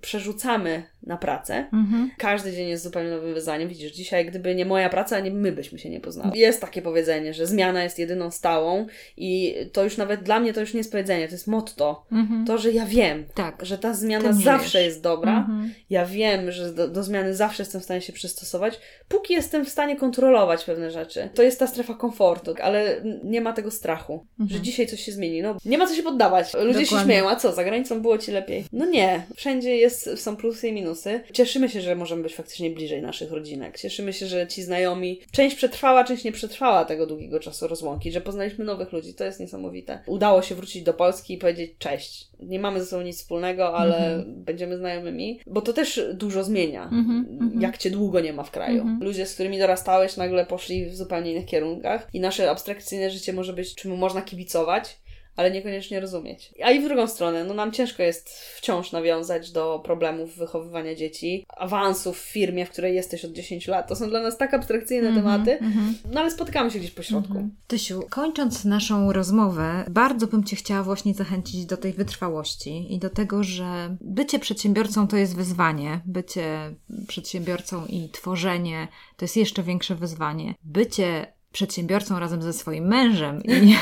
przerzucamy 0.00 0.82
na 1.08 1.16
pracę. 1.16 1.66
Mhm. 1.72 2.10
Każdy 2.18 2.52
dzień 2.52 2.68
jest 2.68 2.84
zupełnie 2.84 3.10
nowym 3.10 3.34
wyzwaniem. 3.34 3.68
Widzisz, 3.68 3.92
dzisiaj 3.92 4.26
gdyby 4.26 4.54
nie 4.54 4.64
moja 4.64 4.88
praca, 4.88 5.20
nie 5.20 5.30
my 5.30 5.52
byśmy 5.52 5.78
się 5.78 5.90
nie 5.90 6.00
poznali. 6.00 6.40
Jest 6.40 6.60
takie 6.60 6.82
powiedzenie, 6.82 7.34
że 7.34 7.46
zmiana 7.46 7.82
jest 7.84 7.98
jedyną 7.98 8.30
stałą 8.30 8.86
i 9.16 9.54
to 9.72 9.84
już 9.84 9.96
nawet 9.96 10.22
dla 10.22 10.40
mnie 10.40 10.52
to 10.52 10.60
już 10.60 10.74
nie 10.74 10.78
jest 10.78 10.92
powiedzenie, 10.92 11.28
to 11.28 11.34
jest 11.34 11.46
motto. 11.46 12.06
Mhm. 12.12 12.46
To, 12.46 12.58
że 12.58 12.72
ja 12.72 12.86
wiem, 12.86 13.24
Tak. 13.34 13.66
że 13.66 13.78
ta 13.78 13.94
zmiana 13.94 14.32
zawsze 14.32 14.68
żyjesz. 14.68 14.86
jest 14.86 15.02
dobra. 15.02 15.38
Mhm. 15.38 15.74
Ja 15.90 16.06
wiem, 16.06 16.52
że 16.52 16.72
do, 16.72 16.88
do 16.88 17.02
zmiany 17.02 17.34
zawsze 17.34 17.62
jestem 17.62 17.80
w 17.80 17.84
stanie 17.84 18.00
się 18.00 18.12
przystosować, 18.12 18.80
póki 19.08 19.34
jestem 19.34 19.64
w 19.64 19.68
stanie 19.68 19.96
kontrolować 19.96 20.64
pewne 20.64 20.90
rzeczy. 20.90 21.28
To 21.34 21.42
jest 21.42 21.58
ta 21.58 21.66
strefa 21.66 21.94
komfortu, 21.94 22.54
ale 22.62 23.00
nie 23.24 23.40
ma 23.40 23.52
tego 23.52 23.70
strachu, 23.70 24.26
że 24.50 24.60
dzisiaj 24.60 24.86
coś 24.86 25.00
się 25.00 25.12
zmieni. 25.12 25.42
No, 25.42 25.56
nie 25.64 25.78
ma 25.78 25.86
co 25.86 25.94
się 25.94 26.02
poddawać. 26.02 26.54
Ludzie 26.54 26.78
się 26.78 26.84
Dokładnie. 26.84 27.04
śmieją, 27.14 27.28
a 27.30 27.36
co, 27.36 27.52
za 27.52 27.64
granicą 27.64 28.02
było 28.02 28.18
ci 28.18 28.32
lepiej? 28.32 28.64
No 28.72 28.86
nie, 28.86 29.22
wszędzie 29.36 29.76
jest, 29.76 30.10
są 30.22 30.36
plusy 30.36 30.68
i 30.68 30.72
minusy. 30.72 30.97
Cieszymy 31.32 31.68
się, 31.68 31.80
że 31.80 31.94
możemy 31.94 32.22
być 32.22 32.34
faktycznie 32.34 32.70
bliżej 32.70 33.02
naszych 33.02 33.32
rodzinek. 33.32 33.78
Cieszymy 33.78 34.12
się, 34.12 34.26
że 34.26 34.46
ci 34.46 34.62
znajomi, 34.62 35.20
część 35.32 35.56
przetrwała, 35.56 36.04
część 36.04 36.24
nie 36.24 36.32
przetrwała 36.32 36.84
tego 36.84 37.06
długiego 37.06 37.40
czasu 37.40 37.68
rozłąki, 37.68 38.12
że 38.12 38.20
poznaliśmy 38.20 38.64
nowych 38.64 38.92
ludzi. 38.92 39.14
To 39.14 39.24
jest 39.24 39.40
niesamowite. 39.40 39.98
Udało 40.06 40.42
się 40.42 40.54
wrócić 40.54 40.82
do 40.82 40.94
Polski 40.94 41.34
i 41.34 41.38
powiedzieć 41.38 41.70
cześć. 41.78 42.28
Nie 42.40 42.58
mamy 42.58 42.80
ze 42.80 42.86
sobą 42.86 43.02
nic 43.02 43.16
wspólnego, 43.16 43.76
ale 43.76 44.24
będziemy 44.26 44.78
znajomymi, 44.78 45.40
bo 45.46 45.60
to 45.60 45.72
też 45.72 46.00
dużo 46.14 46.44
zmienia. 46.44 46.84
Mhm, 46.84 47.26
mhm. 47.30 47.62
Jak 47.62 47.78
cię 47.78 47.90
długo 47.90 48.20
nie 48.20 48.32
ma 48.32 48.42
w 48.42 48.50
kraju. 48.50 48.80
Mhm. 48.80 49.02
Ludzie, 49.02 49.26
z 49.26 49.34
którymi 49.34 49.58
dorastałeś, 49.58 50.16
nagle 50.16 50.46
poszli 50.46 50.86
w 50.86 50.96
zupełnie 50.96 51.32
innych 51.32 51.46
kierunkach 51.46 52.08
i 52.12 52.20
nasze 52.20 52.50
abstrakcyjne 52.50 53.10
życie 53.10 53.32
może 53.32 53.52
być, 53.52 53.74
czemu 53.74 53.96
można 53.96 54.22
kibicować, 54.22 54.98
ale 55.38 55.50
niekoniecznie 55.50 56.00
rozumieć. 56.00 56.54
A 56.64 56.70
i 56.70 56.80
w 56.80 56.84
drugą 56.84 57.06
stronę, 57.06 57.44
no 57.44 57.54
nam 57.54 57.72
ciężko 57.72 58.02
jest 58.02 58.30
wciąż 58.30 58.92
nawiązać 58.92 59.50
do 59.50 59.80
problemów 59.84 60.36
wychowywania 60.36 60.94
dzieci, 60.94 61.46
awansów 61.56 62.18
w 62.20 62.32
firmie, 62.32 62.66
w 62.66 62.70
której 62.70 62.94
jesteś 62.94 63.24
od 63.24 63.32
10 63.32 63.68
lat. 63.68 63.88
To 63.88 63.96
są 63.96 64.08
dla 64.08 64.20
nas 64.20 64.38
tak 64.38 64.54
abstrakcyjne 64.54 65.14
tematy, 65.14 65.58
Mhm. 65.58 65.94
no 66.12 66.20
ale 66.20 66.30
spotykamy 66.30 66.70
się 66.70 66.78
gdzieś 66.78 66.90
po 66.90 67.02
środku. 67.02 67.48
Tysiu, 67.66 68.02
kończąc 68.10 68.64
naszą 68.64 69.12
rozmowę, 69.12 69.84
bardzo 69.90 70.26
bym 70.26 70.44
Cię 70.44 70.56
chciała 70.56 70.82
właśnie 70.82 71.14
zachęcić 71.14 71.66
do 71.66 71.76
tej 71.76 71.92
wytrwałości 71.92 72.94
i 72.94 72.98
do 72.98 73.10
tego, 73.10 73.44
że 73.44 73.96
bycie 74.00 74.38
przedsiębiorcą 74.38 75.08
to 75.08 75.16
jest 75.16 75.36
wyzwanie. 75.36 76.00
Bycie 76.06 76.74
przedsiębiorcą 77.08 77.86
i 77.86 78.08
tworzenie 78.08 78.88
to 79.16 79.24
jest 79.24 79.36
jeszcze 79.36 79.62
większe 79.62 79.94
wyzwanie. 79.94 80.54
Bycie 80.64 81.37
przedsiębiorcą 81.52 82.18
razem 82.18 82.42
ze 82.42 82.52
swoim 82.52 82.84
mężem 82.84 83.42
i 83.44 83.76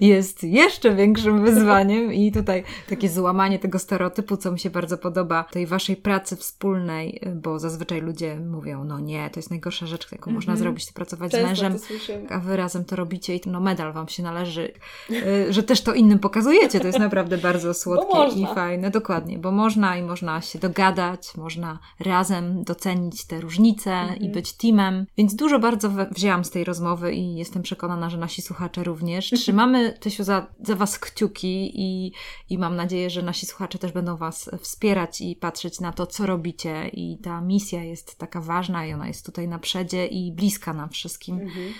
jest 0.00 0.44
jeszcze 0.44 0.94
większym 0.94 1.44
wyzwaniem 1.44 2.12
i 2.12 2.32
tutaj 2.32 2.64
takie 2.88 3.08
złamanie 3.08 3.58
tego 3.58 3.78
stereotypu, 3.78 4.36
co 4.36 4.52
mi 4.52 4.58
się 4.58 4.70
bardzo 4.70 4.98
podoba, 4.98 5.44
tej 5.44 5.66
waszej 5.66 5.96
pracy 5.96 6.36
wspólnej, 6.36 7.20
bo 7.34 7.58
zazwyczaj 7.58 8.00
ludzie 8.00 8.36
mówią, 8.40 8.84
no 8.84 9.00
nie, 9.00 9.30
to 9.30 9.38
jest 9.38 9.50
najgorsza 9.50 9.86
rzecz, 9.86 10.12
jaką 10.12 10.30
można 10.30 10.56
zrobić, 10.56 10.86
to 10.86 10.92
pracować 10.92 11.30
z 11.30 11.32
Często 11.32 11.48
mężem, 11.48 11.72
to 11.72 11.78
słyszymy. 11.78 12.28
a 12.30 12.38
wy 12.38 12.56
razem 12.56 12.84
to 12.84 12.96
robicie 12.96 13.36
i 13.36 13.40
no 13.46 13.60
medal 13.60 13.92
wam 13.92 14.08
się 14.08 14.22
należy, 14.22 14.72
y, 15.10 15.52
że 15.52 15.62
też 15.62 15.80
to 15.80 15.94
innym 15.94 16.18
pokazujecie. 16.18 16.80
To 16.80 16.86
jest 16.86 16.98
naprawdę 16.98 17.38
bardzo 17.38 17.74
słodkie 17.74 18.40
i 18.40 18.46
fajne. 18.54 18.90
Dokładnie, 18.90 19.38
bo 19.38 19.52
można 19.52 19.96
i 19.96 20.02
można 20.02 20.40
się 20.40 20.58
dogadać, 20.58 21.36
można 21.36 21.78
razem 22.00 22.64
docenić 22.64 23.24
te 23.24 23.40
różnice 23.40 23.92
Mhm. 23.92 24.18
i 24.22 24.28
być 24.28 24.52
teamem. 24.52 25.06
Więc 25.18 25.34
dużo 25.34 25.58
bardzo 25.58 25.90
we- 25.90 26.06
wzięłam 26.38 26.44
z 26.44 26.50
tej 26.50 26.64
rozmowy 26.64 27.12
i 27.12 27.34
jestem 27.34 27.62
przekonana, 27.62 28.10
że 28.10 28.18
nasi 28.18 28.42
słuchacze 28.42 28.84
również. 28.84 29.30
Trzymamy, 29.30 29.92
Tysiu, 30.00 30.24
za, 30.24 30.46
za 30.62 30.74
was 30.74 30.98
kciuki 30.98 31.70
i, 31.74 32.12
i 32.50 32.58
mam 32.58 32.76
nadzieję, 32.76 33.10
że 33.10 33.22
nasi 33.22 33.46
słuchacze 33.46 33.78
też 33.78 33.92
będą 33.92 34.16
was 34.16 34.50
wspierać 34.60 35.20
i 35.20 35.36
patrzeć 35.36 35.80
na 35.80 35.92
to, 35.92 36.06
co 36.06 36.26
robicie. 36.26 36.88
I 36.88 37.18
ta 37.22 37.40
misja 37.40 37.84
jest 37.84 38.18
taka 38.18 38.40
ważna 38.40 38.86
i 38.86 38.92
ona 38.92 39.08
jest 39.08 39.26
tutaj 39.26 39.48
na 39.48 39.58
przedzie 39.58 40.06
i 40.06 40.32
bliska 40.32 40.74
nam 40.74 40.90
wszystkim. 40.90 41.40
Mhm. 41.40 41.74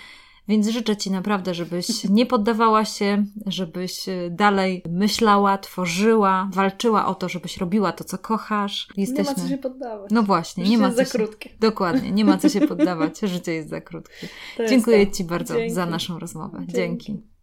Więc 0.49 0.67
życzę 0.67 0.97
Ci 0.97 1.11
naprawdę, 1.11 1.53
żebyś 1.53 2.03
nie 2.03 2.25
poddawała 2.25 2.85
się, 2.85 3.25
żebyś 3.45 4.09
e, 4.09 4.29
dalej 4.31 4.83
myślała, 4.89 5.57
tworzyła, 5.57 6.49
walczyła 6.53 7.05
o 7.05 7.15
to, 7.15 7.29
żebyś 7.29 7.57
robiła 7.57 7.91
to, 7.91 8.03
co 8.03 8.17
kochasz. 8.17 8.87
Nie 8.97 9.03
Jesteśmy... 9.03 9.33
ma 9.33 9.39
co 9.41 9.47
się 9.49 9.57
poddawać. 9.57 10.11
No 10.11 10.23
właśnie, 10.23 10.63
nie 10.63 10.69
Życie 10.69 10.81
ma 10.81 10.85
jest 10.87 10.97
co 10.97 11.05
za 11.05 11.11
się... 11.11 11.17
krótkie. 11.17 11.49
Dokładnie, 11.59 12.11
nie 12.11 12.25
ma 12.25 12.37
co 12.37 12.49
się 12.49 12.61
poddawać. 12.67 13.19
Życie 13.19 13.53
jest 13.53 13.69
za 13.69 13.81
krótkie. 13.81 14.27
To 14.57 14.63
jest 14.63 14.73
Dziękuję 14.73 15.07
to. 15.07 15.13
Ci 15.13 15.23
bardzo 15.23 15.55
Dzięki. 15.55 15.73
za 15.73 15.85
naszą 15.85 16.19
rozmowę. 16.19 16.57
Dzięki. 16.59 17.07
Dzięki. 17.07 17.38